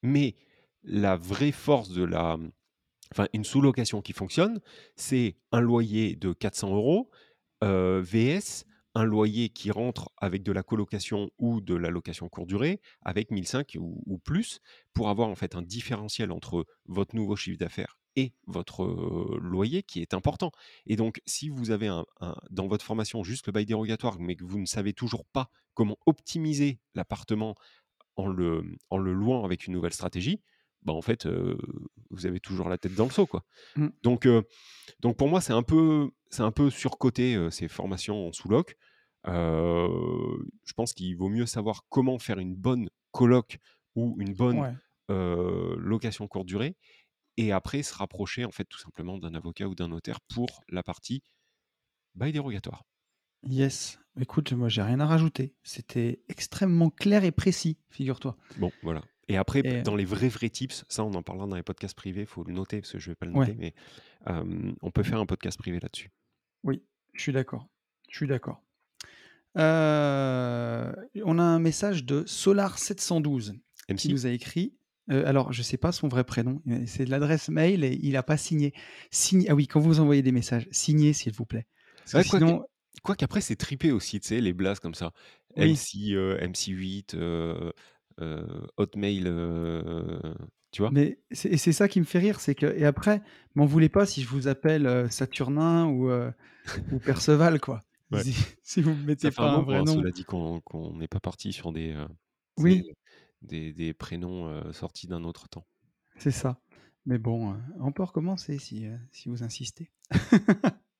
mais 0.03 0.37
la 0.85 1.17
vraie 1.17 1.53
force 1.53 1.91
de 1.91 2.05
la, 2.05 2.38
enfin, 3.12 3.27
une 3.33 3.45
sous-location 3.45 4.03
qui 4.03 4.12
fonctionne, 4.12 4.61
c'est 4.97 5.37
un 5.53 5.61
loyer 5.61 6.17
de 6.17 6.33
400 6.33 6.75
euros 6.75 7.11
euh, 7.65 8.03
VS, 8.05 8.65
un 8.95 9.05
loyer 9.05 9.49
qui 9.49 9.71
rentre 9.71 10.11
avec 10.19 10.43
de 10.43 10.53
la 10.53 10.62
colocation 10.62 11.31
ou 11.38 11.61
de 11.61 11.75
la 11.75 11.88
location 11.91 12.29
courte 12.29 12.49
durée, 12.49 12.81
avec 13.03 13.31
1005 13.31 13.77
ou, 13.79 14.03
ou 14.07 14.19
plus, 14.19 14.61
pour 14.93 15.09
avoir 15.09 15.29
en 15.29 15.35
fait 15.35 15.55
un 15.55 15.62
différentiel 15.62 16.31
entre 16.33 16.67
votre 16.87 17.15
nouveau 17.17 17.37
chiffre 17.37 17.59
d'affaires 17.59 17.99
et 18.17 18.35
votre 18.47 18.83
euh, 18.85 19.38
loyer 19.41 19.83
qui 19.83 20.03
est 20.03 20.12
important. 20.12 20.53
Et 20.87 20.97
donc, 20.97 21.23
si 21.25 21.49
vous 21.49 21.71
avez 21.71 21.87
un- 21.87 22.05
dans 22.51 22.67
votre 22.67 22.85
formation 22.85 23.25
juste 23.25 23.47
le 23.47 23.53
bail 23.53 23.65
dérogatoire, 23.65 24.19
mais 24.21 24.37
que 24.37 24.45
vous 24.45 24.59
ne 24.59 24.67
savez 24.67 24.93
toujours 24.93 25.25
pas 25.25 25.49
comment 25.75 25.97
optimiser 26.05 26.79
l'appartement 26.95 27.55
en 28.16 28.27
le, 28.27 28.62
en 28.90 28.98
le 28.98 29.12
louant 29.12 29.44
avec 29.44 29.66
une 29.66 29.72
nouvelle 29.72 29.92
stratégie, 29.92 30.40
bah 30.83 30.92
en 30.92 31.03
fait, 31.03 31.27
euh, 31.27 31.57
vous 32.11 32.27
avez 32.27 32.40
toujours 32.40 32.68
la 32.68 32.77
tête 32.79 32.94
dans 32.94 33.05
le 33.05 33.11
seau. 33.11 33.27
Quoi. 33.27 33.44
Mm. 33.77 33.88
Donc, 34.03 34.27
euh, 34.27 34.42
donc 35.01 35.16
pour 35.16 35.29
moi, 35.29 35.40
c'est 35.40 35.53
un 35.53 35.62
peu, 35.62 36.11
c'est 36.31 36.42
un 36.42 36.51
peu 36.51 36.70
surcoté 36.70 37.35
euh, 37.37 37.51
ces 37.51 37.68
formations 37.68 38.29
en 38.29 38.33
sous-loc. 38.33 38.77
Je 39.25 40.72
pense 40.75 40.92
qu'il 40.92 41.16
vaut 41.16 41.29
mieux 41.29 41.46
savoir 41.46 41.85
comment 41.88 42.18
faire 42.18 42.38
une 42.38 42.57
bonne 42.57 42.90
coloc 43.12 43.59
ou 43.94 44.16
une 44.18 44.35
bonne 44.35 44.59
Ouais. 44.59 44.75
location 45.79 46.27
courte 46.27 46.46
durée 46.46 46.75
et 47.37 47.53
après 47.53 47.83
se 47.83 47.94
rapprocher 47.94 48.44
en 48.44 48.51
fait 48.51 48.64
tout 48.64 48.79
simplement 48.79 49.18
d'un 49.18 49.35
avocat 49.35 49.68
ou 49.68 49.75
d'un 49.75 49.88
notaire 49.88 50.20
pour 50.22 50.62
la 50.68 50.83
partie 50.83 51.22
bail 52.14 52.33
dérogatoire. 52.33 52.85
Yes. 53.48 53.98
Écoute, 54.20 54.53
moi, 54.53 54.68
j'ai 54.68 54.83
rien 54.83 55.01
à 55.01 55.07
rajouter. 55.07 55.55
C'était 55.62 56.20
extrêmement 56.29 56.90
clair 56.90 57.25
et 57.25 57.33
précis, 57.33 57.79
figure-toi. 57.90 58.37
Bon, 58.59 58.70
voilà. 58.83 59.03
Et 59.29 59.37
après, 59.37 59.61
Et- 59.64 59.83
dans 59.83 59.96
les 59.96 60.05
vrais 60.05 60.29
vrais 60.29 60.51
tips, 60.51 60.85
ça 60.88 61.05
on 61.05 61.14
en 61.14 61.22
parlera 61.22 61.46
dans 61.46 61.57
les 61.57 61.62
podcasts 61.62 61.96
privés, 61.96 62.22
il 62.22 62.27
faut 62.27 62.44
le 62.44 62.53
noter 62.53 62.81
parce 62.81 62.92
que 62.92 62.98
je 62.98 63.11
vais 63.11 63.14
pas 63.14 63.25
le 63.25 63.33
Ouais. 63.33 63.46
noter, 63.46 63.55
mais 63.59 63.75
euh, 64.29 64.72
on 64.83 64.90
peut 64.90 65.03
faire 65.03 65.18
un 65.20 65.27
podcast 65.27 65.59
privé 65.59 65.79
là-dessus. 65.81 66.11
Oui, 66.64 66.83
je 67.14 67.22
suis 67.22 67.33
d'accord. 67.33 67.68
Je 68.11 68.16
suis 68.16 68.27
d'accord. 68.27 68.62
Euh, 69.59 70.92
on 71.25 71.38
a 71.38 71.42
un 71.42 71.59
message 71.59 72.05
de 72.05 72.22
Solar712 72.25 73.55
qui 73.96 74.09
nous 74.11 74.27
a 74.27 74.31
écrit. 74.31 74.75
euh, 75.11 75.27
alors, 75.27 75.53
je 75.53 75.62
sais 75.62 75.77
pas 75.77 75.92
son 75.92 76.09
vrai 76.09 76.25
prénom. 76.25 76.61
C'est 76.87 77.07
l'adresse 77.07 77.48
mail 77.48 77.85
et 77.85 77.98
il 78.03 78.12
n'a 78.12 78.22
pas 78.22 78.37
signé. 78.37 78.72
Ah 79.48 79.55
oui, 79.55 79.66
quand 79.66 79.81
vous 79.81 80.01
envoyez 80.01 80.22
des 80.22 80.33
messages, 80.33 80.68
signez 80.70 81.12
s'il 81.12 81.33
vous 81.33 81.44
plaît. 81.46 81.66
Parce 81.98 82.12
que 82.12 82.16
Ouais, 82.18 82.25
quoi 82.25 82.40
que- 82.40 82.46
sinon, 82.46 82.66
Quoi 83.03 83.17
qu'après, 83.17 83.41
c'est 83.41 83.57
tripé 83.57 83.91
aussi, 83.93 84.21
tu 84.21 84.29
sais, 84.29 84.41
les 84.41 84.53
blasts 84.53 84.81
comme 84.83 84.95
ça. 84.95 85.12
Oui. 85.57 85.77
MC, 85.77 86.12
euh, 86.12 86.38
MC8, 86.41 87.15
euh, 87.15 87.73
euh, 88.21 88.67
Hotmail, 88.77 89.25
euh, 89.27 90.35
tu 90.71 90.83
vois? 90.83 90.93
Mais 90.93 91.19
c'est 91.31 91.51
et 91.51 91.57
c'est 91.57 91.73
ça 91.73 91.88
qui 91.88 92.01
me 92.01 92.05
fait 92.05 92.19
rire, 92.19 92.41
c'est 92.41 92.55
que 92.55 92.67
et 92.67 92.85
après, 92.85 93.23
m'en 93.55 93.67
voulez 93.67 93.88
pas 93.88 94.05
si 94.07 94.23
je 94.23 94.29
vous 94.29 94.49
appelle 94.49 94.87
euh, 94.87 95.09
Saturnin 95.09 95.87
ou 95.87 96.11
euh, 96.11 96.31
ou 96.91 96.99
Perceval 97.01 97.61
quoi. 97.61 97.81
Ouais. 98.12 98.25
Si, 98.25 98.35
si 98.62 98.83
vous 98.83 98.95
me 98.95 99.03
mettez 99.05 99.29
Ça 99.29 99.31
fait 99.31 99.43
pas 99.43 99.47
un 99.47 99.51
un 99.51 99.62
moment, 99.62 99.62
vrai 99.62 99.81
hein, 99.81 99.85
nom. 99.85 100.03
cela 100.03 100.11
dit, 100.12 100.25
qu'on 100.25 100.61
qu'on 100.62 100.97
n'est 100.97 101.09
pas 101.09 101.21
parti 101.21 101.53
sur 101.53 101.73
des, 101.73 101.93
euh, 101.93 102.07
Oui. 102.57 102.83
tu 102.83 102.91
sais, 102.91 102.95
des, 103.43 103.73
des 103.73 103.95
prénoms 103.95 104.49
euh, 104.49 104.73
sortis 104.73 105.07
d'un 105.09 105.25
autre 105.25 105.49
temps. 105.49 105.67
C'est 106.17 106.31
ça. 106.31 106.59
Mais 107.05 107.19
bon, 107.19 107.53
euh, 107.53 107.57
on 107.81 107.93
peut 107.93 108.03
recommencer 108.03 108.59
si, 108.59 108.87
euh, 108.87 108.97
si 109.11 109.29
vous 109.29 109.43
insistez? 109.43 109.91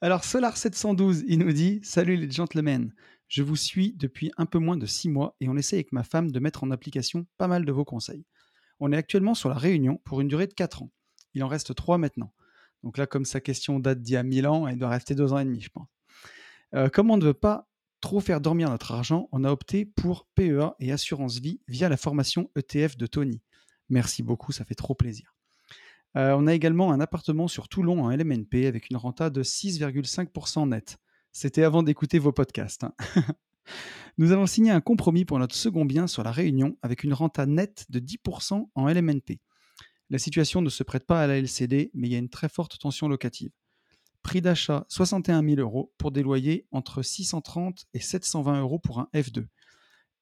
Alors, 0.00 0.22
Solar712, 0.22 1.24
il 1.26 1.38
nous 1.38 1.52
dit 1.52 1.80
Salut 1.82 2.16
les 2.16 2.30
gentlemen, 2.30 2.92
je 3.28 3.42
vous 3.42 3.56
suis 3.56 3.92
depuis 3.94 4.30
un 4.36 4.46
peu 4.46 4.58
moins 4.58 4.76
de 4.76 4.86
six 4.86 5.08
mois 5.08 5.36
et 5.40 5.48
on 5.48 5.56
essaie 5.56 5.76
avec 5.76 5.92
ma 5.92 6.04
femme 6.04 6.30
de 6.30 6.38
mettre 6.40 6.64
en 6.64 6.70
application 6.70 7.26
pas 7.38 7.48
mal 7.48 7.64
de 7.64 7.72
vos 7.72 7.84
conseils. 7.84 8.24
On 8.78 8.92
est 8.92 8.96
actuellement 8.96 9.34
sur 9.34 9.48
la 9.48 9.56
Réunion 9.56 10.00
pour 10.04 10.20
une 10.20 10.28
durée 10.28 10.46
de 10.46 10.54
4 10.54 10.82
ans. 10.82 10.90
Il 11.34 11.42
en 11.42 11.48
reste 11.48 11.74
3 11.74 11.98
maintenant. 11.98 12.32
Donc 12.82 12.98
là, 12.98 13.06
comme 13.06 13.24
sa 13.24 13.40
question 13.40 13.80
date 13.80 14.00
d'il 14.00 14.14
y 14.14 14.16
a 14.16 14.22
1000 14.22 14.46
ans, 14.46 14.68
il 14.68 14.78
doit 14.78 14.90
rester 14.90 15.14
2 15.14 15.32
ans 15.32 15.38
et 15.38 15.44
demi, 15.44 15.60
je 15.60 15.70
pense. 15.70 15.88
Euh, 16.74 16.88
comme 16.88 17.10
on 17.10 17.16
ne 17.16 17.24
veut 17.24 17.34
pas 17.34 17.68
trop 18.00 18.20
faire 18.20 18.40
dormir 18.40 18.70
notre 18.70 18.92
argent, 18.92 19.28
on 19.32 19.44
a 19.44 19.50
opté 19.50 19.86
pour 19.86 20.28
PEA 20.34 20.74
et 20.78 20.92
assurance 20.92 21.38
vie 21.38 21.60
via 21.68 21.88
la 21.88 21.96
formation 21.96 22.50
ETF 22.56 22.96
de 22.96 23.06
Tony. 23.06 23.42
Merci 23.88 24.22
beaucoup, 24.22 24.52
ça 24.52 24.64
fait 24.64 24.74
trop 24.74 24.94
plaisir. 24.94 25.35
Euh, 26.16 26.34
on 26.36 26.46
a 26.46 26.54
également 26.54 26.92
un 26.92 27.00
appartement 27.00 27.46
sur 27.46 27.68
Toulon 27.68 28.04
en 28.04 28.10
LMNP 28.10 28.66
avec 28.66 28.88
une 28.90 28.96
renta 28.96 29.28
de 29.28 29.42
6,5% 29.42 30.68
net. 30.68 30.96
C'était 31.32 31.62
avant 31.62 31.82
d'écouter 31.82 32.18
vos 32.18 32.32
podcasts. 32.32 32.84
hein. 32.84 32.94
Nous 34.18 34.32
avons 34.32 34.46
signé 34.46 34.70
un 34.70 34.80
compromis 34.80 35.26
pour 35.26 35.38
notre 35.38 35.54
second 35.54 35.84
bien 35.84 36.06
sur 36.06 36.22
la 36.22 36.32
Réunion 36.32 36.78
avec 36.80 37.04
une 37.04 37.12
renta 37.12 37.44
nette 37.44 37.84
de 37.90 38.00
10% 38.00 38.70
en 38.74 38.88
LMNP. 38.88 39.40
La 40.08 40.18
situation 40.18 40.62
ne 40.62 40.70
se 40.70 40.82
prête 40.82 41.04
pas 41.04 41.22
à 41.22 41.26
la 41.26 41.36
LCD, 41.36 41.90
mais 41.92 42.08
il 42.08 42.12
y 42.12 42.14
a 42.14 42.18
une 42.18 42.30
très 42.30 42.48
forte 42.48 42.78
tension 42.78 43.08
locative. 43.08 43.50
Prix 44.22 44.40
d'achat 44.40 44.86
61 44.88 45.42
000 45.46 45.60
euros 45.60 45.92
pour 45.98 46.12
des 46.12 46.22
loyers 46.22 46.66
entre 46.70 47.02
630 47.02 47.86
et 47.92 48.00
720 48.00 48.60
euros 48.60 48.78
pour 48.78 49.00
un 49.00 49.08
F2. 49.12 49.46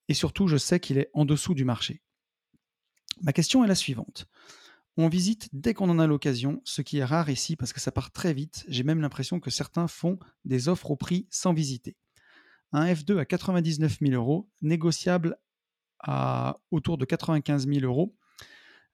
Et 0.09 0.15
surtout, 0.15 0.49
je 0.49 0.57
sais 0.57 0.81
qu'il 0.81 0.99
est 0.99 1.11
en 1.15 1.25
dessous 1.25 1.55
du 1.55 1.65
marché. 1.65 2.03
Ma 3.23 3.33
question 3.33 3.63
est 3.63 3.69
la 3.69 3.75
suivante. 3.75 4.27
On 4.97 5.09
visite 5.09 5.49
dès 5.53 5.75
qu'on 5.75 5.91
en 5.91 5.99
a 5.99 6.07
l'occasion, 6.07 6.61
ce 6.65 6.81
qui 6.81 6.99
est 6.99 7.05
rare 7.05 7.29
ici 7.29 7.57
parce 7.57 7.73
que 7.73 7.81
ça 7.81 7.91
part 7.91 8.13
très 8.13 8.33
vite. 8.33 8.65
J'ai 8.69 8.85
même 8.85 9.01
l'impression 9.01 9.41
que 9.41 9.51
certains 9.51 9.89
font 9.89 10.19
des 10.45 10.69
offres 10.69 10.93
au 10.93 10.97
prix 10.97 11.27
sans 11.31 11.53
visiter. 11.53 11.97
Un 12.73 12.87
F2 12.87 13.19
à 13.19 13.25
99 13.25 13.99
000 14.01 14.13
euros, 14.13 14.49
négociable 14.63 15.37
à 15.99 16.59
autour 16.71 16.97
de 16.97 17.05
95 17.05 17.67
000 17.67 17.85
euros, 17.85 18.15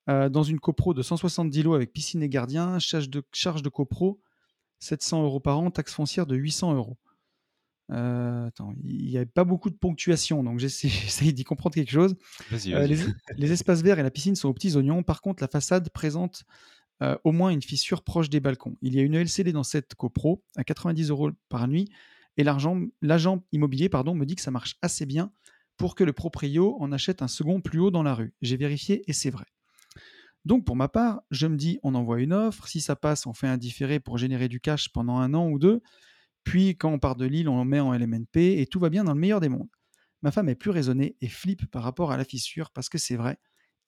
euh, 0.08 0.30
dans 0.30 0.42
une 0.42 0.58
copro 0.58 0.94
de 0.94 1.02
170 1.02 1.62
lots 1.62 1.74
avec 1.74 1.92
piscine 1.92 2.22
et 2.22 2.28
gardien, 2.28 2.78
charge 2.78 3.10
de, 3.10 3.22
charge 3.32 3.62
de 3.62 3.68
copro 3.68 4.20
700 4.78 5.22
euros 5.24 5.40
par 5.40 5.58
an, 5.58 5.70
taxe 5.70 5.92
foncière 5.92 6.26
de 6.26 6.36
800 6.36 6.74
euros. 6.74 6.98
Euh, 7.90 8.46
attends, 8.46 8.72
il 8.84 9.06
n'y 9.06 9.16
avait 9.16 9.26
pas 9.26 9.44
beaucoup 9.44 9.70
de 9.70 9.74
ponctuation, 9.74 10.44
donc 10.44 10.58
j'essaie 10.58 10.88
d'y 11.32 11.44
comprendre 11.44 11.74
quelque 11.74 11.90
chose. 11.90 12.14
Euh, 12.52 12.86
les, 13.36 13.52
espaces 13.52 13.82
verts 13.82 13.98
et 13.98 14.02
la 14.02 14.10
piscine 14.10 14.36
sont 14.36 14.48
aux 14.48 14.54
petits 14.54 14.76
oignons. 14.76 15.02
Par 15.02 15.20
contre, 15.20 15.42
la 15.42 15.48
façade 15.48 15.90
présente 15.90 16.44
euh, 17.02 17.16
au 17.24 17.32
moins 17.32 17.50
une 17.50 17.62
fissure 17.62 18.02
proche 18.02 18.30
des 18.30 18.40
balcons. 18.40 18.76
Il 18.82 18.94
y 18.94 19.00
a 19.00 19.02
une 19.02 19.14
LCD 19.14 19.52
dans 19.52 19.64
cette 19.64 19.94
copro 19.94 20.42
à 20.56 20.64
90 20.64 21.10
euros 21.10 21.30
par 21.48 21.66
nuit 21.66 21.90
et 22.36 22.44
l'agent 22.44 23.42
immobilier 23.52 23.88
pardon, 23.88 24.14
me 24.14 24.24
dit 24.24 24.36
que 24.36 24.42
ça 24.42 24.50
marche 24.50 24.76
assez 24.82 25.04
bien 25.04 25.32
pour 25.76 25.94
que 25.94 26.04
le 26.04 26.12
proprio 26.12 26.76
en 26.80 26.92
achète 26.92 27.22
un 27.22 27.28
second 27.28 27.60
plus 27.60 27.80
haut 27.80 27.90
dans 27.90 28.02
la 28.02 28.14
rue. 28.14 28.34
J'ai 28.40 28.56
vérifié 28.56 29.02
et 29.08 29.12
c'est 29.12 29.30
vrai. 29.30 29.46
Donc 30.44 30.64
pour 30.64 30.76
ma 30.76 30.88
part, 30.88 31.22
je 31.30 31.46
me 31.46 31.56
dis 31.56 31.80
on 31.82 31.94
envoie 31.94 32.20
une 32.20 32.32
offre, 32.32 32.68
si 32.68 32.80
ça 32.80 32.96
passe, 32.96 33.26
on 33.26 33.32
fait 33.32 33.48
un 33.48 33.58
différé 33.58 33.98
pour 33.98 34.16
générer 34.16 34.48
du 34.48 34.60
cash 34.60 34.90
pendant 34.90 35.18
un 35.18 35.34
an 35.34 35.48
ou 35.48 35.58
deux. 35.58 35.82
Puis 36.44 36.76
quand 36.76 36.90
on 36.90 36.98
part 36.98 37.16
de 37.16 37.26
Lille, 37.26 37.48
on 37.48 37.62
le 37.62 37.68
met 37.68 37.80
en 37.80 37.92
LMNP 37.92 38.36
et 38.60 38.66
tout 38.66 38.80
va 38.80 38.90
bien 38.90 39.04
dans 39.04 39.14
le 39.14 39.20
meilleur 39.20 39.40
des 39.40 39.48
mondes. 39.48 39.68
Ma 40.22 40.30
femme 40.30 40.48
est 40.48 40.54
plus 40.54 40.70
raisonnée 40.70 41.16
et 41.20 41.28
flippe 41.28 41.66
par 41.70 41.82
rapport 41.82 42.12
à 42.12 42.16
la 42.16 42.24
fissure 42.24 42.70
parce 42.70 42.88
que 42.88 42.98
c'est 42.98 43.16
vrai, 43.16 43.38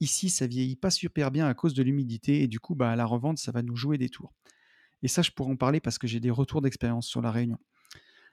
ici 0.01 0.31
ça 0.31 0.47
vieillit 0.47 0.77
pas 0.77 0.91
super 0.91 1.31
bien 1.31 1.47
à 1.47 1.55
cause 1.55 1.75
de 1.75 1.83
l'humidité 1.83 2.43
et 2.43 2.49
du 2.49 2.59
coup 2.59 2.75
bah, 2.75 2.91
à 2.91 2.97
la 2.97 3.05
revente 3.05 3.39
ça 3.39 3.53
va 3.53 3.63
nous 3.63 3.77
jouer 3.77 3.99
des 3.99 4.09
tours. 4.09 4.33
Et 5.03 5.09
ça 5.09 5.23
je 5.23 5.31
pourrais 5.31 5.53
en 5.53 5.57
parler 5.57 5.81
parce 5.81 5.99
que 5.99 6.07
j'ai 6.07 6.21
des 6.21 6.31
retours 6.31 6.63
d'expérience 6.63 7.07
sur 7.07 7.21
la 7.21 7.31
Réunion. 7.31 7.59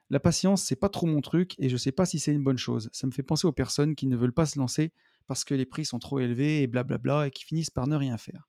La 0.09 0.19
patience 0.19 0.63
c'est 0.63 0.77
pas 0.77 0.89
trop 0.89 1.07
mon 1.07 1.21
truc 1.21 1.55
et 1.59 1.67
je 1.67 1.77
sais 1.77 1.91
pas 1.91 2.05
si 2.05 2.19
c'est 2.19 2.33
une 2.33 2.43
bonne 2.43 2.57
chose. 2.57 2.89
Ça 2.93 3.05
me 3.05 3.11
fait 3.11 3.23
penser 3.23 3.47
aux 3.47 3.51
personnes 3.51 3.95
qui 3.95 4.07
ne 4.07 4.15
veulent 4.15 4.33
pas 4.33 4.45
se 4.45 4.57
lancer 4.57 4.93
parce 5.27 5.43
que 5.43 5.53
les 5.53 5.65
prix 5.65 5.85
sont 5.85 5.99
trop 5.99 6.19
élevés 6.19 6.61
et 6.61 6.67
blablabla 6.67 7.27
et 7.27 7.31
qui 7.31 7.43
finissent 7.43 7.69
par 7.69 7.87
ne 7.87 7.95
rien 7.95 8.17
faire. 8.17 8.47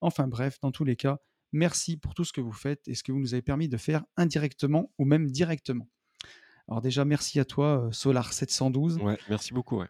Enfin 0.00 0.28
bref, 0.28 0.58
dans 0.60 0.70
tous 0.70 0.84
les 0.84 0.96
cas, 0.96 1.18
Merci 1.54 1.96
pour 1.96 2.14
tout 2.14 2.24
ce 2.24 2.32
que 2.32 2.40
vous 2.40 2.52
faites 2.52 2.88
et 2.88 2.94
ce 2.94 3.04
que 3.04 3.12
vous 3.12 3.20
nous 3.20 3.32
avez 3.32 3.40
permis 3.40 3.68
de 3.68 3.76
faire 3.76 4.02
indirectement 4.16 4.92
ou 4.98 5.04
même 5.04 5.30
directement. 5.30 5.88
Alors 6.66 6.82
déjà, 6.82 7.04
merci 7.04 7.38
à 7.38 7.44
toi, 7.44 7.86
euh, 7.86 7.92
Solar 7.92 8.32
712. 8.32 8.98
Ouais, 8.98 9.16
merci 9.28 9.54
beaucoup. 9.54 9.78
Ouais. 9.78 9.88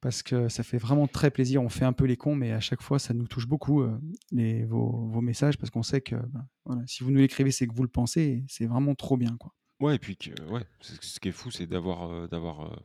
Parce 0.00 0.22
que 0.22 0.48
ça 0.48 0.62
fait 0.62 0.78
vraiment 0.78 1.06
très 1.06 1.30
plaisir. 1.30 1.62
On 1.62 1.68
fait 1.68 1.84
un 1.84 1.92
peu 1.92 2.06
les 2.06 2.16
cons, 2.16 2.34
mais 2.34 2.52
à 2.52 2.60
chaque 2.60 2.80
fois, 2.80 2.98
ça 2.98 3.12
nous 3.12 3.26
touche 3.26 3.46
beaucoup, 3.46 3.82
euh, 3.82 3.94
les, 4.30 4.64
vos, 4.64 5.20
messages, 5.20 5.58
parce 5.58 5.68
qu'on 5.68 5.82
sait 5.82 6.00
que 6.00 6.16
ben, 6.64 6.82
si 6.86 7.04
vous 7.04 7.10
nous 7.10 7.20
l'écrivez, 7.20 7.50
c'est 7.50 7.66
que 7.66 7.74
vous 7.74 7.82
le 7.82 7.90
pensez. 7.90 8.42
c'est 8.48 8.64
vraiment 8.64 8.94
trop 8.94 9.18
bien. 9.18 9.36
Quoi. 9.36 9.52
Ouais, 9.80 9.96
et 9.96 9.98
puis 9.98 10.16
que, 10.16 10.30
ouais, 10.50 10.64
ce 10.80 11.20
qui 11.20 11.28
est 11.28 11.32
fou, 11.32 11.50
c'est 11.50 11.66
d'avoir 11.66 12.10
euh, 12.10 12.26
d'avoir 12.26 12.82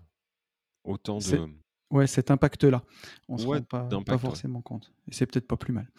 autant 0.83 1.19
de. 1.19 1.49
Ouais, 1.89 2.07
cet 2.07 2.29
impact-là. 2.31 2.83
On 3.29 3.35
ne 3.35 3.39
se 3.39 3.47
rend 3.47 3.61
pas, 3.61 3.87
pas 4.05 4.17
forcément 4.17 4.61
compte. 4.61 4.91
Et 5.07 5.13
c'est 5.13 5.25
peut-être 5.25 5.47
pas 5.47 5.55
plus 5.55 5.71
mal. 5.71 5.89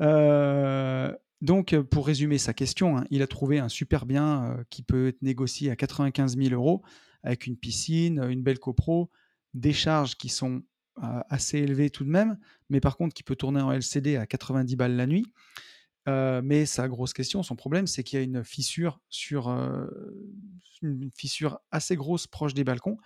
Euh, 0.00 1.14
donc, 1.40 1.72
euh, 1.72 1.84
pour 1.84 2.06
résumer 2.06 2.38
sa 2.38 2.52
question, 2.52 2.98
hein, 2.98 3.04
il 3.10 3.22
a 3.22 3.26
trouvé 3.26 3.58
un 3.58 3.68
super 3.68 4.06
bien 4.06 4.44
euh, 4.44 4.64
qui 4.70 4.82
peut 4.82 5.08
être 5.08 5.22
négocié 5.22 5.70
à 5.70 5.76
95 5.76 6.36
000 6.36 6.50
euros 6.50 6.82
avec 7.22 7.46
une 7.46 7.56
piscine, 7.56 8.22
une 8.28 8.42
belle 8.42 8.58
copro, 8.58 9.10
des 9.54 9.72
charges 9.72 10.16
qui 10.16 10.28
sont 10.28 10.62
euh, 11.02 11.20
assez 11.28 11.58
élevées 11.58 11.90
tout 11.90 12.04
de 12.04 12.10
même, 12.10 12.38
mais 12.70 12.80
par 12.80 12.96
contre 12.96 13.14
qui 13.14 13.22
peut 13.22 13.36
tourner 13.36 13.60
en 13.60 13.72
LCD 13.72 14.16
à 14.16 14.26
90 14.26 14.76
balles 14.76 14.96
la 14.96 15.06
nuit. 15.06 15.26
mais 16.06 16.64
sa 16.64 16.88
grosse 16.88 17.12
question, 17.12 17.42
son 17.42 17.54
problème, 17.54 17.86
c'est 17.86 18.02
qu'il 18.02 18.18
y 18.18 18.22
a 18.22 18.24
une 18.24 18.42
fissure 18.42 18.98
sur 19.10 19.48
une 20.80 21.10
fissure 21.14 21.58
assez 21.70 21.96
grosse 21.96 22.26
proche 22.26 22.54
des 22.54 22.64
balcons 22.64 22.96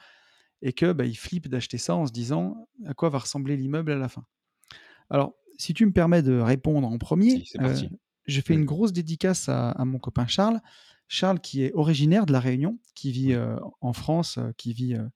et 0.60 0.72
que 0.72 0.92
bah, 0.92 1.04
il 1.04 1.16
flippe 1.16 1.48
d'acheter 1.48 1.78
ça 1.78 1.96
en 1.96 2.06
se 2.06 2.12
disant 2.12 2.68
à 2.86 2.94
quoi 2.94 3.08
va 3.08 3.18
ressembler 3.18 3.56
l'immeuble 3.56 3.90
à 3.90 3.98
la 3.98 4.08
fin. 4.08 4.24
Alors, 5.10 5.34
si 5.58 5.74
tu 5.74 5.84
me 5.84 5.92
permets 5.92 6.22
de 6.22 6.38
répondre 6.38 6.86
en 6.86 6.98
premier, 6.98 7.42
je 8.26 8.40
fais 8.40 8.54
une 8.54 8.64
grosse 8.64 8.92
dédicace 8.92 9.48
à, 9.48 9.84
mon 9.84 9.98
copain 9.98 10.26
Charles. 10.26 10.60
Charles 11.08 11.40
qui 11.40 11.62
est 11.62 11.72
originaire 11.74 12.24
de 12.24 12.32
la 12.32 12.40
Réunion, 12.40 12.78
qui 12.94 13.12
vit 13.12 13.34
euh, 13.34 13.56
en 13.80 13.92
France, 13.92 14.38
euh, 14.38 14.52
qui 14.56 14.72
vit 14.72 14.94
euh, 14.94 15.06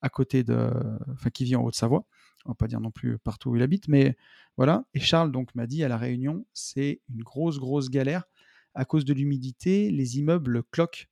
à 0.00 0.08
côté 0.08 0.42
de, 0.42 0.70
enfin 1.12 1.30
qui 1.30 1.44
vit 1.44 1.56
en 1.56 1.62
Haute-Savoie. 1.64 2.06
On 2.46 2.50
va 2.50 2.54
pas 2.54 2.66
dire 2.66 2.80
non 2.80 2.90
plus 2.90 3.18
partout 3.18 3.50
où 3.50 3.56
il 3.56 3.62
habite, 3.62 3.88
mais 3.88 4.16
voilà. 4.56 4.84
Et 4.94 5.00
Charles 5.00 5.32
donc 5.32 5.54
m'a 5.54 5.66
dit 5.66 5.84
à 5.84 5.88
la 5.88 5.98
Réunion, 5.98 6.46
c'est 6.54 7.00
une 7.10 7.22
grosse 7.22 7.58
grosse 7.58 7.90
galère 7.90 8.24
à 8.74 8.84
cause 8.84 9.04
de 9.04 9.12
l'humidité. 9.12 9.90
Les 9.90 10.18
immeubles 10.18 10.62
cloquent. 10.70 11.06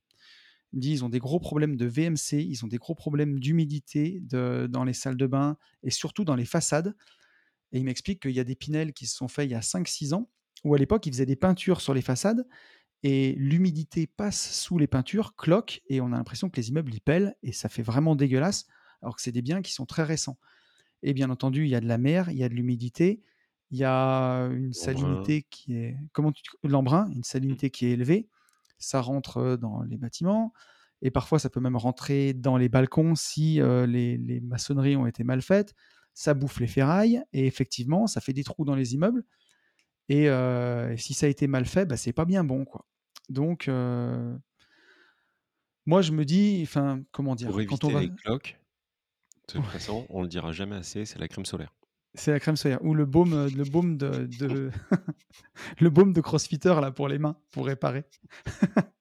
Il 0.71 0.77
me 0.77 0.81
dit 0.81 0.91
ils 0.91 1.05
ont 1.05 1.09
des 1.09 1.19
gros 1.19 1.39
problèmes 1.39 1.75
de 1.75 1.85
VMC, 1.85 2.33
ils 2.33 2.65
ont 2.65 2.67
des 2.67 2.77
gros 2.77 2.95
problèmes 2.95 3.39
d'humidité 3.39 4.19
dans 4.21 4.83
les 4.83 4.93
salles 4.93 5.17
de 5.17 5.27
bain 5.27 5.57
et 5.83 5.91
surtout 5.91 6.23
dans 6.23 6.35
les 6.35 6.45
façades. 6.45 6.95
Et 7.71 7.79
il 7.79 7.85
m'explique 7.85 8.21
qu'il 8.21 8.31
y 8.31 8.39
a 8.39 8.43
des 8.43 8.55
pinels 8.55 8.93
qui 8.93 9.05
se 9.05 9.15
sont 9.15 9.27
faits 9.27 9.47
il 9.47 9.51
y 9.51 9.55
a 9.55 9.59
5-6 9.59 10.13
ans 10.13 10.29
où 10.63 10.75
à 10.75 10.77
l'époque, 10.77 11.05
ils 11.05 11.13
faisaient 11.13 11.25
des 11.25 11.35
peintures 11.35 11.81
sur 11.81 11.93
les 11.93 12.01
façades 12.01 12.45
et 13.03 13.33
l'humidité 13.37 14.07
passe 14.07 14.51
sous 14.55 14.77
les 14.77 14.87
peintures, 14.87 15.35
cloque, 15.35 15.81
et 15.89 15.99
on 15.99 16.07
a 16.07 16.17
l'impression 16.17 16.49
que 16.49 16.55
les 16.55 16.69
immeubles 16.69 16.93
y 16.93 17.01
pèlent 17.01 17.35
et 17.43 17.51
ça 17.51 17.67
fait 17.67 17.81
vraiment 17.81 18.15
dégueulasse, 18.15 18.65
alors 19.01 19.17
que 19.17 19.21
c'est 19.21 19.33
des 19.33 19.41
biens 19.41 19.61
qui 19.61 19.73
sont 19.73 19.85
très 19.85 20.03
récents. 20.03 20.37
Et 21.01 21.13
bien 21.13 21.29
entendu, 21.29 21.65
il 21.65 21.69
y 21.69 21.75
a 21.75 21.81
de 21.81 21.87
la 21.87 21.97
mer, 21.97 22.29
il 22.29 22.37
y 22.37 22.45
a 22.45 22.49
de 22.49 22.53
l'humidité, 22.53 23.21
il 23.71 23.77
y 23.77 23.83
a 23.83 24.45
une 24.45 24.71
salinité 24.71 25.45
qui 25.49 25.75
est. 25.75 25.97
Comment 26.13 26.31
tu. 26.31 26.43
L'embrun, 26.63 27.09
une 27.11 27.23
salinité 27.23 27.71
qui 27.71 27.87
est 27.87 27.91
élevée. 27.91 28.29
Ça 28.77 29.01
rentre 29.01 29.57
dans 29.57 29.81
les 29.81 29.97
bâtiments. 29.97 30.53
Et 31.01 31.11
parfois, 31.11 31.39
ça 31.39 31.49
peut 31.49 31.59
même 31.59 31.75
rentrer 31.75 32.33
dans 32.33 32.55
les 32.55 32.69
balcons 32.69 33.15
si 33.15 33.59
euh, 33.59 33.85
les, 33.87 34.17
les, 34.17 34.39
maçonneries 34.41 34.95
ont 34.95 35.07
été 35.07 35.23
mal 35.23 35.41
faites. 35.41 35.73
Ça 36.13 36.35
bouffe 36.35 36.59
les 36.59 36.67
ferrailles. 36.67 37.23
Et 37.33 37.47
effectivement, 37.47 38.05
ça 38.05 38.21
fait 38.21 38.31
des 38.31 38.43
trous 38.43 38.63
dans 38.63 38.75
les 38.75 38.93
immeubles. 38.93 39.25
Et 40.09 40.27
si 40.97 41.13
ça 41.13 41.25
a 41.25 41.29
été 41.29 41.47
mal 41.47 41.65
fait, 41.65 41.85
bah, 41.85 41.97
c'est 41.97 42.13
pas 42.13 42.25
bien 42.25 42.43
bon, 42.43 42.65
quoi. 42.65 42.85
Donc, 43.29 43.69
moi, 45.85 46.01
je 46.01 46.11
me 46.11 46.23
dis, 46.23 46.61
enfin, 46.63 47.01
comment 47.11 47.35
dire, 47.35 47.49
Pour 47.49 47.59
éviter 47.59 47.99
les 47.99 48.09
cloques, 48.09 48.57
de 49.47 49.53
toute 49.59 49.65
façon, 49.65 50.05
on 50.09 50.21
le 50.21 50.27
dira 50.27 50.51
jamais 50.51 50.77
assez, 50.77 51.05
c'est 51.05 51.19
la 51.19 51.27
crème 51.27 51.45
solaire. 51.45 51.73
C'est 52.15 52.31
la 52.31 52.39
crème 52.39 52.55
solaire 52.55 52.83
ou 52.83 52.93
le 52.93 53.05
baume, 53.05 53.47
le 53.47 53.63
baume 53.63 53.97
de, 53.97 54.29
le 55.79 55.89
baume 55.89 56.13
de 56.13 56.21
crossfitter 56.21 56.75
là 56.79 56.91
pour 56.91 57.07
les 57.07 57.17
mains, 57.17 57.35
pour 57.51 57.65
réparer. 57.65 58.05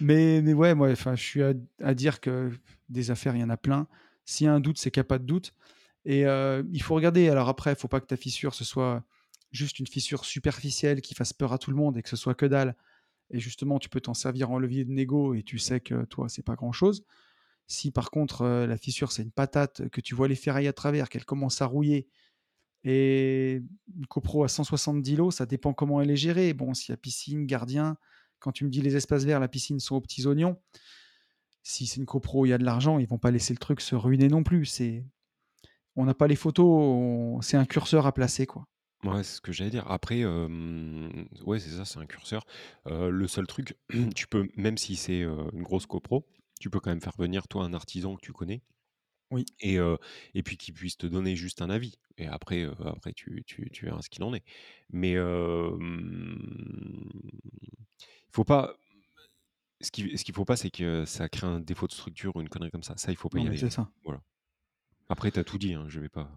mais, 0.00 0.40
mais 0.42 0.52
ouais, 0.52 0.74
moi, 0.74 0.90
enfin, 0.90 1.16
je 1.16 1.22
suis 1.22 1.42
à, 1.42 1.94
dire 1.94 2.20
que 2.20 2.50
des 2.88 3.10
affaires, 3.10 3.34
il 3.34 3.40
y 3.40 3.44
en 3.44 3.50
a 3.50 3.56
plein. 3.56 3.88
S'il 4.24 4.44
y 4.44 4.48
a 4.48 4.52
un 4.52 4.60
doute, 4.60 4.78
c'est 4.78 4.90
qu'il 4.90 5.00
n'y 5.00 5.06
a 5.06 5.08
pas 5.08 5.18
de 5.18 5.24
doute. 5.24 5.54
Et 6.04 6.20
il 6.20 6.82
faut 6.82 6.94
regarder. 6.94 7.28
Alors 7.28 7.48
après, 7.48 7.72
il 7.72 7.76
faut 7.76 7.88
pas 7.88 8.00
que 8.00 8.06
ta 8.06 8.16
fissure 8.16 8.54
ce 8.54 8.64
soit 8.64 9.02
juste 9.54 9.78
une 9.78 9.86
fissure 9.86 10.24
superficielle 10.24 11.00
qui 11.00 11.14
fasse 11.14 11.32
peur 11.32 11.52
à 11.52 11.58
tout 11.58 11.70
le 11.70 11.76
monde 11.76 11.96
et 11.96 12.02
que 12.02 12.08
ce 12.08 12.16
soit 12.16 12.34
que 12.34 12.46
dalle, 12.46 12.76
et 13.30 13.38
justement 13.38 13.78
tu 13.78 13.88
peux 13.88 14.00
t'en 14.00 14.14
servir 14.14 14.50
en 14.50 14.58
levier 14.58 14.84
de 14.84 14.92
négo 14.92 15.34
et 15.34 15.42
tu 15.42 15.58
sais 15.58 15.80
que 15.80 16.04
toi 16.04 16.28
c'est 16.28 16.42
pas 16.42 16.56
grand 16.56 16.72
chose. 16.72 17.04
Si 17.66 17.90
par 17.90 18.10
contre 18.10 18.42
euh, 18.42 18.66
la 18.66 18.76
fissure 18.76 19.12
c'est 19.12 19.22
une 19.22 19.30
patate, 19.30 19.88
que 19.88 20.00
tu 20.00 20.14
vois 20.14 20.28
les 20.28 20.34
ferrailles 20.34 20.68
à 20.68 20.72
travers, 20.72 21.08
qu'elle 21.08 21.24
commence 21.24 21.62
à 21.62 21.66
rouiller, 21.66 22.08
et 22.84 23.62
une 23.96 24.06
copro 24.06 24.44
à 24.44 24.48
170 24.48 25.16
lots, 25.16 25.30
ça 25.30 25.46
dépend 25.46 25.72
comment 25.72 26.02
elle 26.02 26.10
est 26.10 26.16
gérée. 26.16 26.52
Bon, 26.52 26.74
s'il 26.74 26.92
y 26.92 26.92
a 26.92 26.98
piscine, 26.98 27.46
gardien, 27.46 27.96
quand 28.40 28.52
tu 28.52 28.64
me 28.64 28.70
dis 28.70 28.82
les 28.82 28.94
espaces 28.94 29.24
verts, 29.24 29.40
la 29.40 29.48
piscine 29.48 29.80
sont 29.80 29.96
aux 29.96 30.02
petits 30.02 30.26
oignons. 30.26 30.60
Si 31.62 31.86
c'est 31.86 31.96
une 31.96 32.04
copro, 32.04 32.44
il 32.44 32.50
y 32.50 32.52
a 32.52 32.58
de 32.58 32.64
l'argent, 32.64 32.98
ils 32.98 33.08
vont 33.08 33.18
pas 33.18 33.30
laisser 33.30 33.54
le 33.54 33.58
truc 33.58 33.80
se 33.80 33.94
ruiner 33.94 34.28
non 34.28 34.42
plus. 34.42 34.66
C'est, 34.66 35.06
on 35.96 36.04
n'a 36.04 36.12
pas 36.12 36.26
les 36.26 36.36
photos, 36.36 37.42
c'est 37.42 37.56
un 37.56 37.64
curseur 37.64 38.06
à 38.06 38.12
placer 38.12 38.46
quoi. 38.46 38.66
Ouais, 39.04 39.22
c'est 39.22 39.36
ce 39.36 39.40
que 39.40 39.52
j'allais 39.52 39.70
dire. 39.70 39.90
Après, 39.90 40.24
ouais, 40.24 41.58
c'est 41.58 41.70
ça, 41.70 41.84
c'est 41.84 41.98
un 41.98 42.06
curseur. 42.06 42.44
le 42.86 43.26
seul 43.28 43.46
truc, 43.46 43.76
tu 44.16 44.26
peux, 44.26 44.48
même 44.56 44.78
si 44.78 44.96
c'est 44.96 45.20
une 45.22 45.62
grosse 45.62 45.86
copro, 45.86 46.26
tu 46.60 46.70
peux 46.70 46.80
quand 46.80 46.90
même 46.90 47.00
faire 47.00 47.16
venir 47.18 47.46
toi 47.48 47.64
un 47.64 47.74
artisan 47.74 48.16
que 48.16 48.20
tu 48.22 48.32
connais 48.32 48.62
Oui. 49.30 49.44
et, 49.60 49.76
et 50.34 50.42
puis 50.42 50.56
qui 50.56 50.72
puisse 50.72 50.96
te 50.96 51.06
donner 51.06 51.36
juste 51.36 51.62
un 51.62 51.70
avis. 51.70 51.98
Et 52.16 52.26
après, 52.26 52.64
après 52.86 53.12
tu, 53.12 53.42
tu, 53.46 53.68
tu 53.70 53.84
verras 53.86 54.00
ce 54.02 54.08
qu'il 54.08 54.22
en 54.22 54.34
est. 54.34 54.44
Mais 54.90 55.12
il 55.12 55.18
faut 58.30 58.44
pas. 58.44 58.74
Ce 59.80 59.90
qu'il 59.90 60.18
ce 60.18 60.24
qu'il 60.24 60.34
faut 60.34 60.44
pas, 60.44 60.56
c'est 60.56 60.70
que 60.70 61.04
ça 61.04 61.28
crée 61.28 61.46
un 61.46 61.60
défaut 61.60 61.86
de 61.86 61.92
structure 61.92 62.34
ou 62.36 62.40
une 62.40 62.48
connerie 62.48 62.70
comme 62.70 62.82
ça. 62.82 62.94
Ça, 62.96 63.10
il 63.12 63.16
faut 63.16 63.28
pas 63.28 63.38
y 63.38 63.46
aller. 63.46 63.58
c'est 63.58 63.70
ça. 63.70 63.90
Voilà. 64.04 64.22
Après, 65.08 65.30
tu 65.32 65.38
as 65.40 65.44
tout 65.44 65.58
dit, 65.58 65.74
hein, 65.74 65.86
je 65.88 66.00
vais 66.00 66.08
pas. 66.08 66.30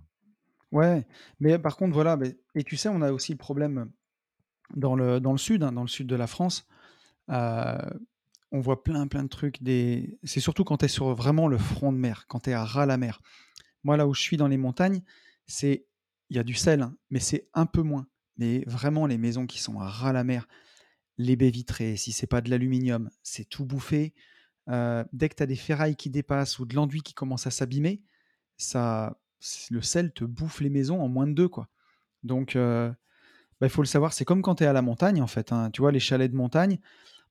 Ouais, 0.71 1.07
mais 1.39 1.57
par 1.59 1.77
contre, 1.77 1.93
voilà, 1.93 2.17
et 2.55 2.63
tu 2.63 2.75
sais, 2.75 2.89
on 2.89 3.01
a 3.01 3.11
aussi 3.11 3.31
le 3.31 3.37
problème 3.37 3.89
dans 4.75 4.95
le, 4.95 5.19
dans 5.19 5.31
le 5.31 5.37
sud, 5.37 5.63
hein, 5.63 5.71
dans 5.71 5.81
le 5.81 5.87
sud 5.87 6.07
de 6.07 6.15
la 6.15 6.27
France. 6.27 6.67
on 7.29 8.59
voit 8.59 8.83
plein, 8.83 9.07
plein 9.07 9.23
de 9.23 9.29
trucs. 9.29 9.59
C'est 10.23 10.39
surtout 10.39 10.63
quand 10.63 10.77
tu 10.77 10.85
es 10.85 10.89
sur 10.89 11.13
vraiment 11.15 11.47
le 11.47 11.57
front 11.57 11.91
de 11.91 11.97
mer, 11.97 12.25
quand 12.27 12.41
tu 12.41 12.49
es 12.49 12.53
à 12.53 12.63
ras 12.63 12.85
la 12.85 12.97
mer. 12.97 13.21
Moi, 13.83 13.97
là 13.97 14.07
où 14.07 14.13
je 14.13 14.21
suis 14.21 14.37
dans 14.37 14.47
les 14.47 14.57
montagnes, 14.57 15.01
c'est 15.45 15.85
il 16.29 16.35
y 16.35 16.39
a 16.39 16.43
du 16.43 16.55
sel, 16.55 16.81
hein, 16.81 16.97
mais 17.09 17.19
c'est 17.19 17.47
un 17.53 17.65
peu 17.65 17.81
moins. 17.81 18.07
Mais 18.37 18.63
vraiment, 18.67 19.07
les 19.07 19.17
maisons 19.17 19.47
qui 19.47 19.61
sont 19.61 19.79
à 19.79 19.87
ras 19.87 20.11
la 20.11 20.25
mer, 20.25 20.47
les 21.17 21.35
baies 21.35 21.49
vitrées, 21.49 21.95
si 21.95 22.11
c'est 22.11 22.27
pas 22.27 22.41
de 22.41 22.49
l'aluminium, 22.49 23.09
c'est 23.23 23.45
tout 23.45 23.65
bouffé. 23.65 24.13
dès 24.67 25.29
que 25.29 25.35
tu 25.35 25.43
as 25.43 25.45
des 25.45 25.55
ferrailles 25.55 25.95
qui 25.95 26.09
dépassent 26.09 26.59
ou 26.59 26.65
de 26.65 26.75
l'enduit 26.75 27.01
qui 27.01 27.13
commence 27.13 27.47
à 27.47 27.51
s'abîmer, 27.51 28.01
ça, 28.57 29.17
le 29.69 29.81
sel 29.81 30.11
te 30.13 30.23
bouffe 30.23 30.61
les 30.61 30.69
maisons 30.69 31.01
en 31.01 31.07
moins 31.07 31.27
de 31.27 31.33
deux. 31.33 31.47
Quoi. 31.47 31.67
Donc, 32.23 32.55
bah, 32.55 32.95
il 33.61 33.69
faut 33.69 33.81
le 33.81 33.87
savoir, 33.87 34.13
c'est 34.13 34.25
comme 34.25 34.41
quand 34.41 34.55
tu 34.55 34.63
es 34.63 34.67
à 34.67 34.73
la 34.73 34.81
montagne, 34.81 35.21
en 35.21 35.27
fait. 35.27 35.51
Hein. 35.51 35.71
Tu 35.71 35.81
vois, 35.81 35.91
les 35.91 35.99
chalets 35.99 36.31
de 36.31 36.35
montagne, 36.35 36.79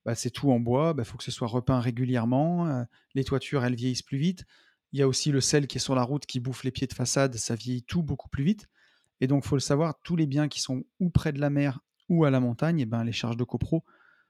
bah, 0.05 0.15
c'est 0.15 0.31
tout 0.31 0.51
en 0.51 0.61
bois, 0.61 0.91
il 0.93 0.97
bah, 0.97 1.05
faut 1.05 1.19
que 1.19 1.25
ce 1.25 1.31
soit 1.31 1.49
repeint 1.49 1.81
régulièrement. 1.81 2.87
les 3.15 3.25
toitures, 3.25 3.65
elles 3.65 3.75
vieillissent 3.75 4.03
plus 4.03 4.19
vite. 4.19 4.45
Il 4.93 5.01
y 5.01 5.03
a 5.03 5.09
aussi 5.09 5.31
le 5.33 5.41
sel 5.41 5.67
qui 5.67 5.79
est 5.79 5.81
sur 5.81 5.95
la 5.95 6.03
route 6.03 6.27
qui 6.27 6.41
bouffe 6.41 6.65
les 6.65 6.71
pieds 6.71 6.87
de 6.87 6.93
façade, 6.95 7.35
ça 7.37 7.55
vieillit 7.55 7.83
tout 7.83 8.03
beaucoup 8.03 8.29
plus 8.29 8.45
vite. 8.45 8.69
Et 9.21 9.27
donc, 9.27 9.45
il 9.45 9.49
faut 9.49 9.57
le 9.57 9.61
savoir, 9.61 10.01
tous 10.03 10.17
les 10.17 10.27
biens 10.27 10.49
qui 10.49 10.61
sont 10.61 10.85
ou 11.01 11.11
près 11.11 11.33
de 11.33 11.41
la 11.41 11.51
mer 11.51 11.81
ou 12.09 12.25
à 12.25 12.31
la 12.31 12.41
montagne, 12.41 12.81
eh 12.81 12.87
ben, 12.87 13.03
les 13.03 13.13
charges 13.13 13.37
de 13.37 13.45
copro, 13.45 13.85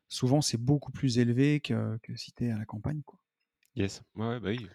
souvent, 0.09 0.41
c'est 0.41 0.57
beaucoup 0.57 0.93
plus 0.93 1.19
élevé 1.19 1.61
que, 1.61 1.99
si 2.15 2.33
tu 2.33 2.47
es 2.47 2.51
à 2.51 2.59
la 2.59 2.65
campagne. 2.65 3.03
Quoi. 3.05 3.19
Yes, 3.75 4.03
ouais, 4.15 4.39
oui, 4.43 4.67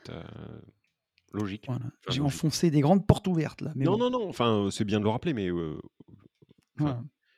logique. 1.33 1.67
J'ai 2.09 2.21
enfoncé 2.21 2.71
des 2.71 2.81
grandes 2.81 3.05
portes 3.05 3.27
ouvertes 3.27 3.61
là. 3.61 3.71
non, 3.75 3.97
non, 3.97 4.09
non, 4.09 4.27
enfin, 4.27 4.69
c'est 4.71 4.85
bien 4.85 4.99
de 4.99 5.05
le 5.05 5.09
rappeler, 5.09 5.33
mais 5.33 5.49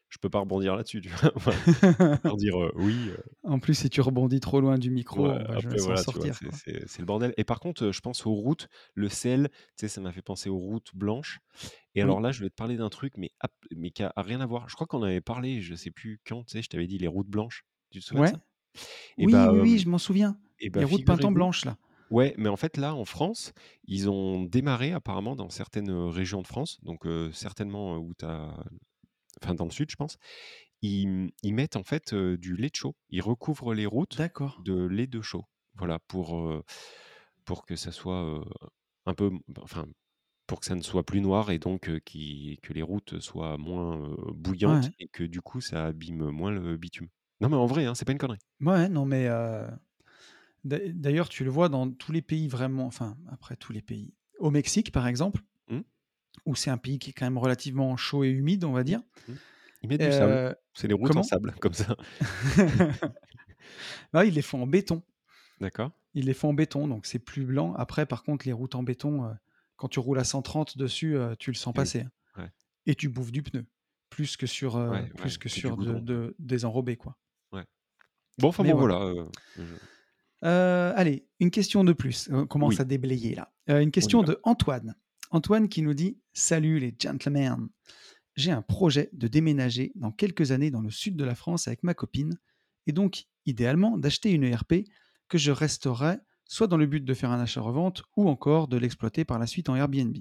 je 0.09 0.19
peux 0.19 0.29
pas 0.29 0.39
rebondir 0.39 0.75
là-dessus. 0.75 1.01
Tu 1.01 1.09
dire 2.37 2.55
oui. 2.75 2.95
En 3.43 3.59
plus, 3.59 3.73
si 3.73 3.89
tu 3.89 3.99
rebondis 3.99 4.39
trop 4.39 4.61
loin 4.61 4.77
du 4.77 4.91
micro, 4.91 5.33
je 5.59 5.67
vais 5.67 5.97
sortir. 5.97 6.37
C'est 6.85 6.99
le 6.99 7.05
bordel. 7.05 7.33
Et 7.37 7.43
par 7.43 7.59
contre, 7.59 7.91
je 7.91 7.99
pense 7.99 8.25
aux 8.25 8.33
routes, 8.33 8.67
le 8.93 9.09
sel, 9.09 9.49
tu 9.51 9.57
sais, 9.77 9.87
ça 9.87 10.01
m'a 10.01 10.11
fait 10.11 10.21
penser 10.21 10.49
aux 10.49 10.57
routes 10.57 10.91
blanches. 10.93 11.39
Et 11.95 12.01
alors 12.01 12.21
là, 12.21 12.31
je 12.31 12.43
vais 12.43 12.49
te 12.49 12.55
parler 12.55 12.77
d'un 12.77 12.89
truc, 12.89 13.13
mais, 13.17 13.31
mais 13.75 13.91
qui 13.91 14.03
a 14.03 14.13
rien 14.17 14.41
à 14.41 14.45
voir. 14.45 14.69
Je 14.69 14.75
crois 14.75 14.87
qu'on 14.87 15.03
avait 15.03 15.21
parlé, 15.21 15.61
je 15.61 15.75
sais 15.75 15.91
plus 15.91 16.19
quand, 16.25 16.43
tu 16.43 16.53
sais, 16.53 16.61
je 16.61 16.69
t'avais 16.69 16.87
dit 16.87 16.97
les 16.97 17.07
routes 17.07 17.29
blanches. 17.29 17.65
Tu 17.91 17.99
te 17.99 18.05
souviens 18.05 18.23
ouais. 18.23 18.31
et 19.19 19.25
oui, 19.27 19.31
bah, 19.31 19.51
oui, 19.53 19.59
oui, 19.59 19.77
je 19.77 19.87
m'en 19.87 19.99
souviens. 19.99 20.37
Et 20.59 20.69
bah, 20.69 20.79
les 20.79 20.85
routes 20.85 21.05
peintes 21.05 21.25
en 21.25 21.31
blanche, 21.31 21.65
là. 21.65 21.77
Ouais, 22.13 22.35
mais 22.37 22.47
en 22.47 22.57
fait, 22.57 22.77
là, 22.77 22.93
en 22.93 23.05
France, 23.05 23.53
ils 23.85 24.07
ont 24.07 24.43
démarré 24.43 24.91
apparemment 24.91 25.35
dans 25.35 25.49
certaines 25.49 25.89
régions 25.89 26.43
de 26.43 26.47
France, 26.47 26.77
donc 26.83 27.07
certainement 27.31 27.97
où 27.97 28.13
tu 28.13 28.23
as 28.23 28.55
enfin 29.41 29.55
dans 29.55 29.65
le 29.65 29.71
sud, 29.71 29.89
je 29.89 29.95
pense, 29.95 30.19
ils, 30.83 31.31
mettent 31.43 31.75
en 31.75 31.81
fait 31.81 32.13
du 32.13 32.55
lait 32.55 32.69
de 32.69 32.75
chaud. 32.75 32.95
Ils 33.09 33.23
recouvrent 33.23 33.73
les 33.73 33.87
routes 33.87 34.21
de 34.63 34.85
lait 34.85 35.07
de 35.07 35.21
chaud. 35.21 35.45
Voilà, 35.73 35.97
pour, 36.07 36.47
pour 37.45 37.65
que 37.65 37.75
ça 37.75 37.91
soit 37.91 38.43
un 39.07 39.15
peu. 39.15 39.31
Enfin, 39.59 39.87
pour 40.45 40.59
que 40.59 40.67
ça 40.67 40.75
ne 40.75 40.83
soit 40.83 41.03
plus 41.03 41.19
noir 41.19 41.49
et 41.49 41.57
donc 41.57 41.89
qui, 42.01 42.59
que 42.61 42.73
les 42.73 42.83
routes 42.83 43.21
soient 43.21 43.57
moins 43.57 44.15
bouillantes 44.35 44.91
et 44.99 45.07
que 45.07 45.23
du 45.23 45.41
coup 45.41 45.61
ça 45.61 45.85
abîme 45.85 46.29
moins 46.29 46.51
le 46.51 46.77
bitume. 46.77 47.07
Non, 47.41 47.49
mais 47.49 47.55
en 47.55 47.65
vrai, 47.65 47.85
hein, 47.87 47.95
c'est 47.95 48.05
pas 48.05 48.11
une 48.11 48.19
connerie. 48.19 48.37
Ouais, 48.61 48.87
non, 48.87 49.03
mais. 49.03 49.27
D'ailleurs, 50.63 51.29
tu 51.29 51.43
le 51.43 51.49
vois 51.49 51.69
dans 51.69 51.91
tous 51.91 52.11
les 52.11 52.21
pays 52.21 52.47
vraiment. 52.47 52.85
Enfin, 52.85 53.17
après 53.31 53.55
tous 53.55 53.73
les 53.73 53.81
pays. 53.81 54.13
Au 54.39 54.51
Mexique, 54.51 54.91
par 54.91 55.07
exemple, 55.07 55.41
mmh 55.69 55.81
où 56.47 56.55
c'est 56.55 56.71
un 56.71 56.79
pays 56.79 56.97
qui 56.97 57.11
est 57.11 57.13
quand 57.13 57.27
même 57.27 57.37
relativement 57.37 57.95
chaud 57.95 58.23
et 58.23 58.29
humide, 58.29 58.63
on 58.63 58.71
va 58.71 58.83
dire. 58.83 59.01
Mmh. 59.27 59.33
Ils 59.83 59.89
mettent 59.89 60.01
du 60.01 60.11
sable. 60.11 60.31
Euh, 60.31 60.53
c'est 60.73 60.87
les 60.87 60.93
routes 60.93 61.15
en 61.15 61.23
sable, 61.23 61.53
comme 61.61 61.73
ça. 61.73 61.95
bah, 64.13 64.25
ils 64.25 64.33
les 64.33 64.41
font 64.41 64.63
en 64.63 64.67
béton. 64.67 65.03
D'accord. 65.59 65.91
Ils 66.15 66.25
les 66.25 66.33
font 66.33 66.49
en 66.49 66.53
béton, 66.53 66.87
donc 66.87 67.05
c'est 67.05 67.19
plus 67.19 67.45
blanc. 67.45 67.73
Après, 67.75 68.05
par 68.05 68.23
contre, 68.23 68.47
les 68.47 68.51
routes 68.51 68.75
en 68.75 68.83
béton, 68.83 69.25
euh, 69.25 69.33
quand 69.75 69.89
tu 69.89 69.99
roules 69.99 70.19
à 70.19 70.23
130 70.23 70.77
dessus, 70.77 71.15
euh, 71.15 71.35
tu 71.37 71.51
le 71.51 71.55
sens 71.55 71.73
passer. 71.73 72.07
Hein. 72.35 72.49
Et 72.85 72.95
tu 72.95 73.09
bouffes 73.09 73.31
du 73.31 73.43
pneu, 73.43 73.65
plus 74.09 74.35
que 74.35 74.47
sur, 74.47 74.91
plus 75.15 75.37
que 75.37 75.47
sur 75.47 75.77
de, 75.77 76.35
des 76.39 76.65
enrobés, 76.65 76.97
quoi. 76.97 77.17
Ouais. 77.51 77.63
Bon, 78.39 78.49
enfin 78.49 78.63
bon, 78.63 78.75
voilà. 78.75 79.13
Allez, 80.43 81.27
une 81.39 81.51
question 81.51 81.83
de 81.83 81.93
plus. 81.93 82.29
On 82.31 82.45
commence 82.45 82.79
à 82.79 82.83
déblayer 82.83 83.35
là. 83.35 83.51
une 83.67 83.91
question 83.91 84.23
de 84.23 84.39
Antoine. 84.43 84.95
Antoine 85.31 85.67
qui 85.67 85.81
nous 85.81 85.93
dit 85.93 86.19
Salut 86.33 86.79
les 86.79 86.95
gentlemen 86.99 87.69
J'ai 88.35 88.51
un 88.51 88.61
projet 88.61 89.09
de 89.13 89.27
déménager 89.27 89.91
dans 89.95 90.11
quelques 90.11 90.51
années 90.51 90.71
dans 90.71 90.81
le 90.81 90.91
sud 90.91 91.15
de 91.15 91.23
la 91.23 91.35
France 91.35 91.67
avec 91.67 91.83
ma 91.83 91.93
copine, 91.93 92.37
et 92.85 92.91
donc 92.91 93.25
idéalement 93.45 93.97
d'acheter 93.97 94.31
une 94.31 94.43
ERP 94.43 94.85
que 95.27 95.37
je 95.37 95.51
resterai 95.51 96.17
soit 96.45 96.67
dans 96.67 96.77
le 96.77 96.85
but 96.85 97.03
de 97.03 97.13
faire 97.13 97.31
un 97.31 97.39
achat-revente 97.39 98.03
ou 98.15 98.29
encore 98.29 98.67
de 98.67 98.77
l'exploiter 98.77 99.25
par 99.25 99.39
la 99.39 99.47
suite 99.47 99.69
en 99.69 99.75
Airbnb. 99.75 100.17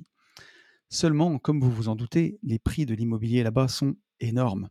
Seulement, 0.88 1.38
comme 1.38 1.60
vous 1.60 1.70
vous 1.70 1.88
en 1.88 1.96
doutez, 1.96 2.38
les 2.42 2.58
prix 2.58 2.86
de 2.86 2.94
l'immobilier 2.94 3.42
là-bas 3.42 3.68
sont 3.68 3.96
énormes. 4.20 4.68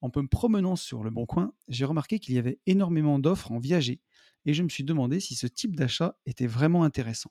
En 0.00 0.10
me 0.14 0.28
promenant 0.28 0.76
sur 0.76 1.02
le 1.02 1.10
bon 1.10 1.26
coin, 1.26 1.52
j'ai 1.68 1.84
remarqué 1.84 2.18
qu'il 2.18 2.34
y 2.34 2.38
avait 2.38 2.60
énormément 2.66 3.18
d'offres 3.18 3.50
en 3.50 3.58
viager 3.58 4.00
et 4.46 4.54
je 4.54 4.62
me 4.62 4.68
suis 4.68 4.84
demandé 4.84 5.20
si 5.20 5.34
ce 5.34 5.46
type 5.46 5.76
d'achat 5.76 6.16
était 6.26 6.46
vraiment 6.46 6.84
intéressant. 6.84 7.30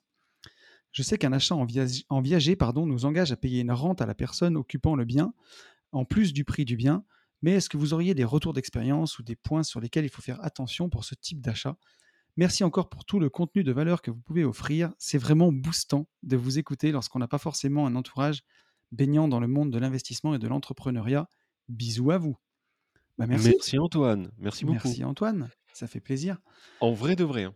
Je 0.92 1.02
sais 1.02 1.18
qu'un 1.18 1.32
achat 1.32 1.56
en, 1.56 2.20
viager 2.20 2.56
pardon, 2.56 2.86
nous 2.86 3.04
engage 3.04 3.32
à 3.32 3.36
payer 3.36 3.60
une 3.60 3.72
rente 3.72 4.00
à 4.00 4.06
la 4.06 4.14
personne 4.14 4.56
occupant 4.56 4.94
le 4.94 5.04
bien, 5.04 5.34
en 5.92 6.04
plus 6.04 6.32
du 6.32 6.44
prix 6.44 6.64
du 6.64 6.76
bien, 6.76 7.04
mais 7.42 7.52
est-ce 7.52 7.68
que 7.68 7.76
vous 7.76 7.92
auriez 7.92 8.14
des 8.14 8.24
retours 8.24 8.52
d'expérience 8.52 9.18
ou 9.18 9.22
des 9.22 9.36
points 9.36 9.64
sur 9.64 9.80
lesquels 9.80 10.04
il 10.04 10.08
faut 10.08 10.22
faire 10.22 10.42
attention 10.44 10.88
pour 10.88 11.04
ce 11.04 11.14
type 11.14 11.40
d'achat? 11.40 11.76
Merci 12.36 12.64
encore 12.64 12.88
pour 12.88 13.04
tout 13.04 13.20
le 13.20 13.28
contenu 13.28 13.62
de 13.62 13.72
valeur 13.72 14.02
que 14.02 14.10
vous 14.10 14.20
pouvez 14.20 14.44
offrir. 14.44 14.92
C'est 14.98 15.18
vraiment 15.18 15.52
boostant 15.52 16.08
de 16.22 16.36
vous 16.36 16.58
écouter 16.58 16.90
lorsqu'on 16.90 17.18
n'a 17.18 17.28
pas 17.28 17.38
forcément 17.38 17.86
un 17.86 17.94
entourage 17.94 18.44
baignant 18.92 19.28
dans 19.28 19.40
le 19.40 19.46
monde 19.46 19.70
de 19.70 19.78
l'investissement 19.78 20.34
et 20.34 20.38
de 20.38 20.48
l'entrepreneuriat. 20.48 21.28
Bisous 21.68 22.10
à 22.10 22.18
vous. 22.18 22.36
Bah, 23.18 23.26
merci. 23.26 23.48
merci 23.50 23.78
Antoine. 23.78 24.30
Merci 24.38 24.64
beaucoup. 24.64 24.88
Merci 24.88 25.04
Antoine. 25.04 25.48
Ça 25.74 25.86
fait 25.86 26.00
plaisir. 26.00 26.40
En 26.80 26.92
vrai 26.92 27.16
de 27.16 27.24
vrai. 27.24 27.44
Hein. 27.44 27.54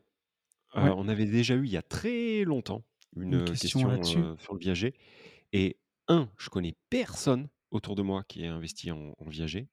Euh, 0.77 0.93
on 0.97 1.09
avait 1.09 1.25
déjà 1.25 1.55
eu 1.55 1.65
il 1.65 1.71
y 1.71 1.79
a 1.79 1.83
très 1.83 2.45
longtemps 2.45 2.85
une, 3.17 3.45
question, 3.47 4.03
sur 4.03 4.53
le 4.53 4.59
viager. 4.59 4.93
Et 5.55 5.79
un, 6.09 6.29
je 6.37 6.51
connais 6.51 6.77
personne 6.91 7.49
autour 7.71 7.95
de 7.95 8.03
moi 8.03 8.25
qui 8.25 8.45
ait 8.45 8.49
investi 8.49 8.91
en, 8.91 9.15
viager. 9.27 9.67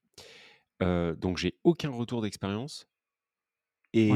donc 0.79 1.37
j'ai 1.37 1.57
aucun 1.65 1.89
retour 1.89 2.21
d'expérience. 2.21 2.87
Et, 3.91 4.09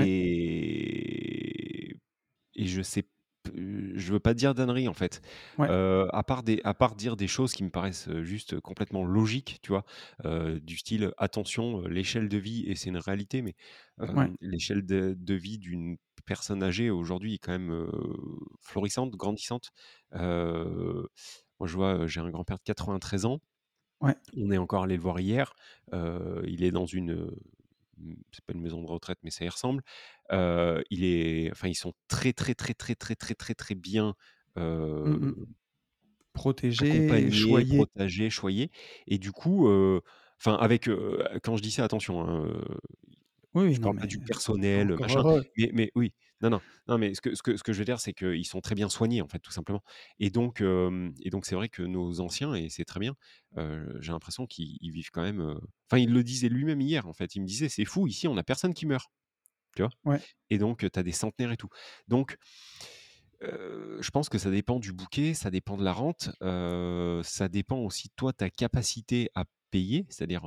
et 2.56 2.66
je 2.66 2.82
sais 2.82 3.06
je 3.56 4.12
veux 4.12 4.20
pas 4.20 4.34
dire 4.34 4.54
d'annerie 4.54 4.88
en 4.88 4.94
fait. 4.94 5.22
à, 5.58 6.24
part 6.24 6.44
des, 6.44 6.62
à 6.64 6.74
part 6.74 6.96
dire 6.96 7.16
des 7.16 7.28
choses 7.28 7.54
qui 7.54 7.64
me 7.64 7.70
paraissent 7.70 8.10
juste 8.22 8.60
complètement 8.60 9.06
logiques, 9.06 9.60
tu 9.62 9.72
vois, 9.72 9.86
du 10.62 10.78
style 10.78 11.12
attention, 11.18 11.82
l'échelle 11.88 12.30
de 12.30 12.38
vie, 12.38 12.64
et 12.68 12.76
c'est 12.76 12.90
une 12.90 12.98
réalité, 12.98 13.42
mais 13.42 13.56
l'échelle 14.42 14.86
de, 14.86 15.16
de, 15.18 15.34
vie 15.34 15.58
d'une 15.58 15.98
personne 16.26 16.64
âgée 16.64 16.90
aujourd'hui 16.90 17.36
est 17.36 17.40
quand 17.40 17.52
même 17.52 17.90
florissante, 18.62 19.12
grandissante. 19.12 19.72
moi, 20.14 21.08
je 21.66 21.76
vois, 21.76 22.08
j'ai 22.08 22.20
un 22.20 22.30
grand-père 22.30 22.58
de 22.58 22.64
93 22.64 23.26
ans. 23.26 23.40
On 24.38 24.50
est 24.52 24.58
encore 24.58 24.84
allé 24.84 24.96
le 24.96 25.02
voir 25.02 25.20
hier. 25.20 25.54
il 25.92 26.64
est 26.64 26.72
dans 26.72 26.86
une 26.86 27.30
c'est 28.32 28.46
pas 28.46 28.54
une 28.54 28.62
maison 28.62 28.82
de 28.82 28.88
retraite, 28.88 29.20
mais 29.24 29.32
ça 29.32 29.46
y 29.46 29.50
ressemble. 29.50 29.84
Il 30.32 31.04
est, 31.04 31.52
enfin, 31.52 31.68
ils 31.68 31.76
sont 31.76 31.94
très, 32.08 32.34
très, 32.34 32.56
très, 32.56 32.74
très, 32.74 32.96
très, 32.96 33.16
très, 33.16 33.36
très, 33.36 33.56
très 33.56 33.76
bien 33.76 34.14
mmh 34.56 35.32
protégés, 36.32 37.32
choyés, 37.32 37.76
protégés, 37.76 38.30
choyés. 38.30 38.72
Et 39.08 39.18
du 39.18 39.32
coup, 39.32 39.68
enfin, 40.40 40.56
avec, 40.56 40.90
quand 41.44 41.58
je 41.58 41.62
dis 41.62 41.72
ça, 41.72 41.84
attention, 41.84 42.22
hein, 42.22 42.48
oui, 43.56 43.74
je 43.74 43.82
parle 43.82 43.98
pas 43.98 44.06
du 44.06 44.20
personnel, 44.20 44.96
machin. 44.98 45.42
Mais, 45.58 45.72
mais, 45.74 45.92
oui, 45.96 46.14
non, 46.42 46.52
non, 46.52 46.62
non, 46.88 46.98
mais 46.98 47.14
ce 47.16 47.20
que, 47.20 47.36
ce 47.36 47.42
que, 47.42 47.58
ce 47.58 47.64
que 47.64 47.74
je 47.74 47.80
veux 47.80 47.84
dire, 47.84 48.00
c'est 48.00 48.14
qu'ils 48.14 48.46
sont 48.46 48.62
très 48.62 48.76
bien 48.76 48.90
soignés, 48.90 49.22
en 49.22 49.28
fait, 49.28 49.40
tout 49.40 49.52
simplement. 49.52 49.82
Et 50.20 50.30
donc, 50.30 50.62
et 50.62 51.30
donc, 51.30 51.46
c'est 51.46 51.56
vrai 51.56 51.68
que 51.68 51.82
nos 51.82 52.22
anciens, 52.22 52.54
et 52.54 52.70
c'est 52.70 52.86
très 52.86 53.00
bien, 53.00 53.16
j'ai 53.58 54.12
l'impression 54.12 54.46
qu'ils 54.46 54.92
vivent 54.92 55.10
quand 55.12 55.24
même. 55.24 55.60
Enfin, 55.90 55.98
il 56.02 56.14
le 56.14 56.24
disait 56.24 56.48
lui-même 56.48 56.80
hier, 56.80 57.08
en 57.08 57.14
fait. 57.14 57.36
Il 57.36 57.42
me 57.42 57.48
disait, 57.48 57.70
c'est 57.70 57.86
fou, 57.86 58.08
ici, 58.08 58.28
on 58.28 58.36
n'a 58.36 58.44
personne 58.44 58.74
qui 58.74 58.86
meurt. 58.86 59.10
Tu 59.80 59.84
vois? 59.84 60.14
Ouais. 60.14 60.22
Et 60.50 60.58
donc, 60.58 60.80
tu 60.92 61.00
as 61.00 61.04
des 61.04 61.12
centenaires 61.12 61.52
et 61.52 61.58
tout. 61.58 61.70
Donc, 62.08 62.38
je 63.42 64.10
pense 64.12 64.28
que 64.28 64.38
ça 64.38 64.52
dépend 64.52 64.80
du 64.80 64.92
bouquet, 64.92 65.34
ça 65.34 65.50
dépend 65.50 65.78
de 65.78 65.84
la 65.84 65.94
rente, 65.94 66.32
ça 66.42 67.48
dépend 67.50 67.80
aussi, 67.80 68.10
toi, 68.16 68.34
ta 68.34 68.50
capacité 68.50 69.30
à 69.36 69.46
payer. 69.72 70.06
C'est-à-dire, 70.10 70.44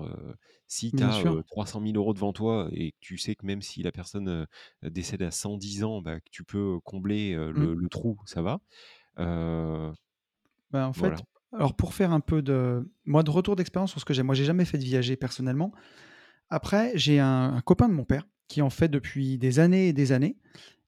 si 0.67 0.93
tu 0.93 1.03
as 1.03 1.23
300 1.47 1.81
000 1.83 1.97
euros 1.97 2.13
devant 2.13 2.33
toi 2.33 2.69
et 2.73 2.93
que 2.93 2.97
tu 3.01 3.17
sais 3.17 3.35
que 3.35 3.47
même 3.47 3.63
si 3.63 3.83
la 3.83 3.93
personne 3.93 4.47
décède 4.83 5.23
à 5.23 5.31
110 5.31 5.85
ans, 5.85 6.03
bah, 6.03 6.21
que 6.21 6.31
tu 6.31 6.45
peux 6.45 6.79
combler 6.85 7.35
mmh. 7.37 7.73
le, 7.73 7.89
trou, 7.89 8.19
ça 8.27 8.43
va. 8.43 8.61
Bah, 9.17 10.89
en 10.89 10.93
fait, 10.93 11.23
alors 11.53 11.75
pour 11.75 11.95
faire 11.95 12.13
un 12.13 12.21
peu 12.21 12.43
de. 12.43 12.91
Moi, 13.05 13.23
de 13.23 13.31
retour 13.31 13.57
d'expérience 13.57 13.91
sur 13.91 14.01
ce 14.01 14.05
que 14.05 14.15
j'ai. 14.15 14.23
Moi, 14.23 14.35
j'ai 14.35 14.45
jamais 14.45 14.65
fait 14.65 14.79
de 14.79 14.85
viager 14.85 15.17
personnellement. 15.17 15.73
Après, 16.49 16.93
j'ai 16.95 17.19
un, 17.19 17.61
copain 17.65 17.89
de 17.89 17.95
mon 17.95 18.05
père 18.05 18.27
qui 18.49 18.63
en 18.63 18.71
fait 18.71 18.89
depuis 18.89 19.39
des 19.39 19.59
années 19.59 19.89
et 19.89 19.93
des 19.93 20.13
années. 20.13 20.37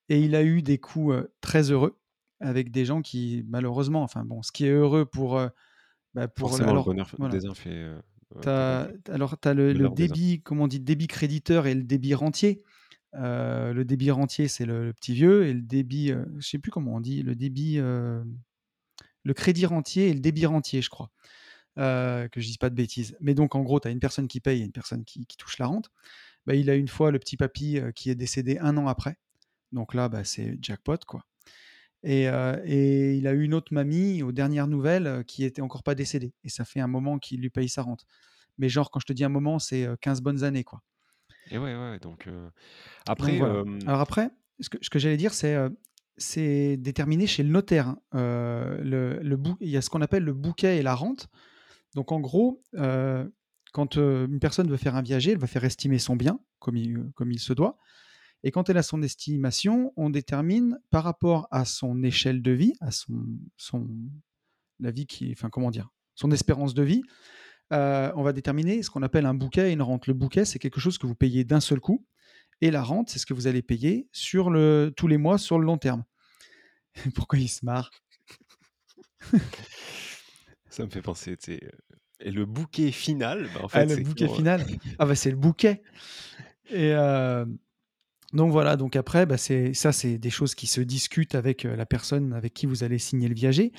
Et 0.09 0.21
il 0.21 0.35
a 0.35 0.43
eu 0.43 0.63
des 0.63 0.79
coups 0.79 1.15
très 1.41 1.71
heureux 1.71 1.99
avec 2.41 2.71
des 2.71 2.85
gens 2.85 3.01
qui, 3.01 3.45
malheureusement, 3.49 4.03
enfin 4.03 4.25
bon, 4.25 4.43
ce 4.43 4.53
qui 4.53 4.67
est 4.67 4.71
heureux 4.71 5.07
pour. 5.07 5.41
bah, 6.15 6.29
pour 6.29 6.51
Forcément, 6.51 6.71
alors, 6.71 6.85
le 6.85 6.93
bonheur 6.93 7.15
voilà. 7.19 7.33
des 7.33 7.47
uns 7.47 7.55
fait. 7.55 7.71
euh, 7.71 8.01
euh, 8.47 8.93
alors, 9.09 9.39
tu 9.39 9.49
as 9.49 9.55
le, 9.55 9.89
débit, 9.91 10.43
comment 10.43 10.65
on 10.65 10.69
dit, 10.69 10.81
débit 10.81 11.07
créditeur 11.07 11.67
et 11.67 11.75
le 11.75 11.83
débit 11.83 12.15
rentier. 12.15 12.63
Euh, 13.15 13.73
le 13.73 13.85
débit 13.85 14.11
rentier, 14.11 14.49
c'est 14.49 14.67
le, 14.67 14.87
le 14.87 14.93
petit 14.93 15.15
vieux, 15.15 15.47
et 15.47 15.53
le 15.53 15.63
débit, 15.63 16.11
euh, 16.11 16.25
je 16.39 16.49
sais 16.49 16.59
plus 16.59 16.71
comment 16.71 16.95
on 16.95 17.01
dit, 17.01 17.23
le 17.23 17.37
débit, 17.37 17.79
euh, 17.79 18.23
le 19.23 19.35
crédit 19.35 19.67
rentier 19.67 20.09
et 20.09 20.15
le 20.15 20.21
débit 20.21 20.47
rentier, 20.47 20.83
je 20.83 20.91
crois. 20.91 21.11
Euh, 21.77 22.29
que 22.29 22.41
je 22.41 22.47
dise 22.47 22.57
pas 22.57 22.71
de 22.71 22.77
bêtises. 22.77 23.17
Mais 23.21 23.35
donc, 23.35 23.57
en 23.57 23.63
gros, 23.63 23.81
tu 23.81 23.89
as 23.89 23.91
une 23.91 23.99
personne 23.99 24.29
qui 24.29 24.39
paye 24.41 24.63
et 24.63 24.65
une 24.65 24.73
personne 24.73 25.05
qui, 25.05 25.27
qui 25.27 25.37
touche 25.37 25.59
la 25.59 25.67
rente. 25.67 25.91
Bah, 26.47 26.55
il 26.55 26.69
a 26.71 26.75
une 26.75 26.89
fois 26.89 27.11
le 27.11 27.19
petit 27.19 27.37
papy 27.37 27.79
qui 27.95 28.11
est 28.11 28.15
décédé 28.15 28.59
un 28.59 28.77
an 28.77 28.87
après. 28.87 29.17
Donc 29.73 29.95
là, 29.95 30.09
bah, 30.09 30.25
c'est 30.25 30.57
jackpot, 30.63 30.99
quoi. 31.07 31.25
Et, 32.03 32.29
euh, 32.29 32.61
et 32.67 33.15
il 33.17 33.27
a 33.27 33.33
eu 33.33 33.43
une 33.45 33.55
autre 33.55 33.73
mamie, 33.73 34.23
aux 34.23 34.31
dernières 34.33 34.67
nouvelles, 34.69 35.25
qui 35.27 35.43
était 35.45 35.63
encore 35.63 35.83
pas 35.83 35.95
décédée. 35.95 36.35
Et 36.45 36.49
ça 36.51 36.65
fait 36.67 36.81
un 36.81 36.87
moment 36.87 37.19
qu'il 37.19 37.41
lui 37.41 37.49
paye 37.51 37.69
sa 37.69 37.83
rente. 37.83 38.05
Mais 38.59 38.69
genre, 38.69 38.91
quand 38.91 39.01
je 39.01 39.07
te 39.07 39.13
dis 39.15 39.25
un 39.25 39.31
moment, 39.31 39.59
c'est 39.59 39.85
euh, 39.87 39.97
15 40.01 40.21
bonnes 40.21 40.45
années, 40.45 40.65
quoi. 40.65 40.81
Et 41.51 41.57
ouais, 41.59 41.75
ouais, 41.75 41.99
donc. 42.01 42.27
euh, 42.27 42.45
Donc 42.45 42.53
Après, 43.07 43.39
voilà. 43.39 43.55
euh, 43.55 43.79
Alors 43.87 44.01
après, 44.01 44.31
ce 44.61 44.69
que, 44.69 44.77
ce 44.83 44.91
que 44.91 44.99
j'allais 44.99 45.17
dire, 45.17 45.33
c'est 45.35 45.57
c'est 46.17 46.77
déterminé 46.77 47.27
chez 47.27 47.43
le 47.43 47.49
notaire. 47.49 47.89
hein. 47.89 47.99
Le, 48.13 49.19
le 49.23 49.37
bou- 49.37 49.57
il 49.61 49.69
y 49.71 49.77
a 49.77 49.83
ce 49.83 49.91
qu'on 49.91 50.01
appelle 50.03 50.23
le 50.25 50.33
bouquet 50.35 50.77
et 50.79 50.83
la 50.83 50.95
rente. 50.95 51.29
Donc 51.95 52.13
en 52.13 52.21
gros, 52.21 52.63
quand 53.75 53.97
euh, 53.97 54.27
une 54.29 54.39
personne 54.39 54.71
veut 54.71 54.77
faire 54.77 54.95
un 54.95 55.03
viager, 55.03 55.33
elle 55.33 55.39
va 55.39 55.49
faire 55.49 55.65
estimer 55.65 55.99
son 55.99 56.15
bien 56.15 56.39
comme 56.61 56.77
il, 56.77 57.41
se 57.41 57.53
doit. 57.53 57.77
Et 58.45 58.53
quand 58.53 58.71
elle 58.71 58.79
a 58.79 58.85
son 58.85 59.03
estimation, 59.03 59.93
on 59.97 60.11
détermine 60.11 60.79
par 60.91 61.03
rapport 61.03 61.49
à 61.51 61.65
son 61.65 62.05
échelle 62.05 62.41
de 62.41 62.53
vie, 62.53 62.75
à 62.81 62.91
son, 62.93 63.89
la 64.79 64.93
vie 64.93 65.07
qui, 65.07 65.35
comment 65.51 65.73
dire, 65.73 65.91
son 66.15 66.31
espérance 66.31 66.73
de 66.73 66.85
vie, 66.85 67.03
euh, 67.73 68.13
on 68.15 68.23
va 68.23 68.33
déterminer 68.33 68.81
ce 68.85 68.91
qu'on 68.91 69.03
appelle 69.03 69.27
un 69.27 69.35
bouquet 69.35 69.71
et 69.71 69.73
une 69.73 69.83
rente. 69.83 70.07
Le 70.07 70.15
bouquet, 70.15 70.45
c'est 70.45 70.61
quelque 70.61 70.79
chose 70.79 70.97
que 70.97 71.09
vous 71.09 71.17
payez 71.17 71.43
d'un 71.43 71.61
seul 71.61 71.81
coup, 71.81 72.07
et 72.61 72.71
la 72.71 72.83
rente, 72.85 73.11
c'est 73.11 73.19
ce 73.19 73.27
que 73.27 73.35
vous 73.35 73.49
allez 73.49 73.63
payer 73.63 74.09
tous 74.13 75.09
les 75.09 75.19
mois 75.19 75.37
sur 75.37 75.59
le 75.59 75.67
long 75.67 75.79
terme. 75.79 76.05
Pourquoi 77.17 77.41
il 77.41 77.49
se 77.49 77.65
marre? 77.65 77.91
Ça 80.71 80.85
me 80.85 80.91
fait 80.91 81.03
penser, 81.03 81.37
sais. 81.41 81.61
Et 82.25 82.31
le 82.31 82.47
bouquet 82.47 82.91
final, 82.91 83.49
bah, 83.55 83.61
en 83.63 83.69
fait, 83.69 83.79
Ah, 83.79 83.85
le 83.85 84.03
bouquet 84.03 84.29
final 84.29 84.65
Ah 84.99 85.07
bah 85.07 85.15
c'est 85.15 85.31
le 85.31 85.37
bouquet. 85.37 85.83
Et 86.71 86.93
euh, 86.95 87.45
donc 88.33 88.51
voilà, 88.51 88.77
donc 88.77 88.97
après, 88.97 89.27
bah 89.27 89.37
c'est 89.37 89.75
ça, 89.75 89.93
c'est 89.93 90.19
des 90.19 90.31
choses 90.31 90.57
qui 90.57 90.67
se 90.67 90.81
discutent 90.81 91.37
avec 91.37 91.65
euh, 91.65 91.77
la 91.77 91.87
personne 91.87 92.33
avec 92.33 92.53
qui 92.53 92.67
vous 92.67 92.83
allez 92.83 92.99
signer 92.99 93.29
le 93.29 93.35
viager. 93.35 93.73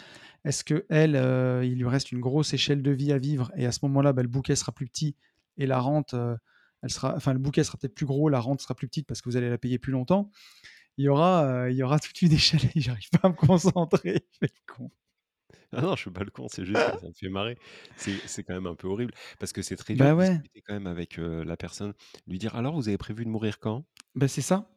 Est-ce 0.46 0.64
que 0.64 0.86
elle, 0.89 1.18
euh, 1.18 1.66
il 1.66 1.78
lui 1.78 1.88
reste 1.88 2.14
une 2.14 2.22
grosse 2.22 2.54
échelle 2.54 2.82
de 2.82 2.91
vie 2.91 3.12
à 3.12 3.18
vivre 3.18 3.52
et 3.58 3.66
à 3.66 3.74
ce 3.74 3.80
moment-là, 3.84 4.14
bah, 4.14 4.22
le 4.22 4.30
bouquet 4.30 4.56
sera 4.56 4.72
plus 4.72 4.86
petit 4.86 5.18
et 5.58 5.66
la 5.66 5.80
rente, 5.80 6.14
euh, 6.14 6.38
elle 6.84 6.89
sera, 6.89 7.16
enfin 7.18 7.34
le 7.34 7.39
bouquet 7.39 7.66
sera 7.66 7.78
peut-être 7.78 7.96
plus 7.96 8.06
gros, 8.06 8.30
la 8.30 8.39
rente 8.39 8.62
sera 8.62 8.76
plus 8.76 8.88
petite 8.88 9.08
parce 9.08 9.22
que 9.22 9.28
vous 9.30 9.36
allez 9.36 9.50
la 9.50 9.58
payer 9.58 9.78
plus 9.78 9.91
longtemps. 9.91 10.32
Il 10.98 11.04
y 11.04 11.10
aura, 11.10 11.70
il 11.70 11.76
y 11.76 11.84
aura 11.84 12.00
toute 12.00 12.22
une 12.22 12.32
échelle. 12.32 12.62
J'arrive 12.78 13.10
pas 13.10 13.28
à 13.28 13.30
me 13.30 13.34
concentrer. 13.34 14.26
Je 14.32 14.38
fais 14.48 14.54
le 14.54 14.74
con. 14.74 14.89
Ah 15.76 15.82
non, 15.82 15.95
je 15.95 16.01
suis 16.01 16.11
pas 16.11 16.23
le 16.23 16.32
con, 16.32 16.47
c'est 16.49 16.65
juste 16.65 16.86
que 16.89 16.97
ça 16.97 17.07
me 17.07 17.13
fait 17.13 17.30
marrer. 17.30 17.57
C'est 17.95 18.21
c'est 18.26 18.43
quand 18.43 18.53
même 18.53 18.65
un 18.67 18.76
peu 18.76 18.88
horrible 18.88 19.13
parce 19.39 19.51
que 19.53 19.61
c'est 19.61 19.76
très 19.76 19.95
dur 19.95 20.07
Bah 20.07 20.13
de 20.13 20.15
ouais, 20.15 20.41
discuter 20.41 20.61
quand 20.61 20.73
même 20.73 20.88
avec 20.88 21.19
euh, 21.19 21.43
la 21.43 21.57
personne, 21.57 21.93
lui 22.28 22.39
dire 22.39 22.55
alors 22.55 22.76
vous 22.76 22.88
avez 22.88 22.97
prévu 22.97 23.26
de 23.26 23.30
mourir 23.30 23.59
quand? 23.59 23.86
bah 24.15 24.28
c'est 24.28 24.41
ça. 24.41 24.69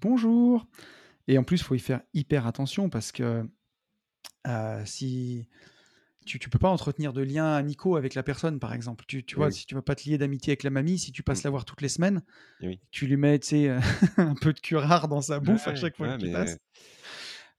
Bonjour. 0.00 0.66
Et 1.28 1.38
en 1.38 1.44
plus, 1.44 1.58
il 1.58 1.64
faut 1.64 1.74
y 1.74 1.78
faire 1.80 2.02
hyper 2.14 2.46
attention 2.46 2.90
parce 2.90 3.12
que 3.12 3.48
euh, 4.46 4.82
si 4.84 5.48
tu, 6.26 6.38
tu 6.38 6.50
peux 6.50 6.58
pas 6.58 6.68
entretenir 6.70 7.12
de 7.12 7.22
liens 7.22 7.54
amicaux 7.54 7.96
avec 7.96 8.14
la 8.14 8.22
personne, 8.24 8.60
par 8.60 8.74
exemple. 8.74 9.04
Tu, 9.08 9.24
tu 9.24 9.36
Eh 9.36 9.38
vois, 9.38 9.50
oui, 9.50 9.52
si 9.52 9.66
tu 9.66 9.74
vas 9.76 9.82
pas 9.82 9.94
te 9.96 10.08
lier 10.08 10.18
d'amitié 10.18 10.52
avec 10.52 10.64
la 10.64 10.70
mamie, 10.70 10.98
si 10.98 11.12
tu 11.12 11.22
mm, 11.24 11.24
passes 11.24 11.44
la 11.44 11.50
voir 11.50 11.64
toutes 11.66 11.82
les 11.82 11.88
semaines, 11.90 12.22
eh 12.60 12.66
oui. 12.68 12.80
tu 12.92 13.06
lui 13.06 13.16
mets, 13.16 13.38
tu 13.40 13.48
sais, 13.48 13.70
un 14.18 14.34
peu 14.36 14.52
de 14.54 14.60
curare 14.60 15.08
dans 15.08 15.22
sa 15.22 15.40
bouffe 15.40 15.68
à 15.68 15.74
Ouais, 15.74 15.76
chaque 15.76 15.96
fois 15.96 16.08
ouais, 16.08 16.18
qu'il 16.18 16.30
mais 16.30 16.30
passe. 16.30 16.58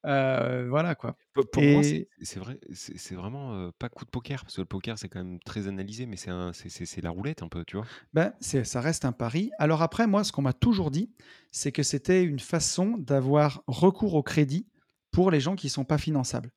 Euh, 0.05 0.67
voilà 0.69 0.95
quoi. 0.95 1.17
pour, 1.33 1.49
pour 1.49 1.63
moi, 1.63 1.81
c'est 1.83 2.39
vrai, 2.39 2.59
c'est 2.71 3.15
vraiment 3.15 3.53
euh, 3.55 3.71
pas 3.77 3.89
coup 3.89 4.05
de 4.05 4.09
poker 4.09 4.43
parce 4.43 4.55
que 4.55 4.61
le 4.61 4.65
poker 4.65 4.97
c'est 4.97 5.09
quand 5.09 5.23
même 5.23 5.39
très 5.39 5.67
analysé, 5.67 6.05
mais 6.05 6.15
c'est 6.15 7.01
la 7.01 7.09
roulette 7.09 7.43
un 7.43 7.49
peu, 7.49 7.65
tu 7.65 7.75
vois? 7.75 7.85
ben, 8.13 8.33
ça 8.39 8.81
reste 8.81 9.05
un 9.05 9.11
pari. 9.11 9.51
Alors 9.59 9.81
après, 9.81 10.07
moi, 10.07 10.23
ce 10.23 10.31
qu'on 10.31 10.41
m'a 10.41 10.53
toujours 10.53 10.91
dit, 10.91 11.11
c'est 11.51 11.71
que 11.71 11.83
c'était 11.83 12.23
une 12.23 12.39
façon 12.39 12.97
d'avoir 12.97 13.63
recours 13.67 14.13
au 14.13 14.23
crédit 14.23 14.67
pour 15.11 15.31
les 15.31 15.39
gens 15.39 15.55
qui 15.55 15.69
sont 15.69 15.85
pas 15.85 15.97
finançables. 15.97 16.51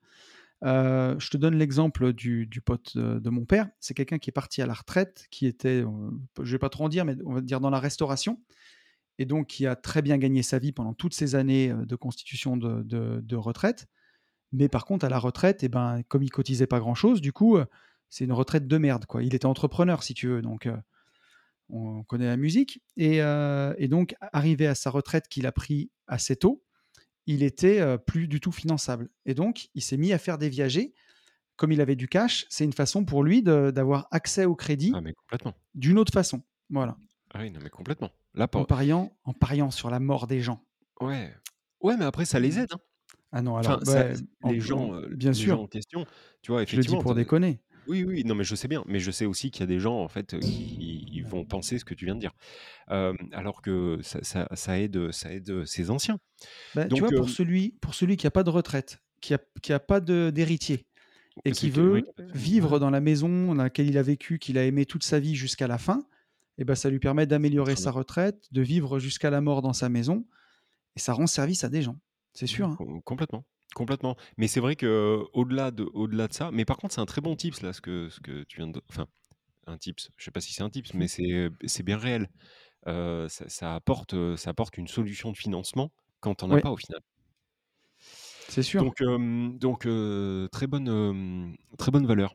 Euh, 0.65 1.19
je 1.19 1.29
te 1.29 1.37
donne 1.37 1.57
l'exemple 1.57 2.13
du, 2.13 2.47
du 2.47 2.61
pote 2.61 2.97
de, 2.97 3.19
de 3.19 3.31
mon 3.31 3.45
père. 3.45 3.69
C'est 3.81 3.95
quelqu'un 3.95 4.19
qui 4.19 4.31
est 4.31 4.33
parti 4.33 4.63
à 4.63 4.67
la 4.67 4.75
retraite, 4.75 5.27
qui 5.31 5.47
était, 5.47 5.85
je 6.41 6.53
vais 6.53 6.59
pas 6.59 6.69
trop 6.69 6.85
en 6.85 6.89
dire, 6.89 7.05
mais 7.05 7.17
on 7.25 7.35
va 7.35 7.41
dire 7.41 7.61
dans 7.61 7.71
la 7.71 7.81
restauration, 7.81 8.41
et 9.19 9.25
donc 9.27 9.47
qui 9.49 9.67
a 9.67 9.77
très 9.77 10.03
bien 10.03 10.19
gagné 10.19 10.43
sa 10.43 10.59
vie 10.59 10.73
pendant 10.73 10.95
toutes 10.95 11.15
ces 11.15 11.35
années 11.35 11.73
de 11.73 11.97
constitution 11.97 12.57
de, 12.57 12.83
de- 12.83 13.21
de 13.23 13.37
retraite. 13.37 13.87
Mais 14.53 14.69
par 14.69 14.85
contre, 14.85 15.05
à 15.07 15.09
la 15.09 15.19
retraite, 15.19 15.63
eh 15.63 15.69
ben, 15.69 16.03
comme 16.09 16.23
il 16.23 16.31
cotisait 16.31 16.67
pas 16.67 16.79
grand-chose, 16.81 17.21
du 17.21 17.33
coup, 17.33 17.57
c'est 18.11 18.25
une 18.25 18.33
retraite 18.33 18.67
de 18.67 18.79
merde. 18.79 19.07
Quoi. 19.07 19.23
Il 19.23 19.35
était 19.35 19.47
entrepreneur, 19.47 20.03
si 20.03 20.13
tu 20.15 20.29
veux, 20.29 20.43
donc 20.43 20.67
euh, 20.67 20.77
on 21.71 22.03
connaît 22.05 22.27
la 22.27 22.37
musique. 22.37 22.83
Et, 22.97 23.23
euh, 23.23 23.75
et 23.79 23.89
donc, 23.89 24.15
arrivé 24.33 24.67
à 24.67 24.75
sa 24.75 24.91
retraite 24.91 25.29
qu'il 25.29 25.47
a 25.47 25.53
pris 25.53 25.91
assez 26.07 26.37
tôt, 26.37 26.63
il 27.27 27.43
était 27.43 27.81
euh, 27.81 27.97
plus 27.97 28.29
du 28.29 28.41
tout 28.41 28.53
finançable. 28.53 29.09
Et 29.25 29.33
donc, 29.35 29.69
il 29.75 29.83
s'est 29.83 29.97
mis 29.97 30.13
à 30.13 30.19
faire 30.19 30.37
des 30.39 30.49
viagers. 30.51 30.93
Comme 31.57 31.73
il 31.73 31.81
avait 31.81 31.97
du 31.97 32.09
cash, 32.09 32.45
c'est 32.51 32.65
une 32.65 32.73
façon 32.73 33.05
pour 33.05 33.23
lui 33.23 33.43
d'avoir 33.43 34.09
accès 34.11 34.45
au 34.47 34.53
Ah 34.53 34.57
crédit 34.57 34.91
complètement. 34.91 35.55
d'une 35.75 35.99
autre 35.99 36.13
façon. 36.13 36.43
Voilà. 36.71 36.97
Ah 37.35 37.41
oui, 37.41 37.51
non 37.51 37.61
mais 37.63 37.71
complètement. 37.71 38.11
Là, 38.35 38.49
En 38.55 38.65
pariant, 38.65 39.13
en 39.25 39.33
pariant 39.33 39.71
sur 39.71 39.91
la 39.91 40.01
mort 40.01 40.27
des 40.27 40.41
gens. 40.41 40.65
ouais, 41.01 41.33
ouais, 41.81 41.97
mais 41.97 42.05
après 42.05 42.25
ça 42.25 42.39
les 42.41 42.59
aide. 42.59 42.69
hein. 42.73 42.79
Ah 43.35 43.41
non, 43.41 43.57
alors, 43.57 43.79
Enfin, 43.81 43.85
ça- 43.85 44.09
ouais, 44.09 44.15
en- 44.43 44.51
les 44.53 44.61
gens, 44.61 44.91
en- 44.91 44.95
euh, 44.95 45.09
bien 45.09 45.31
les 45.31 45.35
sûr, 45.35 45.57
gens 45.57 45.63
en 45.63 45.67
question, 45.67 46.05
tu 46.43 46.53
vois, 46.53 46.61
je 46.61 46.65
le 46.65 46.67
dis 46.67 46.79
effectivement. 46.79 47.01
pour 47.03 47.15
déconner. 47.15 47.61
Oui, 47.89 48.05
oui, 48.05 48.23
non, 48.25 48.35
mais 48.37 48.45
je 48.45 48.55
sais 48.55 48.69
bien, 48.69 48.85
mais 48.87 49.01
je 49.01 49.11
sais 49.11 49.25
aussi 49.25 49.51
qu'il 49.51 49.61
y 49.61 49.65
a 49.65 49.67
des 49.67 49.81
gens 49.81 49.99
en 49.99 50.07
fait 50.09 50.35
euh, 50.35 50.39
qui 50.39 51.09
ils 51.11 51.25
vont 51.25 51.45
penser 51.45 51.79
ce 51.79 51.85
que 51.85 51.95
tu 51.95 52.05
viens 52.05 52.15
de 52.15 52.21
dire, 52.21 52.33
Euh, 52.91 53.15
alors 53.33 53.61
que 53.63 53.99
ça, 54.03 54.23
ça, 54.23 54.49
ça 54.55 54.79
aide, 54.79 55.11
ça 55.13 55.33
aide 55.33 55.65
ces 55.65 55.91
anciens. 55.91 56.19
Bah, 56.75 56.85
tu 56.85 56.91
Donc, 56.91 56.99
vois, 57.01 57.09
pour 57.09 57.25
euh, 57.27 57.29
celui, 57.29 57.71
pour 57.81 57.95
celui 57.95 58.17
qui 58.17 58.27
n'a 58.27 58.31
pas 58.31 58.45
de 58.45 58.51
retraite, 58.51 58.99
qui 59.21 59.33
n'a 59.33 59.39
qui 59.63 59.73
a 59.73 59.81
pas 59.81 60.01
de- 60.01 60.31
d'héritier, 60.31 60.87
et 61.45 61.53
qui 61.53 61.71
que- 61.73 61.81
oui, 61.81 62.03
veut 62.19 62.29
vivre 62.35 62.79
dans 62.79 62.91
la 62.91 63.01
maison 63.01 63.47
dans 63.55 63.63
laquelle 63.63 63.89
il 63.89 63.97
a 63.99 64.03
vécu, 64.03 64.39
qu'il 64.39 64.59
a 64.59 64.65
aimé 64.65 64.85
toute 64.87 65.03
sa 65.05 65.19
vie 65.19 65.35
jusqu'à 65.35 65.67
la 65.67 65.79
fin, 65.79 66.05
et 66.63 66.65
ben 66.65 66.77
ça 66.77 66.89
lui 66.91 67.01
permet 67.01 67.27
d'améliorer 67.27 67.75
sa 67.75 67.91
retraite, 67.91 68.47
de 68.53 68.63
vivre 68.63 69.01
jusqu'à 69.01 69.31
la 69.31 69.41
mort 69.41 69.63
dans 69.63 69.73
sa 69.73 69.89
maison, 69.89 70.25
et 70.95 71.01
ça 71.01 71.13
rend 71.13 71.27
service 71.27 71.65
à 71.65 71.69
des 71.69 71.83
gens. 71.83 71.99
C'est 72.35 72.47
sûr. 72.47 72.69
Hein. 72.69 72.77
com- 72.79 73.03
complètement, 73.03 73.45
complètement. 73.75 74.17
Mais 74.37 74.47
c'est 74.47 74.61
vrai 74.61 74.77
que 74.77 75.19
au-delà 75.33 75.73
de, 75.73 75.83
au-delà 75.93 76.29
de 76.29 76.33
ça, 76.33 76.51
mais 76.53 76.65
par 76.65 76.77
contre 76.77 76.95
c'est 76.95 77.01
un 77.01 77.07
très 77.07 77.21
bon 77.21 77.35
tips 77.35 77.63
là, 77.63 77.73
ce 77.73 77.81
que, 77.81 78.09
ce 78.11 78.21
que 78.21 78.45
tu 78.45 78.59
viens 78.59 78.69
de, 78.69 78.81
enfin, 78.91 79.09
un 79.67 79.77
tips. 79.77 80.09
Je 80.17 80.25
sais 80.25 80.31
pas 80.31 80.41
si 80.41 80.53
c'est 80.53 80.63
un 80.63 80.71
tips, 80.71 80.95
mais 80.95 81.09
c'est, 81.09 81.51
c'est 81.67 81.83
bien 81.83 81.99
réel. 81.99 82.29
Euh, 82.87 83.29
ça, 83.29 83.49
ça 83.49 83.75
apporte, 83.75 84.15
ça 84.37 84.51
apporte 84.51 84.79
une 84.79 84.89
solution 84.89 85.33
de 85.33 85.37
financement 85.37 85.91
quand 86.21 86.45
on 86.45 86.49
n'a 86.49 86.55
Oui, 86.57 86.61
pas 86.61 86.71
au 86.71 86.77
final. 86.77 87.01
c'est 88.49 88.63
sûr. 88.63 88.83
Donc, 88.85 89.01
euh, 89.01 89.49
donc 89.59 89.87
euh, 89.87 90.49
très 90.49 90.67
bonne, 90.67 90.89
euh, 90.89 91.53
très 91.79 91.91
bonne 91.91 92.07
valeur. 92.07 92.35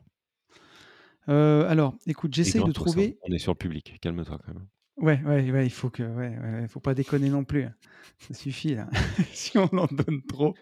Euh, 1.28 1.68
alors, 1.68 1.94
écoute, 2.06 2.34
j'essaye 2.34 2.62
de 2.62 2.68
hein. 2.68 2.72
trouver. 2.72 3.18
On 3.22 3.32
est 3.32 3.38
sur 3.38 3.52
le 3.52 3.58
public. 3.58 3.98
Calme-toi 4.00 4.38
quand 4.44 4.54
même. 4.54 4.66
Ouais, 4.96 5.20
ouais, 5.24 5.50
ouais, 5.52 5.64
il 5.66 5.70
faut 5.70 5.90
que, 5.90 6.02
ouais, 6.02 6.36
ouais, 6.36 6.60
ouais, 6.60 6.68
faut 6.68 6.80
pas 6.80 6.92
déconner 6.94 7.30
non 7.30 7.44
plus. 7.44 7.64
hein. 7.64 7.74
Ça 8.18 8.34
suffit 8.34 8.74
là. 8.74 8.88
si 9.32 9.56
on 9.56 9.66
en 9.78 9.86
donne 9.86 10.22
trop, 10.26 10.54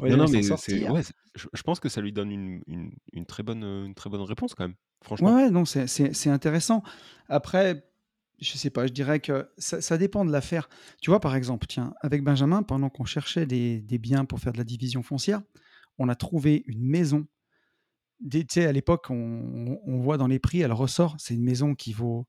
Non, 0.00 0.16
non, 0.16 0.26
mais 0.30 0.42
sortir. 0.42 0.90
ouais, 0.90 1.02
je, 1.34 1.48
je 1.52 1.62
pense 1.62 1.80
que 1.80 1.90
ça 1.90 2.00
lui 2.00 2.12
donne 2.12 2.30
une, 2.30 2.62
une, 2.66 2.92
une 3.12 3.26
très 3.26 3.42
bonne, 3.42 3.62
euh, 3.62 3.84
une 3.84 3.94
très 3.94 4.08
bonne 4.08 4.22
réponse 4.22 4.54
quand 4.54 4.64
même. 4.64 4.76
Franchement. 5.02 5.34
ouais, 5.36 5.50
non, 5.50 5.66
c'est 5.66 6.30
intéressant. 6.30 6.82
Après, 7.28 7.84
je 8.40 8.52
sais 8.56 8.70
pas, 8.70 8.86
je 8.86 8.92
dirais 8.92 9.20
que 9.20 9.50
ça, 9.58 9.82
ça 9.82 9.98
dépend 9.98 10.24
de 10.24 10.32
l'affaire. 10.32 10.70
Tu 11.02 11.10
vois, 11.10 11.20
par 11.20 11.36
exemple, 11.36 11.66
tiens, 11.66 11.92
avec 12.00 12.24
Benjamin, 12.24 12.62
pendant 12.62 12.88
qu'on 12.88 13.04
cherchait 13.04 13.44
des, 13.44 13.82
des 13.82 13.98
biens 13.98 14.24
pour 14.24 14.40
faire 14.40 14.54
de 14.54 14.58
la 14.58 14.64
division 14.64 15.02
foncière, 15.02 15.42
on 15.98 16.08
a 16.08 16.14
trouvé 16.14 16.64
une 16.66 16.82
maison. 16.88 17.26
Tu 18.30 18.44
sais, 18.48 18.66
à 18.66 18.72
l'époque, 18.72 19.10
on, 19.10 19.78
on- 19.84 20.00
voit 20.00 20.16
dans 20.16 20.26
les 20.26 20.38
prix, 20.38 20.60
elle 20.60 20.72
ressort. 20.72 21.14
C'est 21.18 21.34
une 21.34 21.42
maison 21.44 21.74
qui 21.74 21.92
vaut 21.92 22.26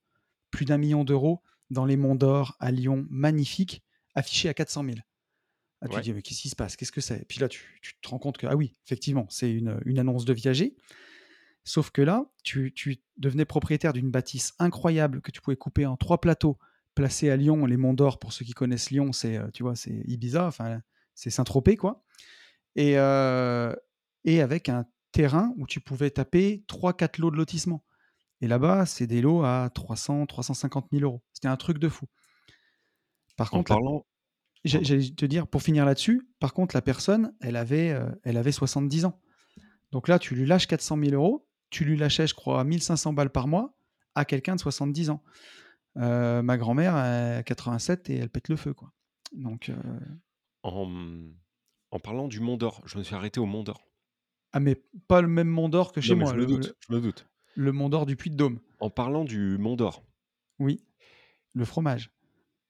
plus 0.51 0.65
d'un 0.65 0.77
million 0.77 1.03
d'euros 1.03 1.41
dans 1.69 1.85
les 1.85 1.97
Monts 1.97 2.15
d'Or 2.15 2.55
à 2.59 2.71
Lyon, 2.71 3.05
magnifique, 3.09 3.81
affichée 4.13 4.49
à 4.49 4.53
400 4.53 4.83
000. 4.83 4.95
Ah, 5.81 5.87
tu 5.87 5.95
te 5.99 6.03
dis, 6.03 6.13
mais 6.13 6.21
qu'est-ce 6.21 6.41
qui 6.41 6.49
se 6.49 6.55
passe? 6.55 6.75
Qu'est-ce 6.75 6.91
que 6.91 7.01
c'est? 7.01 7.25
Puis 7.27 7.39
là, 7.39 7.47
tu, 7.47 7.79
tu 7.81 7.93
te 8.01 8.07
rends 8.09 8.19
compte 8.19 8.37
que, 8.37 8.47
ah 8.47 8.55
oui, 8.55 8.73
effectivement, 8.85 9.25
c'est 9.29 9.51
une, 9.51 9.79
une 9.85 9.99
annonce 9.99 10.25
de 10.25 10.33
viager. 10.33 10.75
Sauf 11.63 11.89
que 11.91 12.01
là, 12.01 12.25
tu, 12.43 12.73
tu 12.73 12.97
devenais 13.17 13.45
propriétaire 13.45 13.93
d'une 13.93 14.11
bâtisse 14.11 14.53
incroyable 14.59 15.21
que 15.21 15.31
tu 15.31 15.41
pouvais 15.41 15.55
couper 15.57 15.85
en 15.85 15.97
trois 15.97 16.21
plateaux, 16.21 16.57
placé 16.93 17.29
à 17.29 17.35
Lyon, 17.37 17.65
les 17.65 17.77
Monts 17.77 17.93
d'Or, 17.93 18.19
pour 18.19 18.33
ceux 18.33 18.45
qui 18.45 18.53
connaissent 18.53 18.89
Lyon, 18.91 19.11
c'est, 19.13 19.39
tu 19.53 19.63
vois, 19.63 19.75
c'est 19.75 20.03
Ibiza, 20.07 20.45
enfin, 20.47 20.81
c'est 21.15 21.29
Saint-Tropez, 21.29 21.75
quoi. 21.77 22.03
Et, 22.75 22.91
et 22.93 24.41
avec 24.41 24.69
un 24.69 24.85
terrain 25.15 25.53
où 25.57 25.65
tu 25.65 25.79
pouvais 25.79 26.09
taper 26.11 26.63
3-4 26.67 27.19
lots 27.21 27.31
de 27.31 27.37
lotissement. 27.37 27.83
Et 28.41 28.47
là-bas, 28.47 28.85
c'est 28.85 29.07
des 29.07 29.21
lots 29.21 29.43
à 29.43 29.69
300, 29.73 30.25
350 30.25 30.87
000 30.91 31.03
euros. 31.03 31.23
C'était 31.33 31.47
un 31.47 31.55
truc 31.55 31.77
de 31.79 31.87
fou. 31.89 32.05
Par 33.37 33.47
En 33.53 33.57
contre, 33.59 33.71
la- 33.71 33.75
parlant, 33.77 34.05
j'allais 34.65 35.09
te 35.11 35.25
dire, 35.25 35.47
pour 35.47 35.61
finir 35.63 35.85
là-dessus, 35.85 36.27
par 36.39 36.53
contre, 36.53 36.75
la 36.75 36.81
personne, 36.81 37.33
elle 37.41 37.55
avait, 37.55 37.91
euh, 37.91 38.09
elle 38.23 38.37
avait 38.37 38.51
70 38.51 39.05
ans. 39.05 39.21
Donc 39.91 40.07
là, 40.09 40.19
tu 40.19 40.35
lui 40.35 40.45
lâches 40.45 40.67
400 40.67 40.97
000 40.97 41.11
euros, 41.13 41.47
tu 41.69 41.85
lui 41.85 41.95
lâchais, 41.97 42.27
je 42.27 42.33
crois, 42.35 42.63
1500 42.63 43.13
balles 43.13 43.31
par 43.31 43.47
mois 43.47 43.77
à 44.15 44.25
quelqu'un 44.25 44.55
de 44.55 44.59
70 44.59 45.09
ans. 45.11 45.23
Euh, 45.97 46.41
ma 46.41 46.57
grand-mère, 46.57 46.93
a 46.95 47.41
87 47.43 48.09
et 48.09 48.15
elle 48.17 48.29
pète 48.29 48.49
le 48.49 48.57
feu, 48.57 48.73
quoi. 48.73 48.91
Donc, 49.33 49.69
euh, 49.69 49.75
En, 50.63 50.91
en 51.91 51.99
parlant 51.99 52.27
du 52.27 52.41
Mont 52.41 52.57
d'Or, 52.57 52.81
je 52.85 52.97
me 52.97 53.03
suis 53.03 53.15
arrêté 53.15 53.39
au 53.39 53.45
Mont 53.45 53.63
d'Or. 53.63 53.81
Ah, 54.55 54.59
mais 54.59 54.75
pas 55.07 55.21
le 55.21 55.27
même 55.27 55.47
Mont 55.49 55.69
d'Or 55.69 55.91
que 55.91 56.01
chez 56.01 56.13
Non, 56.15 56.21
moi, 56.21 56.33
je 56.33 56.39
me 56.39 56.45
doute, 56.45 56.67
le, 56.67 56.75
je 56.89 56.93
me 56.95 57.01
doute. 57.01 57.27
le 57.55 57.71
Mont 57.71 57.89
d'Or 57.89 58.05
du 58.05 58.15
Puy-de-Dôme. 58.15 58.59
En 58.79 58.89
parlant 58.89 59.23
du 59.25 59.57
Mont 59.57 59.75
d'Or, 59.75 60.03
Oui, 60.59 60.83
le 61.53 61.65
fromage. 61.65 62.11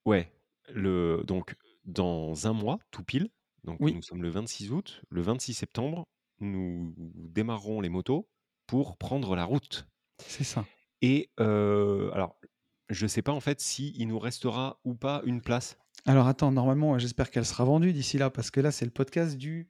ouais, 0.06 0.32
le, 0.74 1.24
donc 1.26 1.56
dans 1.86 2.48
un 2.48 2.54
mois, 2.54 2.80
tout 2.92 3.04
pile, 3.04 3.30
donc 3.64 3.78
Oui, 3.80 3.94
nous 3.94 4.02
sommes 4.02 4.22
le 4.24 4.30
26 4.30 4.72
août, 4.72 5.02
le 5.10 5.22
26 5.22 5.54
septembre, 5.54 6.06
nous 6.40 6.94
démarrerons 6.98 7.82
les 7.82 7.90
motos 7.90 8.28
pour 8.68 8.98
prendre 8.98 9.36
la 9.36 9.46
route. 9.46 9.88
c'est 10.20 10.44
ça. 10.44 10.66
Et 11.02 11.30
euh, 11.40 12.10
alors, 12.14 12.40
je 12.90 13.06
sais 13.08 13.22
pas 13.22 13.32
en 13.32 13.40
fait 13.40 13.62
si 13.62 13.94
il 13.98 14.08
nous 14.08 14.18
restera 14.20 14.80
ou 14.86 14.96
pas 14.96 15.22
une 15.26 15.42
place. 15.42 15.78
Alors 16.06 16.28
attends, 16.28 16.52
normalement, 16.52 16.98
j'espère 17.00 17.30
qu'elle 17.32 17.46
sera 17.46 17.64
vendue 17.66 17.94
d'ici 17.94 18.18
là, 18.18 18.30
parce 18.30 18.50
que 18.52 18.60
là, 18.60 18.72
c'est 18.72 18.86
le 18.86 18.92
podcast 18.92 19.38
du, 19.38 19.68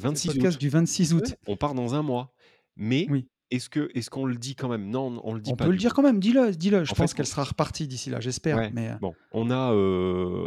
26 0.00 0.28
podcast 0.28 0.56
août. 0.56 0.60
du 0.60 0.68
26 0.68 1.14
Ouais, 1.14 1.20
août. 1.22 1.34
on 1.46 1.56
part 1.56 1.74
dans 1.74 1.94
un 1.94 2.02
mois. 2.02 2.32
Mais 2.76 3.06
Oui. 3.10 3.28
est-ce 3.50 3.68
que 3.70 3.88
est-ce 3.94 4.10
qu'on 4.10 4.26
le 4.26 4.36
dit 4.36 4.54
quand 4.54 4.68
même? 4.68 4.90
Non, 4.90 5.20
on 5.24 5.32
le 5.34 5.40
dit 5.40 5.50
On 5.52 5.56
pas 5.56 5.64
peut 5.64 5.70
le 5.70 5.76
dire 5.78 5.90
coup. 5.94 5.96
quand 5.96 6.02
même, 6.02 6.20
dis-le, 6.20 6.52
dis-le. 6.52 6.84
Je 6.84 6.92
En 6.92 6.94
pense 6.94 7.14
qu'elle 7.14 7.24
on- 7.26 7.28
sera 7.30 7.44
repartie 7.44 7.88
d'ici 7.88 8.10
là, 8.10 8.20
j'espère. 8.20 8.56
ouais, 8.56 8.70
Mais 8.74 8.90
euh, 8.90 8.94
bon, 9.00 9.14
on 9.32 9.50
a, 9.50 9.72
euh, 9.72 10.46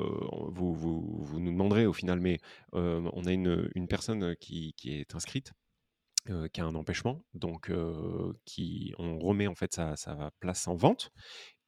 vous, 0.52 0.74
vous, 0.74 1.18
vous 1.24 1.39
nous 1.39 1.52
demanderez 1.52 1.86
au 1.86 1.93
final, 1.93 2.20
mais 2.20 2.38
euh, 2.76 3.10
on 3.14 3.26
a 3.26 3.32
une, 3.32 3.70
une 3.76 3.88
personne 3.88 4.36
qui, 4.39 4.74
qui 4.78 4.91
est 4.91 5.16
inscrite, 5.16 5.54
euh, 6.30 6.47
qui 6.50 6.62
a 6.62 6.66
un 6.66 6.76
empêchement, 6.76 7.24
donc 7.34 7.70
euh, 7.70 8.34
qui, 8.45 8.93
on 9.00 9.18
remet 9.18 9.47
en 9.47 9.56
fait 9.56 9.74
sa, 9.74 9.95
sa 9.95 10.30
place 10.39 10.68
en 10.68 10.76
vente. 10.76 11.12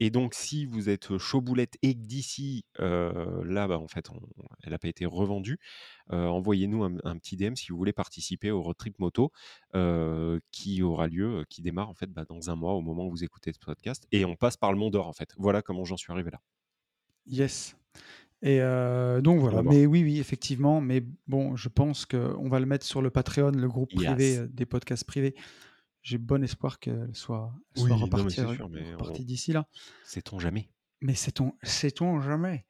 Et 0.04 0.10
donc, 0.10 0.34
si 0.34 0.66
vous 0.66 0.90
êtes 0.90 1.18
chaud 1.20 1.42
boulette 1.42 1.78
et 1.84 1.94
que 1.94 2.00
d'ici 2.00 2.66
euh, 2.80 3.44
là, 3.46 3.68
bah, 3.68 3.78
en 3.78 3.88
fait, 3.88 4.10
on- 4.10 4.20
elle 4.64 4.72
n'a 4.72 4.80
pas 4.80 4.88
été 4.88 5.06
revendue, 5.06 5.60
euh, 6.12 6.26
envoyez-nous 6.26 6.84
un, 6.84 6.96
un 7.04 7.18
petit 7.18 7.38
DM 7.38 7.56
si 7.56 7.68
vous 7.72 7.78
voulez 7.78 7.94
participer 7.94 8.50
au 8.50 8.62
road 8.64 8.76
trip 8.76 8.98
moto 8.98 9.32
euh, 9.76 10.40
qui 10.52 10.82
aura 10.82 11.08
lieu, 11.08 11.42
euh, 11.42 11.44
qui 11.48 11.62
démarre 11.62 11.88
en 11.90 11.94
fait 11.94 12.08
bah, 12.08 12.26
dans 12.28 12.50
un 12.50 12.56
mois 12.56 12.74
au 12.74 12.82
moment 12.82 13.06
où 13.06 13.12
vous 13.12 13.24
écoutez 13.24 13.54
ce 13.54 13.60
podcast. 13.60 14.08
Et 14.12 14.26
on 14.26 14.36
passe 14.36 14.58
par 14.58 14.72
le 14.74 14.80
Mont 14.80 14.90
d'Or 14.90 15.08
en 15.08 15.14
fait. 15.14 15.30
Voilà 15.38 15.62
comment 15.62 15.86
j'en 15.86 15.98
suis 15.98 16.12
arrivé 16.12 16.32
là. 16.32 16.42
yes. 17.28 17.76
Et 18.44 18.60
euh, 18.60 19.22
donc 19.22 19.38
On 19.38 19.42
voilà. 19.42 19.62
voir. 19.62 19.72
Mais 19.74 19.86
oui, 19.86 20.04
oui, 20.04 20.20
effectivement. 20.20 20.82
Mais 20.82 21.04
bon, 21.28 21.56
je 21.56 21.70
pense 21.70 22.08
qu'on 22.08 22.50
va 22.50 22.60
le 22.60 22.66
mettre 22.66 22.88
sur 22.88 23.04
le 23.04 23.12
Patreon, 23.12 23.52
le 23.52 23.68
groupe 23.68 23.94
privé 23.94 24.38
euh, 24.40 24.48
des 24.48 24.66
podcasts 24.66 25.04
privés. 25.06 25.36
J'ai 26.04 26.18
bon 26.18 26.44
espoir 26.44 26.80
qu'elle 26.80 27.10
soit, 27.14 27.52
Oui, 27.78 27.84
soit 27.88 27.96
repartie, 27.96 28.40
on- 28.42 28.48
repartie 28.98 29.24
d'ici 29.26 29.54
là. 29.54 29.68
sait-on 30.04 30.40
jamais. 30.40 30.70
Mais 31.02 31.16
sait-on, 31.16 31.54
sait-on 31.64 32.22
jamais 32.22 32.66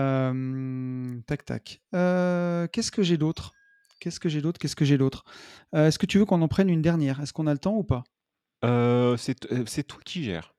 Euh, 0.00 1.20
Tac, 1.26 1.44
tac. 1.44 1.80
Euh, 1.94 2.66
Qu'est-ce 2.68 2.90
que 2.90 3.02
j'ai 3.02 3.16
d'autre? 3.18 3.52
Qu'est-ce 4.00 4.20
que 4.20 4.28
j'ai 4.28 4.40
d'autre? 4.40 4.58
Qu'est-ce 4.58 4.76
que 4.76 4.84
j'ai 4.84 4.96
d'autre? 4.98 5.24
Euh, 5.74 5.86
Est-ce 5.88 5.98
que 5.98 6.06
tu 6.06 6.18
veux 6.18 6.24
qu'on 6.24 6.40
en 6.42 6.48
prenne 6.48 6.70
une 6.70 6.82
dernière? 6.82 7.20
Est-ce 7.20 7.32
qu'on 7.32 7.46
a 7.46 7.52
le 7.52 7.58
temps 7.58 7.74
ou 7.76 7.84
pas? 7.84 8.04
Euh, 8.64 9.16
c'est 9.16 9.50
euh, 9.52 9.64
toi 9.86 10.00
qui 10.04 10.22
gères. 10.24 10.54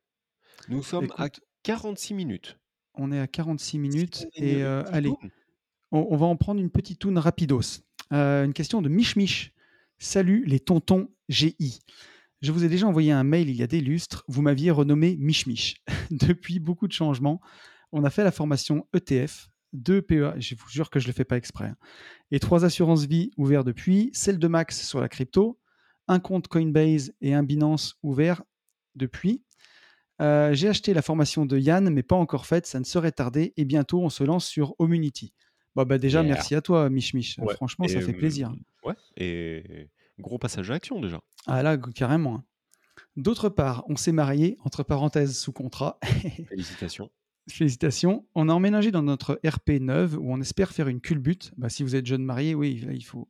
Nous 0.69 0.83
sommes 0.83 1.11
à 1.17 1.25
Écoute, 1.27 1.41
46 1.63 2.13
minutes. 2.13 2.57
on 2.95 3.11
est 3.11 3.19
à 3.19 3.27
46 3.27 3.79
minutes 3.79 4.27
et 4.35 4.61
euh, 4.63 4.83
allez, 4.91 5.11
on, 5.91 6.07
on 6.09 6.17
va 6.17 6.25
en 6.27 6.35
prendre 6.35 6.59
une 6.61 6.69
petite 6.69 6.99
toune 6.99 7.17
rapidos. 7.17 7.81
Euh, 8.13 8.45
une 8.45 8.53
question 8.53 8.81
de 8.81 8.89
Mich 8.89 9.15
Mich. 9.15 9.53
Salut 10.03 10.43
les 10.47 10.59
tontons 10.59 11.11
GI. 11.29 11.79
Je 12.41 12.51
vous 12.51 12.63
ai 12.63 12.69
déjà 12.69 12.87
envoyé 12.87 13.11
un 13.11 13.23
mail 13.23 13.51
il 13.51 13.55
y 13.55 13.61
a 13.61 13.67
des 13.67 13.81
lustres. 13.81 14.23
Vous 14.27 14.41
m'aviez 14.41 14.71
renommé 14.71 15.15
Mich 15.19 15.45
Mich. 15.45 15.83
Depuis 16.09 16.59
beaucoup 16.59 16.87
de 16.87 16.91
changements, 16.91 17.39
on 17.91 18.03
a 18.03 18.09
fait 18.09 18.23
la 18.23 18.31
formation 18.31 18.87
ETF, 18.95 19.49
deux 19.73 20.01
PEA, 20.01 20.39
je 20.39 20.55
vous 20.55 20.67
jure 20.69 20.89
que 20.89 20.99
je 20.99 21.05
ne 21.05 21.11
le 21.11 21.13
fais 21.13 21.23
pas 21.23 21.37
exprès, 21.37 21.65
hein, 21.65 21.77
et 22.31 22.39
trois 22.39 22.65
assurances 22.65 23.05
vie 23.05 23.29
ouvertes 23.37 23.67
depuis, 23.67 24.09
celle 24.13 24.39
de 24.39 24.47
Max 24.47 24.87
sur 24.87 24.99
la 24.99 25.07
crypto, 25.07 25.59
un 26.07 26.19
compte 26.19 26.47
Coinbase 26.47 27.13
et 27.21 27.35
un 27.35 27.43
Binance 27.43 27.99
ouvert 28.01 28.41
depuis. 28.95 29.43
Euh, 30.19 30.55
J'ai 30.55 30.67
acheté 30.67 30.95
la 30.95 31.03
formation 31.03 31.45
de 31.45 31.59
Yann, 31.59 31.87
mais 31.91 32.01
pas 32.01 32.15
encore 32.15 32.47
faite, 32.47 32.65
ça 32.65 32.79
ne 32.79 32.85
serait 32.85 33.11
tardé, 33.11 33.53
et 33.55 33.65
bientôt 33.65 34.01
on 34.01 34.09
se 34.09 34.23
lance 34.23 34.47
sur 34.47 34.73
Omunity. 34.79 35.31
Bon, 35.75 35.83
bah 35.83 35.97
déjà, 35.97 36.21
Yeah. 36.21 36.33
merci 36.33 36.55
à 36.55 36.61
toi, 36.61 36.89
Mich 36.89 37.13
Mich. 37.13 37.37
Ouais. 37.39 37.53
Franchement, 37.55 37.87
ça 37.87 38.01
fait 38.01 38.13
plaisir. 38.13 38.53
Ouais. 38.83 38.93
Et 39.17 39.87
gros 40.19 40.37
passage 40.37 40.69
à 40.69 40.73
l'action 40.73 40.99
déjà. 41.01 41.21
Ah 41.47 41.63
là, 41.63 41.77
carrément. 41.77 42.35
hein. 42.35 42.43
D'autre 43.17 43.49
part, 43.49 43.83
on 43.87 43.95
s'est 43.95 44.11
marié, 44.11 44.57
entre 44.63 44.83
parenthèses, 44.83 45.37
sous 45.37 45.51
contrat. 45.53 45.97
Félicitations. 46.49 47.09
Félicitations. 47.49 48.25
On 48.35 48.47
a 48.49 48.53
emménagé 48.53 48.91
dans 48.91 49.01
notre 49.01 49.39
RP 49.45 49.71
neuve 49.81 50.17
où 50.17 50.31
on 50.31 50.39
espère 50.41 50.71
faire 50.71 50.87
une 50.87 51.01
culbute. 51.01 51.51
Bah, 51.57 51.69
si 51.69 51.83
vous 51.83 51.95
êtes 51.95 52.05
jeune 52.05 52.23
marié, 52.23 52.53
oui, 52.55 52.79
là, 52.85 52.93
il 52.93 53.01
faut, 53.03 53.27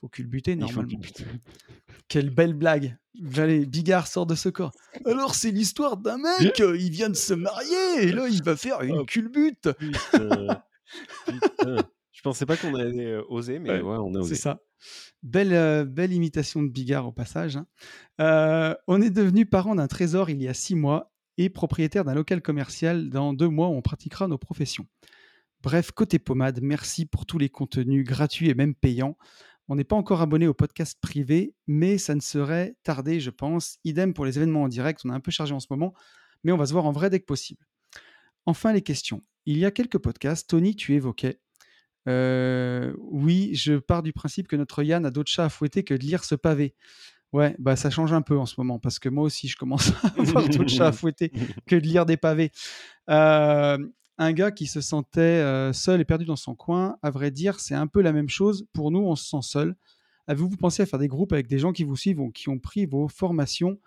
faut 0.00 0.08
culbuter 0.08 0.54
faut 0.54 0.60
normalement. 0.60 0.98
Quelle 2.08 2.30
belle 2.30 2.52
blague. 2.54 2.96
Allez, 3.36 3.64
Bigard 3.64 4.06
sort 4.08 4.26
de 4.26 4.34
ce 4.34 4.48
corps. 4.48 4.72
Alors, 5.06 5.34
c'est 5.34 5.52
l'histoire 5.52 5.96
d'un 5.96 6.18
mec, 6.18 6.60
euh, 6.60 6.76
il 6.76 6.90
vient 6.90 7.08
de 7.08 7.14
se 7.14 7.32
marier 7.32 8.02
et 8.02 8.12
là, 8.12 8.26
il 8.28 8.42
va 8.42 8.56
faire 8.56 8.82
une 8.82 8.96
Oh, 8.98 9.04
culbute. 9.04 9.68
Putain. 11.26 11.76
Je 12.12 12.22
pensais 12.22 12.46
pas 12.46 12.56
qu'on 12.56 12.74
allait 12.74 13.06
euh, 13.06 13.22
oser, 13.28 13.58
mais 13.58 13.70
Ouais, 13.70 13.80
ouais, 13.82 13.96
on 13.98 14.10
a 14.10 14.18
C'est 14.18 14.18
osé. 14.20 14.34
ça. 14.36 14.60
Belle, 15.22 15.52
euh, 15.52 15.84
belle 15.84 16.12
imitation 16.12 16.62
de 16.62 16.68
Bigard 16.68 17.06
au 17.08 17.12
passage. 17.12 17.56
hein. 17.56 17.66
Euh, 18.20 18.74
on 18.86 19.02
est 19.02 19.10
devenu 19.10 19.46
parent 19.46 19.74
d'un 19.74 19.88
trésor 19.88 20.30
il 20.30 20.40
y 20.42 20.48
a 20.48 20.54
six 20.54 20.74
mois 20.74 21.12
et 21.38 21.48
propriétaire 21.50 22.04
d'un 22.04 22.14
local 22.14 22.40
commercial 22.40 23.10
dans 23.10 23.32
deux 23.32 23.48
mois 23.48 23.68
où 23.68 23.72
on 23.72 23.82
pratiquera 23.82 24.28
nos 24.28 24.38
professions. 24.38 24.86
Bref, 25.62 25.90
côté 25.92 26.18
pommade, 26.18 26.60
merci 26.62 27.06
pour 27.06 27.26
tous 27.26 27.38
les 27.38 27.48
contenus 27.48 28.04
gratuits 28.06 28.48
et 28.50 28.54
même 28.54 28.74
payants. 28.74 29.16
On 29.68 29.76
n'est 29.76 29.84
pas 29.84 29.96
encore 29.96 30.20
abonné 30.20 30.46
au 30.46 30.52
podcast 30.54 30.98
privé, 31.00 31.54
mais 31.66 31.96
ça 31.98 32.14
ne 32.14 32.20
serait 32.20 32.76
tardé, 32.82 33.18
je 33.18 33.30
pense. 33.30 33.78
Idem 33.82 34.12
pour 34.12 34.26
les 34.26 34.36
événements 34.36 34.64
en 34.64 34.68
direct, 34.68 35.00
on 35.04 35.10
est 35.10 35.14
un 35.14 35.20
peu 35.20 35.30
chargé 35.30 35.54
en 35.54 35.60
ce 35.60 35.68
moment, 35.70 35.94
mais 36.44 36.52
on 36.52 36.58
va 36.58 36.66
se 36.66 36.72
voir 36.72 36.84
en 36.84 36.92
vrai 36.92 37.08
dès 37.08 37.18
que 37.18 37.24
possible. 37.24 37.66
Enfin, 38.46 38.72
les 38.74 38.82
questions. 38.82 39.22
Il 39.46 39.58
y 39.58 39.64
a 39.64 39.70
quelques 39.70 39.98
podcasts, 39.98 40.48
Tony, 40.48 40.74
tu 40.74 40.94
évoquais. 40.94 41.40
Euh, 42.08 42.94
oui, 42.98 43.50
je 43.54 43.74
pars 43.74 44.02
du 44.02 44.12
principe 44.12 44.48
que 44.48 44.56
notre 44.56 44.82
Yann 44.82 45.04
a 45.06 45.10
d'autres 45.10 45.30
chats 45.30 45.46
à 45.46 45.48
fouetter 45.48 45.84
que 45.84 45.94
de 45.94 46.00
lire 46.02 46.24
ce 46.24 46.34
pavé. 46.34 46.74
Ouais, 47.32 47.56
bah 47.58 47.74
ça 47.74 47.90
change 47.90 48.12
un 48.12 48.22
peu 48.22 48.38
en 48.38 48.46
ce 48.46 48.54
moment 48.58 48.78
parce 48.78 49.00
que 49.00 49.08
moi 49.08 49.24
aussi 49.24 49.48
je 49.48 49.56
commence 49.56 49.90
à 50.04 50.08
avoir 50.20 50.48
d'autres 50.48 50.68
chats 50.68 50.88
à 50.88 50.92
fouetter 50.92 51.32
que 51.66 51.76
de 51.76 51.80
lire 51.80 52.06
des 52.06 52.16
pavés. 52.16 52.52
Euh, 53.10 53.78
un 54.18 54.32
gars 54.32 54.52
qui 54.52 54.66
se 54.66 54.80
sentait 54.80 55.20
euh, 55.20 55.72
seul 55.72 56.00
et 56.00 56.04
perdu 56.04 56.24
dans 56.24 56.36
son 56.36 56.54
coin, 56.54 56.96
à 57.02 57.10
vrai 57.10 57.30
dire, 57.32 57.58
c'est 57.58 57.74
un 57.74 57.88
peu 57.88 58.00
la 58.02 58.12
même 58.12 58.28
chose. 58.28 58.66
Pour 58.72 58.92
nous, 58.92 59.00
on 59.00 59.16
se 59.16 59.24
sent 59.26 59.42
seul. 59.42 59.74
Avez-vous 60.28 60.56
pensé 60.56 60.82
à 60.82 60.86
faire 60.86 61.00
des 61.00 61.08
groupes 61.08 61.32
avec 61.32 61.48
des 61.48 61.58
gens 61.58 61.72
qui 61.72 61.82
vous 61.84 61.96
suivent 61.96 62.20
ou 62.20 62.30
qui 62.30 62.48
ont 62.48 62.58
pris 62.58 62.86
vos 62.86 63.08
formations 63.08 63.80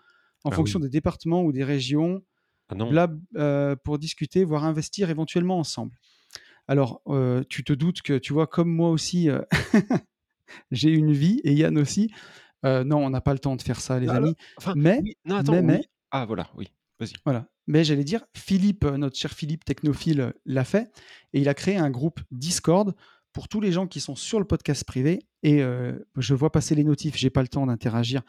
en 0.44 0.50
Ah 0.50 0.54
fonction 0.54 0.78
oui. 0.78 0.84
des 0.84 0.90
départements 0.90 1.42
ou 1.42 1.50
des 1.52 1.64
régions? 1.64 2.22
Ah 2.70 2.74
non. 2.74 2.90
Là, 2.90 3.08
euh, 3.36 3.76
pour 3.76 3.98
discuter, 3.98 4.44
voire 4.44 4.64
investir 4.64 5.10
éventuellement 5.10 5.58
ensemble. 5.58 5.96
Alors, 6.66 7.00
euh, 7.06 7.42
tu 7.48 7.64
te 7.64 7.72
doutes 7.72 8.02
que, 8.02 8.18
tu 8.18 8.32
vois, 8.32 8.46
comme 8.46 8.68
moi 8.68 8.90
aussi, 8.90 9.30
euh, 9.30 9.40
j'ai 10.70 10.90
une 10.90 11.12
vie, 11.12 11.40
et 11.44 11.54
Yann 11.54 11.78
aussi. 11.78 12.12
Non, 12.64 12.98
on 12.98 13.10
n'a 13.10 13.20
pas 13.20 13.32
le 13.32 13.38
temps 13.38 13.56
de 13.56 13.62
faire 13.62 13.80
ça, 13.80 13.98
les 13.98 14.08
Alors, 14.08 14.24
amis. 14.24 14.36
enfin, 14.56 14.74
Mais, 14.76 15.00
oui. 15.02 15.16
Non, 15.24 15.36
attends, 15.36 15.52
mais, 15.52 15.60
oui. 15.60 15.66
mais, 15.66 15.80
Ah 16.10 16.26
voilà, 16.26 16.50
oui. 16.56 16.70
Vas-y. 17.00 17.12
voilà. 17.24 17.46
Mais 17.68 17.84
j'allais 17.84 18.04
dire, 18.04 18.24
Philippe, 18.34 18.84
notre 18.84 19.16
cher 19.16 19.30
Philippe 19.32 19.64
technophile, 19.64 20.34
l'a 20.44 20.64
fait, 20.64 20.90
et 21.32 21.40
il 21.40 21.48
a 21.48 21.54
créé 21.54 21.76
un 21.76 21.90
groupe 21.90 22.20
Discord 22.30 22.94
pour 23.32 23.48
tous 23.48 23.60
les 23.60 23.72
gens 23.72 23.86
qui 23.86 24.00
sont 24.00 24.16
sur 24.16 24.38
le 24.40 24.44
podcast 24.44 24.84
privé. 24.84 25.20
Et 25.42 25.62
je 26.16 26.34
vois 26.34 26.50
passer 26.50 26.74
les 26.74 26.84
notifs, 26.84 27.16
j'ai 27.16 27.30
pas 27.30 27.42
le 27.42 27.48
temps 27.48 27.64
d'interagir. 27.66 28.22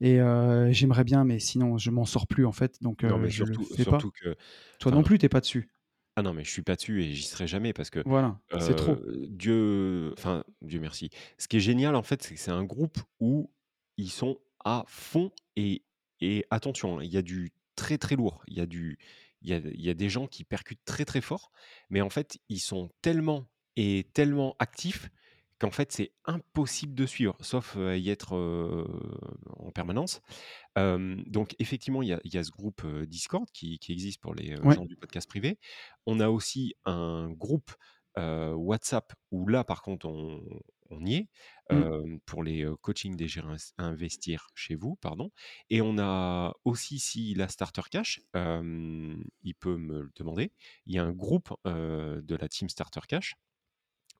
Et 0.00 0.20
euh, 0.20 0.72
j'aimerais 0.72 1.04
bien, 1.04 1.24
mais 1.24 1.38
sinon, 1.38 1.78
je 1.78 1.90
m'en 1.90 2.04
sors 2.04 2.26
plus, 2.26 2.46
en 2.46 2.52
fait. 2.52 2.82
Donc, 2.82 3.04
Non, 3.04 3.18
mais 3.18 3.30
je 3.30 3.44
surtout, 3.44 3.60
le 3.60 3.76
fais 3.76 3.84
pas. 3.84 3.98
que. 3.98 4.36
Toi 4.78 4.92
non 4.92 4.98
Enfin, 4.98 5.02
plus, 5.02 5.18
t'es 5.18 5.28
pas 5.28 5.40
dessus. 5.40 5.70
ah 6.16 6.22
non, 6.22 6.32
mais 6.32 6.44
je 6.44 6.50
suis 6.50 6.62
pas 6.62 6.76
dessus 6.76 7.02
et 7.02 7.12
j'y 7.12 7.22
serai 7.24 7.46
jamais 7.46 7.72
parce 7.72 7.90
que 7.90 8.00
Voilà, 8.04 8.40
c'est 8.58 8.74
trop. 8.76 8.92
euh, 8.92 9.26
Dieu, 9.28 10.12
enfin 10.16 10.44
Dieu 10.62 10.78
merci. 10.80 11.10
Ce 11.38 11.48
qui 11.48 11.56
est 11.56 11.60
génial 11.60 11.94
en 11.96 12.02
fait, 12.02 12.22
c'est 12.22 12.34
que 12.34 12.40
c'est 12.40 12.50
un 12.52 12.64
groupe 12.64 12.98
où 13.20 13.50
ils 13.96 14.10
sont 14.10 14.38
à 14.64 14.84
fond 14.86 15.32
et 15.56 15.84
et 16.20 16.44
attention, 16.50 17.00
il 17.00 17.10
y 17.12 17.16
a 17.16 17.22
du 17.22 17.52
très 17.76 17.98
très 17.98 18.14
lourd. 18.16 18.42
Il 18.46 18.56
y 18.56 18.60
a 18.60 18.66
du 18.66 18.98
il 19.42 19.50
y 19.50 19.54
a 19.54 19.58
il 19.58 19.80
y 19.80 19.90
a 19.90 19.94
des 19.94 20.08
gens 20.08 20.26
qui 20.28 20.44
percutent 20.44 20.84
très, 20.84 21.04
très 21.04 21.20
fort, 21.20 21.50
mais 21.90 22.00
en 22.00 22.10
fait, 22.10 22.38
ils 22.48 22.60
sont 22.60 22.90
tellement 23.02 23.48
et 23.76 24.08
tellement 24.14 24.54
actifs 24.60 25.10
qu'en 25.60 25.70
fait, 25.70 25.92
c'est 25.92 26.12
impossible 26.24 26.94
de 26.94 27.06
suivre, 27.06 27.36
sauf, 27.40 27.76
à 27.76 27.96
y 27.96 28.10
être, 28.10 28.32
en 29.58 29.70
permanence. 29.72 30.20
Donc 30.76 31.54
effectivement, 31.58 32.02
il 32.02 32.08
y 32.08 32.12
a 32.12 32.20
il 32.24 32.34
y 32.34 32.38
a 32.38 32.44
ce 32.44 32.50
groupe, 32.50 32.86
Discord 33.06 33.48
qui 33.52 33.78
qui 33.78 33.92
existe 33.92 34.20
pour 34.20 34.34
les, 34.34 34.56
Ouais. 34.62 34.74
gens 34.74 34.84
du 34.86 34.96
podcast 34.96 35.28
privé. 35.28 35.58
On 36.06 36.20
a 36.20 36.28
aussi 36.30 36.74
un 36.84 37.30
groupe, 37.30 37.72
WhatsApp 38.16 39.12
où 39.32 39.46
là, 39.48 39.64
par 39.64 39.82
contre, 39.82 40.06
on 40.06 40.42
on 40.90 41.04
y 41.04 41.14
est, 41.16 41.28
Mmh. 41.70 41.84
pour 42.26 42.42
les, 42.44 42.66
coachings 42.82 43.16
des 43.16 43.26
gérants 43.28 43.56
investir 43.78 44.48
chez 44.54 44.74
vous, 44.76 44.96
pardon 44.96 45.30
et 45.70 45.80
on 45.82 45.98
a 45.98 46.52
aussi, 46.64 46.98
si 46.98 47.34
la 47.34 47.48
starter 47.48 47.82
cash, 47.90 48.20
il 48.34 49.54
peut 49.58 49.76
me 49.78 50.02
le 50.02 50.10
demander, 50.16 50.52
il 50.86 50.94
y 50.94 50.98
a 50.98 51.04
un 51.04 51.12
groupe, 51.12 51.48
de 51.64 52.36
la 52.36 52.48
team 52.48 52.68
starter 52.68 53.00
cash 53.08 53.34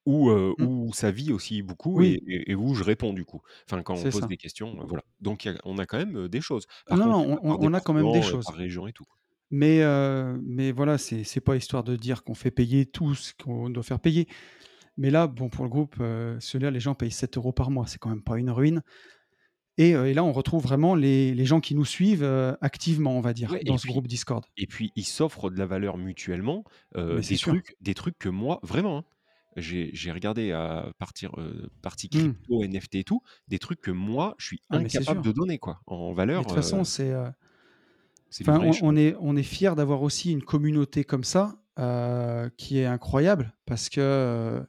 où, 0.06 0.30
Mmh. 0.58 0.66
où 0.66 0.92
ça 0.94 1.10
vit 1.10 1.32
aussi 1.32 1.62
beaucoup 1.62 2.02
et 2.02 2.08
Oui, 2.08 2.24
et 2.28 2.52
et 2.52 2.54
où 2.54 2.74
je 2.74 2.84
réponds 2.84 3.12
du 3.14 3.24
coup. 3.24 3.40
Enfin, 3.70 3.82
quand 3.82 3.96
on 3.96 4.08
pose 4.08 4.26
ça. 4.26 4.28
des 4.28 4.36
questions, 4.36 4.74
voilà. 4.86 5.02
Donc 5.20 5.46
a 5.46 5.54
on 5.64 5.78
a 5.78 5.86
quand 5.86 5.98
même, 5.98 6.28
des 6.28 6.40
choses. 6.42 6.66
Par 6.88 7.00
non, 7.00 7.06
contre, 7.06 7.18
non, 7.24 7.38
on 7.42 7.74
a 7.74 7.80
quand 7.80 7.94
même 7.94 8.10
des 8.10 8.22
par 8.44 8.54
choses. 8.54 8.54
région 8.54 8.86
et 8.86 8.92
tout, 8.92 9.04
quoi. 9.04 9.18
Mais, 9.50 9.80
heu, 9.82 10.40
mais 10.44 10.72
voilà, 10.72 10.98
c'est 10.98 11.40
pas 11.40 11.56
histoire 11.56 11.84
de 11.84 11.96
dire 11.96 12.24
qu'on 12.24 12.34
fait 12.34 12.50
payer 12.50 12.86
tout 12.86 13.14
ce 13.14 13.32
qu'on 13.34 13.70
doit 13.70 13.82
faire 13.82 14.00
payer. 14.00 14.28
Mais 14.98 15.10
là, 15.10 15.26
bon, 15.28 15.48
pour 15.50 15.64
le 15.64 15.70
groupe, 15.70 15.96
heu, 16.00 16.38
celui-là, 16.40 16.70
les 16.72 16.80
gens 16.80 16.94
payent 16.94 17.10
7 17.12 17.36
euros 17.38 17.52
par 17.52 17.70
mois, 17.70 17.86
c'est 17.86 17.98
quand 17.98 18.10
même 18.10 18.22
pas 18.24 18.38
une 18.38 18.50
ruine 18.50 18.82
et 19.78 19.90
et 19.92 20.14
là, 20.14 20.24
on 20.24 20.32
retrouve 20.32 20.62
vraiment 20.64 20.94
les 20.96 21.34
les 21.34 21.46
gens 21.46 21.60
qui 21.60 21.74
nous 21.76 21.84
suivent, 21.86 22.24
activement, 22.62 23.16
on 23.18 23.22
va 23.22 23.32
dire, 23.34 23.56
Ouais 23.56 23.62
dans 23.62 23.78
ce 23.78 23.86
puis 23.86 23.88
groupe 23.88 24.08
Discord. 24.08 24.46
et 24.56 24.66
puis 24.66 24.92
ils 24.96 25.04
s'offrent 25.06 25.50
de 25.50 25.58
la 25.58 25.66
valeur 25.66 25.98
mutuellement, 25.98 26.64
des 27.28 27.36
sûr. 27.36 27.54
trucs 27.54 27.76
des 27.80 27.94
trucs 27.94 28.18
que 28.18 28.28
moi 28.28 28.60
vraiment, 28.62 28.98
hein, 28.98 29.04
j'ai 29.56 30.12
regardé 30.12 30.52
à 30.52 30.92
partir, 30.98 31.38
heu, 31.38 31.70
partie 31.82 32.10
Mmh. 32.10 32.34
crypto, 32.48 32.62
NFT 32.64 33.00
et 33.00 33.04
tout, 33.04 33.22
des 33.48 33.58
trucs 33.58 33.80
que 33.80 33.90
moi, 33.90 34.34
je 34.38 34.46
suis 34.46 34.60
Ah 34.70 34.76
incapable 34.76 35.22
de 35.22 35.32
donner 35.32 35.58
quoi, 35.58 35.80
en 35.86 36.12
Mais 36.36 36.42
de 36.42 36.46
valeur, 36.46 36.48
toute 36.48 36.54
façon, 36.54 36.82
heu, 36.82 37.32
c'est 38.30 38.44
enfin, 38.46 38.58
vrai 38.58 38.76
on 38.80 38.96
est 38.96 39.14
on 39.20 39.36
est 39.36 39.42
fiers 39.42 39.74
d'avoir 39.76 40.02
aussi 40.02 40.32
une 40.32 40.42
communauté 40.42 41.04
comme 41.04 41.24
ça, 41.24 41.62
qui 42.56 42.78
est 42.78 42.86
incroyable 42.86 43.54
parce 43.66 43.88
que, 43.88 44.62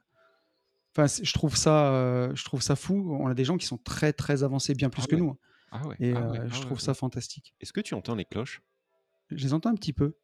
enfin, 0.97 1.07
je 1.23 1.33
trouve 1.33 1.55
ça, 1.57 2.31
je 2.33 2.43
trouve 2.45 2.61
ça 2.61 2.75
fou. 2.75 3.17
On 3.19 3.27
a 3.27 3.33
des 3.33 3.45
gens 3.45 3.57
qui 3.57 3.65
sont 3.65 3.77
très, 3.77 4.13
très 4.13 4.43
avancés, 4.43 4.75
bien 4.75 4.89
Ah 4.91 4.91
plus 4.91 5.07
que 5.07 5.15
ouais, 5.15 5.17
nous, 5.17 5.37
ah 5.71 5.87
ouais, 5.87 5.99
et 5.99 6.15
ouais, 6.29 6.41
je 6.49 6.61
trouve 6.61 6.79
ça 6.81 6.93
fantastique. 6.95 7.55
Est-ce 7.61 7.73
que 7.73 7.81
tu 7.81 7.93
entends 7.95 8.15
les 8.15 8.25
cloches? 8.25 8.61
Je 9.29 9.43
les 9.43 9.53
entends 9.53 9.69
un 9.69 9.75
petit 9.75 9.93
peu. 9.93 10.17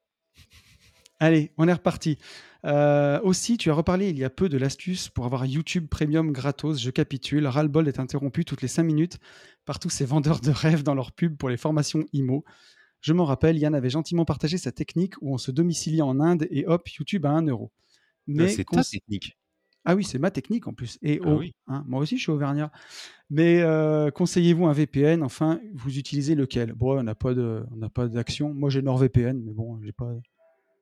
Allez, 1.22 1.52
on 1.60 1.68
est 1.68 1.74
reparti. 1.74 2.18
Heu, 2.66 3.20
aussi, 3.24 3.58
tu 3.58 3.70
as 3.70 3.76
reparlé 3.76 4.10
il 4.10 4.18
y 4.18 4.24
a 4.24 4.32
peu 4.32 4.50
de 4.50 4.58
l'astuce 4.58 5.08
pour 5.08 5.26
avoir 5.26 5.46
YouTube 5.46 5.88
Premium 5.88 6.32
gratos. 6.32 6.80
Je 6.82 6.90
capitule. 6.90 7.46
Ras-le-bol 7.46 7.86
d'être 7.86 8.00
interrompu 8.00 8.44
toutes 8.44 8.64
les 8.64 8.68
5 8.68 8.82
minutes 8.82 9.20
par 9.64 9.78
tous 9.78 9.92
ces 9.92 10.04
vendeurs 10.04 10.40
de 10.42 10.50
rêves 10.50 10.82
dans 10.82 10.96
leurs 10.96 11.12
pubs 11.12 11.38
pour 11.38 11.50
les 11.50 11.58
formations 11.58 12.04
IMO. 12.12 12.44
Je 13.02 13.14
m'en 13.14 13.26
rappelle, 13.26 13.60
Yann 13.60 13.76
avait 13.76 13.92
gentiment 13.92 14.26
partagé 14.26 14.58
sa 14.58 14.72
technique 14.72 15.14
où 15.22 15.32
on 15.32 15.38
se 15.38 15.52
domicilie 15.52 16.02
en 16.02 16.20
Inde 16.20 16.48
et 16.50 16.66
hop, 16.66 16.90
YouTube 16.90 17.28
à 17.28 17.32
1 17.32 17.44
euro. 17.46 17.72
Mais 18.26 18.48
c'est 18.48 18.66
ta 18.66 18.84
technique. 18.84 19.38
ah 19.86 19.96
oui, 19.96 20.04
c'est 20.04 20.20
ma 20.20 20.32
technique 20.32 20.68
en 20.68 20.74
plus 20.74 20.98
et 21.04 21.20
Ah 21.24 21.28
oh, 21.30 21.38
oui. 21.38 21.54
hein, 21.68 21.84
moi 21.88 22.00
aussi 22.02 22.18
je 22.18 22.24
suis 22.24 22.32
auvergnat. 22.32 22.72
Mais 23.30 23.62
heu, 23.62 24.12
conseillez-vous 24.14 24.66
un 24.68 24.74
VPN? 24.74 25.24
Enfin, 25.24 25.60
vous 25.74 25.98
utilisez 26.00 26.36
lequel? 26.36 26.74
Bon, 26.74 27.00
on 27.00 27.04
n'a 27.04 27.16
pas 27.16 27.34
de 27.36 27.64
on 27.72 27.78
n'a 27.78 27.90
pas 27.90 28.08
d'action. 28.08 28.54
Moi, 28.54 28.70
j'ai 28.72 28.82
NordVPN, 28.82 29.42
mais 29.44 29.54
bon, 29.54 29.80
j'ai 29.84 29.92
pas 29.94 30.14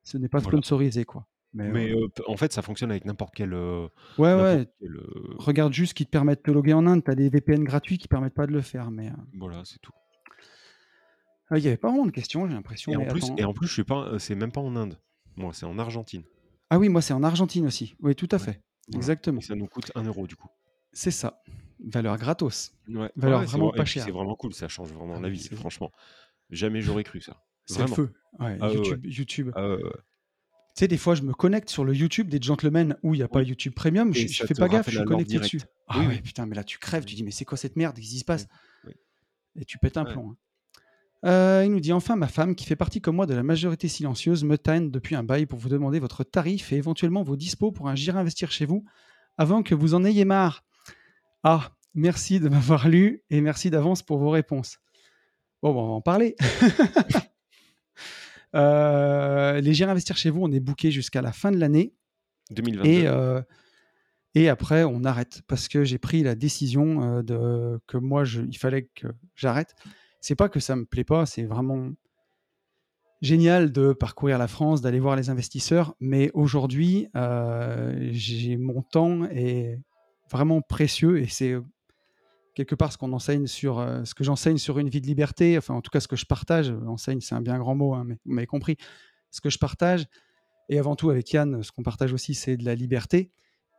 ce 0.04 0.18
n'est 0.18 0.30
pas 0.30 0.40
Voilà. 0.40 0.58
sponsorisé, 0.58 1.06
quoi. 1.06 1.28
Mais 1.54 1.92
heu, 1.92 2.10
p 2.10 2.24
en 2.28 2.38
fait, 2.38 2.54
ça 2.54 2.62
fonctionne 2.62 2.92
avec 2.92 3.06
n'importe 3.06 3.34
quel, 3.36 3.54
heu, 3.54 3.90
ouais, 4.18 4.34
ouais, 4.36 4.68
quel, 4.80 4.98
regarde 5.38 5.74
juste 5.74 5.94
qui 5.96 6.06
te 6.06 6.12
permet 6.12 6.36
de 6.36 6.42
te 6.42 6.52
loguer 6.52 6.74
en 6.74 6.86
Inde. 6.86 7.04
Tu 7.04 7.12
as 7.12 7.16
des 7.16 7.30
VPN 7.30 7.64
gratuits 7.64 7.98
qui 7.98 8.08
permettent 8.08 8.34
pas 8.36 8.48
de 8.48 8.52
le 8.52 8.62
faire, 8.62 8.92
mais 8.92 9.12
voilà, 9.34 9.64
c'est 9.66 9.80
tout. 9.80 9.92
ah, 11.52 11.58
il 11.58 11.64
y 11.64 11.68
avait 11.68 11.78
pas 11.78 11.90
vraiment 11.90 12.06
de 12.06 12.12
questions, 12.12 12.48
j'ai 12.48 12.54
l'impression, 12.54 12.92
Et 12.92 12.98
en 12.98 13.06
plus 13.06 13.24
attends. 13.24 13.36
et 13.38 13.44
en 13.46 13.54
plus, 13.54 13.68
je 13.68 13.74
suis 13.74 13.84
pas, 13.84 14.20
c'est 14.20 14.36
même 14.36 14.52
pas 14.52 14.62
en 14.62 14.76
Inde. 14.76 15.00
Moi, 15.36 15.54
c'est 15.54 15.66
en 15.66 15.78
Argentine. 15.80 16.24
Ah 16.70 16.80
oui, 16.80 16.90
moi, 16.90 17.02
c'est 17.02 17.14
en 17.14 17.24
Argentine 17.24 17.66
aussi. 17.68 17.96
Oui, 18.00 18.16
tout 18.16 18.28
à 18.32 18.38
Ouais, 18.38 18.46
fait. 18.46 18.62
voilà 18.88 19.14
et 19.38 19.42
Exactement. 19.42 19.42
ça 19.42 19.56
nous 19.56 19.68
coûte 19.68 19.92
un 19.96 20.04
euro 20.04 20.26
du 20.28 20.36
coup. 20.36 20.50
C'est 20.94 21.12
ça. 21.12 21.42
Valeur 21.80 22.18
gratos. 22.18 22.74
Ouais, 22.88 23.12
Valeur 23.16 23.40
ouais, 23.40 23.48
c'est 23.48 23.62
vraiment 23.62 23.70
vrai 23.70 23.78
pas 23.78 23.84
puis 23.84 24.00
c'est 24.00 24.12
chère. 24.12 24.12
vraiment 24.12 24.36
cool, 24.36 24.54
ça 24.54 24.68
change 24.68 24.92
vraiment 24.92 25.18
Ah 25.18 25.20
la 25.20 25.30
vie, 25.30 25.48
franchement. 25.56 25.92
Jamais 26.50 26.82
j'aurais 26.82 27.04
cru 27.04 27.22
ça. 27.22 27.44
C'est 27.74 27.82
le 27.82 27.88
feu. 27.88 28.14
Ouais, 28.40 28.58
Ah 28.62 28.70
ouais, 28.70 28.78
ouais. 28.78 29.00
YouTube. 29.04 29.52
Ah 29.56 29.70
ouais. 29.70 29.78
Tu 29.82 30.86
sais, 30.86 30.88
des 30.88 30.98
fois, 30.98 31.16
je 31.16 31.24
me 31.24 31.34
connecte 31.34 31.70
sur 31.70 31.84
le 31.84 31.94
YouTube 31.94 32.30
des 32.30 32.42
gentlemen 32.42 32.96
où 33.04 33.14
il 33.14 33.20
y 33.20 33.24
a 33.24 33.28
pas 33.28 33.42
YouTube 33.44 33.74
Premium, 33.74 34.12
et 34.12 34.28
je 34.28 34.28
ça 34.38 34.48
fais 34.48 34.54
pas 34.54 34.68
gaffe, 34.70 34.90
je 34.90 34.98
suis 34.98 35.06
connecté 35.06 35.40
dessus. 35.40 35.62
Ah 35.88 36.00
Oui, 36.08 36.22
putain, 36.22 36.46
mais 36.46 36.56
là, 36.56 36.64
tu 36.64 36.78
crèves, 36.78 37.04
tu 37.06 37.16
dis: 37.16 37.24
«Mais 37.24 37.32
c'est 37.32 37.44
quoi 37.46 37.58
cette 37.58 37.76
merde? 37.76 37.96
Qu'est-ce 37.98 38.10
qui 38.12 38.20
se 38.20 38.26
passe?» 38.26 38.48
Oui. 38.86 38.94
et 39.56 39.66
tu 39.66 39.78
pètes 39.78 39.98
un 39.98 40.06
plomb, 40.06 40.32
hein. 40.32 40.38
Heu, 41.26 41.66
il 41.66 41.72
nous 41.72 41.82
dit: 41.82 41.92
«Enfin, 41.92 42.16
ma 42.16 42.28
femme, 42.30 42.56
qui 42.56 42.66
fait 42.66 42.78
partie 42.78 43.02
comme 43.02 43.18
moi 43.18 43.26
de 43.26 43.34
la 43.34 43.44
majorité 43.44 43.90
silencieuse, 43.90 44.46
me 44.46 44.58
tanne 44.58 44.90
depuis 44.90 45.16
un 45.16 45.24
bail 45.24 45.48
pour 45.48 45.60
vous 45.60 45.68
demander 45.68 46.00
votre 46.00 46.24
tarif 46.24 46.72
et 46.72 46.78
éventuellement 46.78 47.24
vos 47.24 47.36
dispos 47.36 47.72
pour 47.74 47.90
un 47.90 47.96
J'irai 47.96 48.20
investir 48.20 48.52
chez 48.52 48.66
vous 48.66 48.86
avant 49.38 49.64
que 49.64 49.76
vous 49.76 49.96
en 49.96 50.06
ayez 50.06 50.24
marre. 50.24 50.64
Ah, 51.44 51.72
merci 51.94 52.40
de 52.40 52.48
m'avoir 52.48 52.88
lu 52.88 53.24
et 53.30 53.42
merci 53.42 53.70
d'avance 53.70 54.02
pour 54.02 54.18
vos 54.18 54.30
réponses». 54.30 54.78
Bon, 55.62 55.72
on 55.72 55.74
va 55.74 55.94
en 55.94 56.02
parler. 56.02 56.36
Heu, 58.56 59.60
les 59.62 59.74
J'irai 59.74 59.92
investir 59.92 60.18
chez 60.18 60.30
vous, 60.30 60.42
on 60.44 60.52
est 60.52 60.60
booké 60.60 60.92
jusqu'à 60.92 61.22
la 61.22 61.32
fin 61.32 61.52
de 61.52 61.58
l'année 61.58 61.94
et 62.52 62.54
2022. 62.56 63.08
heu 63.08 63.44
et 64.36 64.48
après 64.48 64.84
on 64.84 65.04
arrête 65.06 65.42
parce 65.48 65.68
que 65.68 65.84
j'ai 65.84 65.98
pris 65.98 66.22
la 66.24 66.36
décision, 66.36 67.18
heu, 67.20 67.24
de 67.24 67.80
que 67.88 67.98
moi 67.98 68.24
je 68.26 68.42
il 68.42 68.58
fallait 68.58 68.90
que 68.96 69.08
j'arrête. 69.36 69.76
C'est 70.22 70.36
pas 70.36 70.50
que 70.50 70.60
ça 70.60 70.76
me 70.76 70.86
plaît 70.86 71.04
pas, 71.04 71.26
c'est 71.26 71.46
vraiment 71.46 71.90
génial 73.22 73.72
de 73.72 73.94
parcourir 73.94 74.38
la 74.38 74.48
France, 74.48 74.82
d'aller 74.82 75.00
voir 75.00 75.16
les 75.16 75.30
investisseurs, 75.30 75.96
mais 76.00 76.32
aujourd'hui, 76.34 77.08
j'ai 78.12 78.58
mon 78.58 78.82
temps 78.82 79.26
est 79.26 79.80
vraiment 80.32 80.62
précieux 80.62 81.20
et 81.20 81.28
c'est, 81.28 81.56
quelque 82.66 82.76
part 82.76 82.92
ce 82.92 82.98
qu'on 82.98 83.14
enseigne 83.14 83.48
sur, 83.48 83.80
heu, 83.80 84.04
ce 84.04 84.14
que 84.14 84.24
j'enseigne 84.26 84.58
sur 84.58 84.80
Une 84.80 84.90
vie 84.90 85.00
de 85.00 85.08
liberté, 85.08 85.58
enfin 85.58 85.74
en 85.76 85.82
tout 85.82 85.90
cas 85.92 86.02
ce 86.02 86.10
que 86.10 86.18
je 86.18 86.26
partage, 86.26 86.72
enseigne 86.88 87.22
c'est 87.22 87.34
un 87.36 87.42
bien 87.42 87.58
grand 87.58 87.74
mot, 87.76 87.94
hein, 87.94 88.04
mais 88.06 88.16
vous 88.26 88.34
m'avez 88.34 88.48
compris. 88.48 88.76
Ce 89.32 89.42
que 89.42 89.50
je 89.50 89.60
partage 89.60 90.06
et 90.70 90.80
avant 90.80 90.96
tout 90.96 91.10
avec 91.10 91.32
Yann, 91.34 91.64
ce 91.64 91.72
qu'on 91.72 91.84
partage 91.84 92.14
aussi, 92.14 92.36
c'est 92.36 92.58
de 92.58 92.66
la 92.66 92.76
liberté 92.76 93.32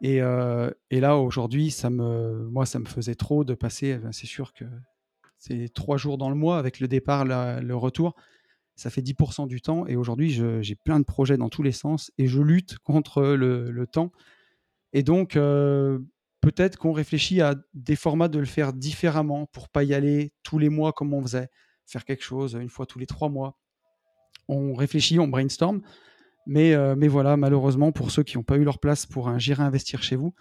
et 0.02 0.22
heu 0.22 0.74
et 0.90 1.00
là 1.00 1.16
aujourd'hui, 1.18 1.70
ça 1.70 1.90
me 1.90 2.48
moi 2.50 2.66
ça 2.66 2.78
me 2.78 2.86
faisait 2.86 3.16
trop 3.16 3.44
de 3.44 3.54
passer, 3.54 3.98
ben, 3.98 4.12
c'est 4.12 4.26
sûr 4.26 4.52
que 4.54 4.64
c'est 5.38 5.72
3 5.74 5.96
jours 5.98 6.18
dans 6.18 6.30
le 6.30 6.36
mois 6.36 6.58
avec 6.58 6.80
le 6.80 6.88
départ, 6.88 7.24
le 7.26 7.74
retour 7.74 8.14
ça 8.76 8.90
fait 8.90 9.02
10 9.02 9.46
du 9.46 9.60
temps 9.60 9.86
et 9.86 9.96
aujourd'hui, 9.96 10.30
j'ai 10.62 10.76
plein 10.76 11.00
de 11.00 11.04
projets 11.04 11.36
dans 11.36 11.50
tous 11.50 11.62
les 11.62 11.72
sens 11.72 12.12
et 12.18 12.26
je 12.28 12.40
lutte 12.40 12.78
contre 12.78 13.22
le 13.22 13.70
le 13.70 13.86
temps 13.86 14.12
et 14.92 15.02
donc 15.02 15.36
heu, 15.36 16.04
peut-être 16.40 16.76
qu'on 16.78 16.92
réfléchit 16.92 17.40
à 17.40 17.54
des 17.74 17.96
formats 17.96 18.28
de 18.28 18.38
le 18.38 18.46
faire 18.46 18.72
différemment 18.72 19.46
pour 19.46 19.68
pas 19.68 19.84
y 19.84 19.94
aller 19.94 20.32
tous 20.42 20.58
les 20.58 20.68
mois 20.70 20.92
comme 20.92 21.14
on 21.14 21.22
faisait. 21.22 21.48
Faire 21.86 22.04
quelque 22.04 22.24
chose, 22.24 22.54
une 22.60 22.68
fois 22.70 22.86
tous 22.86 22.98
les 22.98 23.06
3 23.06 23.28
mois. 23.28 23.58
On 24.48 24.74
réfléchit, 24.74 25.18
on 25.20 25.28
brainstorm, 25.28 25.82
mais 26.46 26.74
mais 26.96 27.08
voilà, 27.08 27.36
malheureusement 27.36 27.92
pour 27.92 28.10
ceux 28.12 28.22
qui 28.24 28.38
ont 28.38 28.42
pas 28.44 28.56
eu 28.58 28.64
leur 28.64 28.80
place 28.80 29.06
pour 29.06 29.28
un 29.28 29.38
J'irai 29.38 29.62
investir 29.64 30.02
chez 30.02 30.16
vous, 30.16 30.34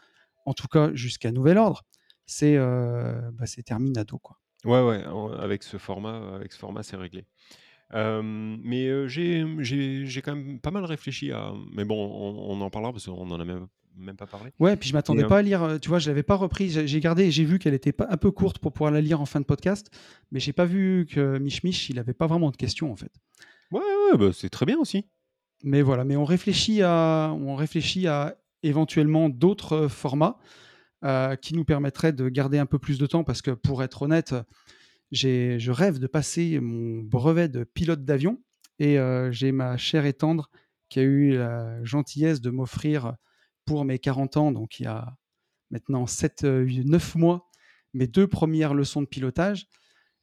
en 0.46 0.54
tout 0.54 0.68
cas 0.68 0.92
jusqu'à 0.94 1.32
nouvel 1.32 1.58
ordre, 1.60 1.84
c'est, 2.28 2.56
heu, 2.58 3.22
bah, 3.34 3.46
terminado, 3.66 4.20
quoi. 4.20 4.38
Ouais, 4.66 4.82
ouais, 4.84 5.04
avec 5.40 5.64
ce 5.64 5.78
format, 5.78 6.36
avec 6.36 6.52
ce 6.52 6.60
format, 6.60 6.84
c'est 6.84 6.98
réglé. 6.98 7.26
Hem, 7.94 8.60
mais, 8.64 9.08
j'ai 9.10 9.46
j'ai 9.60 10.22
quand 10.22 10.36
même 10.36 10.60
pas 10.62 10.72
mal 10.72 10.86
réfléchi 10.86 11.32
à 11.32 11.54
mais 11.74 11.86
bon, 11.86 11.98
on 11.98 12.52
on 12.58 12.62
en 12.62 12.70
parlera 12.70 12.92
parce 12.94 13.06
qu'on 13.08 13.32
en 13.32 13.40
a 13.40 13.46
même 13.46 13.68
même 14.00 14.16
pas 14.16 14.28
parlé. 14.28 14.52
Ouais, 14.60 14.76
puis 14.76 14.90
je 14.90 14.94
m'attendais 14.94 15.22
hem 15.22 15.28
pas 15.30 15.38
à 15.38 15.42
lire, 15.42 15.64
heu, 15.64 15.80
tu 15.80 15.90
vois? 15.90 16.00
Je 16.00 16.10
l'avais 16.10 16.24
pas 16.24 16.36
repris, 16.36 16.70
j'ai 16.70 17.00
gardé 17.00 17.32
j'ai 17.32 17.46
vu 17.46 17.60
qu'elle 17.60 17.74
était 17.74 17.94
un 18.08 18.18
peu 18.18 18.32
courte 18.32 18.60
pour 18.60 18.72
pouvoir 18.74 18.92
la 18.92 19.02
lire 19.02 19.22
en 19.22 19.26
fin 19.26 19.40
de 19.40 19.46
podcast, 19.46 19.90
mais 20.32 20.40
j'ai 20.40 20.54
pas 20.54 20.66
vu 20.66 21.06
que 21.10 21.38
Mich 21.40 21.64
Mich, 21.64 21.90
il 21.90 22.00
avait 22.00 22.14
pas 22.14 22.28
vraiment 22.28 22.52
de 22.52 22.58
questions, 22.58 22.92
en 22.92 22.96
fait. 22.96 23.12
ouais, 23.72 23.80
ouais, 24.12 24.18
bah, 24.18 24.32
c'est 24.34 24.50
très 24.50 24.66
bien 24.66 24.78
aussi. 24.80 25.06
Mais 25.64 25.82
voilà, 25.82 26.06
mais 26.06 26.16
on 26.16 26.26
réfléchit 26.26 26.82
à 26.82 27.34
on 27.38 27.56
réfléchit 27.56 28.08
à 28.08 28.38
éventuellement 28.64 29.30
d'autres, 29.30 29.86
heu, 29.86 29.88
formats, 29.88 30.38
qui 31.42 31.56
nous 31.56 31.64
permettraient 31.64 32.12
de 32.12 32.28
garder 32.28 32.58
un 32.58 32.66
peu 32.66 32.78
plus 32.78 32.98
de 33.00 33.06
temps 33.06 33.24
parce 33.24 33.42
que 33.42 33.52
pour 33.52 33.84
être 33.84 34.02
honnête, 34.02 34.36
j'ai 35.12 35.58
je 35.60 35.72
rêve 35.72 35.98
de 36.00 36.08
passer 36.08 36.60
mon 36.60 37.02
brevet 37.04 37.48
de 37.48 37.64
pilote 37.64 38.04
d'avion 38.04 38.42
et 38.80 38.98
j'ai 39.32 39.52
ma 39.54 39.78
chère 39.78 40.06
et 40.06 40.14
tendre 40.14 40.50
qui 40.90 41.00
a 41.00 41.04
eu 41.04 41.38
la 41.38 41.82
gentillesse 41.86 42.42
de 42.42 42.50
m'offrir 42.50 43.16
pour 43.70 43.86
mes 43.86 44.00
40 44.00 44.36
ans, 44.38 44.52
donc 44.52 44.80
il 44.80 44.86
y 44.86 44.88
a 44.88 45.16
maintenant 45.70 46.08
7, 46.08 46.44
heu, 46.44 46.66
9 46.66 47.16
mois, 47.16 47.50
mes 47.94 48.08
2 48.08 48.26
premières 48.28 48.74
leçons 48.74 49.04
de 49.04 49.06
pilotage 49.08 49.68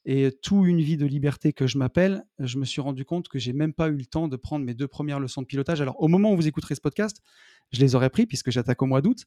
Et 0.07 0.33
tout 0.43 0.67
une 0.67 0.81
vie 0.83 0.97
de 0.97 1.07
liberté 1.07 1.53
que 1.53 1.67
je 1.69 1.79
m'appelle, 1.79 2.25
je 2.41 2.59
me 2.59 2.65
suis 2.65 2.81
rendu 2.81 3.05
compte 3.05 3.29
que 3.29 3.39
j'ai 3.41 3.53
même 3.53 3.75
pas 3.75 3.89
eu 3.89 3.97
le 3.99 4.07
temps 4.07 4.29
de 4.29 4.37
prendre 4.37 4.65
mes 4.65 4.75
deux 4.75 4.89
premières 4.89 5.21
leçons 5.21 5.43
de 5.43 5.49
pilotage. 5.49 5.81
Alors, 5.83 6.01
au 6.03 6.09
moment 6.09 6.33
où 6.33 6.37
vous 6.37 6.49
écouterez 6.49 6.77
ce 6.77 6.81
podcast, 6.83 7.23
je 7.73 7.81
les 7.81 7.97
aurais 7.97 8.11
pris 8.11 8.27
puisque 8.27 8.51
j'attaque 8.53 8.83
au 8.83 8.87
mois 8.87 9.03
d'août. 9.03 9.27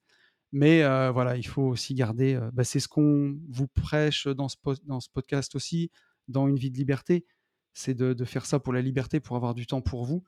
Mais 0.54 0.84
euh, 0.84 1.12
voilà, 1.12 1.38
il 1.38 1.48
faut 1.48 1.64
aussi 1.64 1.96
garder. 1.96 2.36
euh, 2.36 2.52
bah, 2.54 2.64
c'est 2.66 2.82
ce 2.82 2.90
qu'on 2.90 3.38
vous 3.50 3.68
prêche 3.70 4.28
dans 4.28 4.50
ce, 4.50 4.58
dans 4.86 5.02
ce 5.02 5.10
podcast 5.14 5.56
aussi, 5.56 5.92
dans 6.30 6.48
une 6.50 6.58
vie 6.58 6.72
de 6.72 6.78
liberté. 6.78 7.26
C'est 7.74 7.96
de 7.96 8.26
faire 8.26 8.46
ça 8.48 8.60
pour 8.60 8.74
la 8.74 8.82
liberté, 8.82 9.20
pour 9.22 9.38
avoir 9.38 9.56
du 9.56 9.68
temps 9.68 9.82
pour 9.82 10.06
vous. 10.06 10.24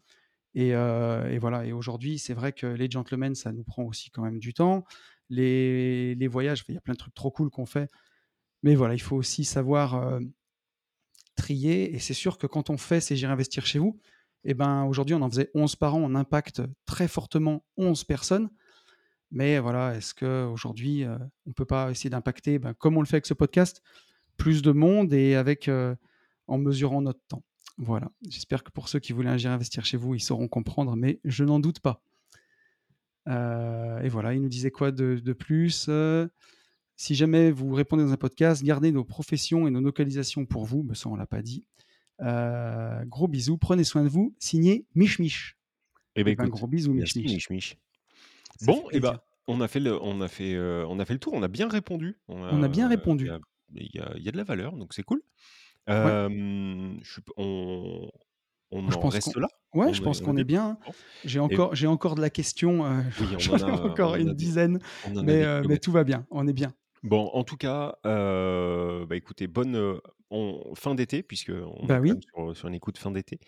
Et, 0.54 0.70
et 0.70 1.38
voilà. 1.40 1.66
Et 1.66 1.72
aujourd'hui, 1.72 2.20
c'est 2.20 2.34
vrai 2.34 2.52
que 2.52 2.68
les 2.68 2.90
gentlemen, 2.90 3.36
ça 3.36 3.52
nous 3.52 3.64
prend 3.64 3.84
aussi 3.84 4.10
quand 4.12 4.22
même 4.22 4.40
du 4.40 4.54
temps. 4.54 4.86
Les, 5.30 6.28
voyages, 6.28 6.64
il 6.68 6.76
y 6.76 6.78
a 6.78 6.82
plein 6.82 6.94
de 6.94 6.98
trucs 6.98 7.14
trop 7.14 7.32
cool 7.32 7.50
qu'on 7.50 7.66
fait. 7.66 7.90
Mais 8.64 8.76
voilà, 8.76 8.94
il 8.94 9.02
faut 9.02 9.16
aussi 9.16 9.46
savoir 9.46 10.20
trier. 11.36 11.96
Et 11.96 12.00
c'est 12.00 12.14
sûr 12.14 12.38
que 12.38 12.48
quand 12.48 12.70
on 12.70 12.78
fait 12.78 13.00
ces 13.00 13.16
J'irai 13.16 13.32
investir 13.32 13.66
chez 13.66 13.80
vous, 13.80 14.00
eh 14.44 14.54
ben, 14.54 14.84
aujourd'hui, 14.86 15.16
on 15.16 15.22
en 15.22 15.30
faisait 15.30 15.50
11 15.56 15.76
par 15.78 15.96
an. 15.96 16.02
On 16.04 16.16
impacte 16.16 16.62
très 16.86 17.08
fortement 17.08 17.66
11 17.78 18.04
personnes. 18.04 18.50
Mais 19.32 19.60
voilà, 19.60 19.96
est-ce 19.96 20.14
qu'aujourd'hui, 20.14 21.06
on 21.08 21.50
ne 21.50 21.54
peut 21.54 21.66
pas 21.66 21.90
essayer 21.90 22.10
d'impacter, 22.10 22.60
ben, 22.60 22.74
comme 22.74 22.98
on 22.98 23.02
le 23.02 23.08
fait 23.08 23.16
avec 23.16 23.26
ce 23.26 23.34
podcast, 23.34 23.82
plus 24.36 24.62
de 24.62 24.72
monde 24.72 25.14
et 25.14 25.36
avec, 25.36 25.70
en 26.48 26.58
mesurant 26.58 27.02
notre 27.02 27.22
temps? 27.30 27.44
Voilà. 27.78 28.12
J'espère 28.30 28.64
que 28.64 28.72
pour 28.72 28.90
ceux 28.90 29.00
qui 29.00 29.14
voulaient 29.14 29.30
investir 29.46 29.86
chez 29.86 29.98
vous, 29.98 30.14
ils 30.16 30.20
sauront 30.22 30.48
comprendre, 30.48 30.96
mais 30.96 31.20
je 31.24 31.44
n'en 31.44 31.60
doute 31.60 31.80
pas. 31.80 32.04
Euh, 33.28 34.00
et 34.02 34.10
voilà, 34.10 34.34
il 34.34 34.42
nous 34.42 34.50
disait 34.50 34.72
quoi 34.72 34.92
de, 34.92 35.22
de 35.24 35.34
plus 35.34 35.88
Euh, 35.90 36.28
Si 36.96 37.16
jamais 37.16 37.52
vous 37.52 37.72
répondez 37.74 38.04
dans 38.04 38.12
un 38.12 38.18
podcast, 38.18 38.64
gardez 38.64 38.92
nos 38.92 39.04
professions 39.04 39.68
et 39.68 39.72
nos 39.72 39.82
localisations 39.82 40.46
pour 40.46 40.66
vous. 40.66 40.84
Mais 40.84 40.96
ça, 40.96 41.10
on 41.10 41.16
l'a 41.16 41.28
pas 41.28 41.42
dit. 41.42 41.66
Euh, 42.22 43.04
gros 43.06 43.28
bisous, 43.28 43.58
prenez 43.58 43.84
soin 43.84 44.04
de 44.04 44.10
vous. 44.10 44.36
Signé 44.40 44.86
Mich 44.96 45.18
Mich. 45.20 45.58
Eh 46.16 46.24
ben 46.24 46.32
Eh 46.32 46.36
ben, 46.36 46.48
gros 46.50 46.68
bisous, 46.68 46.94
Mich 46.94 47.16
Mich. 47.16 47.50
Mich 47.50 47.78
Bon, 48.64 48.84
et 48.92 49.00
plaisir. 49.00 49.14
ben, 49.14 49.20
on 49.48 49.62
a 49.62 49.68
fait 49.68 49.80
le, 49.80 50.00
on 50.04 50.22
a 50.22 50.28
fait, 50.28 50.60
on 50.60 51.00
a 51.00 51.06
fait 51.06 51.14
le 51.14 51.20
tour. 51.20 51.34
On 51.34 51.42
a 51.42 51.48
bien 51.48 51.68
répondu. 51.68 52.20
On 52.28 52.42
On 52.44 52.62
a 52.64 52.68
bien 52.68 52.88
répondu. 52.88 53.30
y 53.74 53.84
y 53.86 54.02
il 54.18 54.24
y 54.24 54.28
a 54.30 54.32
de 54.32 54.38
la 54.38 54.44
valeur, 54.44 54.74
donc 54.76 54.94
c'est 54.94 55.04
cool. 55.04 55.22
Ouais. 55.88 55.94
Euh, 55.96 56.94
je 57.02 57.12
suis- 57.12 57.22
on, 57.38 58.10
on 58.72 58.90
Je 58.92 58.96
en 58.98 59.00
pense 59.00 59.14
reste 59.14 59.36
là. 59.36 59.48
ouais, 59.74 59.88
On 59.88 59.94
je 59.94 60.02
pense 60.02 60.22
on 60.22 60.26
qu'on 60.26 60.38
est 60.38 60.42
est 60.42 60.46
bien. 60.46 60.78
Bon. 60.86 60.92
J'ai 61.26 61.40
encore, 61.40 61.76
j'ai 61.76 61.88
encore 61.88 62.16
de 62.16 62.22
la 62.22 62.30
question. 62.30 62.86
euh, 62.86 63.02
oui, 63.20 63.28
J'en 63.40 63.54
en 63.54 63.58
ai 63.58 63.64
a, 63.64 63.86
encore 63.86 64.12
en 64.12 64.16
une 64.16 64.28
des, 64.30 64.34
dizaine, 64.36 64.80
en 65.06 65.24
mais, 65.24 65.44
euh, 65.44 65.64
mais 65.68 65.78
tout 65.78 65.92
va 65.92 66.04
bien. 66.04 66.26
On 66.32 66.48
est 66.48 66.54
bien. 66.54 66.74
Bon, 67.04 67.32
en 67.34 67.44
tout 67.44 67.58
cas, 67.58 67.96
euh, 68.06 69.08
bah 69.08 69.16
écoutez, 69.16 69.48
bonne 69.48 69.76
euh, 69.76 69.98
on- 70.30 70.76
fin 70.76 70.94
d'été, 70.94 71.24
puisque 71.24 71.50
on 71.52 71.88
Bah 71.88 71.96
est 71.98 72.00
oui. 72.00 72.14
sur, 72.36 72.56
sur 72.56 72.68
une 72.68 72.76
écoute 72.76 73.00
fin 73.00 73.10
d'été. 73.10 73.40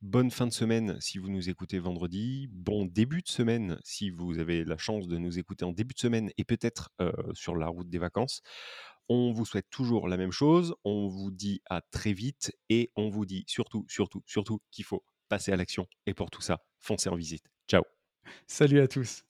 Bonne 0.00 0.30
fin 0.30 0.46
de 0.46 0.52
semaine 0.52 0.96
si 1.00 1.18
vous 1.18 1.28
nous 1.28 1.50
écoutez 1.50 1.80
vendredi. 1.80 2.48
Bon 2.52 2.84
début 2.86 3.20
de 3.22 3.28
semaine 3.28 3.78
si 3.82 4.10
vous 4.10 4.38
avez 4.38 4.64
la 4.64 4.78
chance 4.78 5.08
de 5.08 5.18
nous 5.18 5.40
écouter 5.40 5.64
en 5.64 5.72
début 5.72 5.94
de 5.94 5.98
semaine 5.98 6.30
et 6.38 6.44
peut-être 6.44 6.90
euh, 7.00 7.10
sur 7.34 7.56
la 7.56 7.66
route 7.66 7.90
des 7.90 7.98
vacances. 7.98 8.42
On 9.10 9.32
vous 9.32 9.44
souhaite 9.44 9.68
toujours 9.70 10.08
la 10.08 10.16
même 10.16 10.30
chose. 10.30 10.74
On 10.84 11.08
vous 11.08 11.30
dit 11.32 11.60
à 11.68 11.82
très 11.82 12.12
vite 12.14 12.52
et 12.68 12.92
on 12.96 13.10
vous 13.10 13.26
dit 13.26 13.44
surtout, 13.48 13.84
surtout, 13.88 14.22
surtout 14.24 14.62
qu'il 14.70 14.84
faut 14.84 15.04
passer 15.28 15.52
à 15.52 15.56
l'action. 15.56 15.86
Et 16.06 16.14
pour 16.14 16.30
tout 16.30 16.40
ça, 16.40 16.60
foncez 16.78 17.10
en 17.10 17.16
visite. 17.16 17.44
Ciao. 17.68 17.82
Salut 18.46 18.80
à 18.80 18.88
tous. 18.88 19.24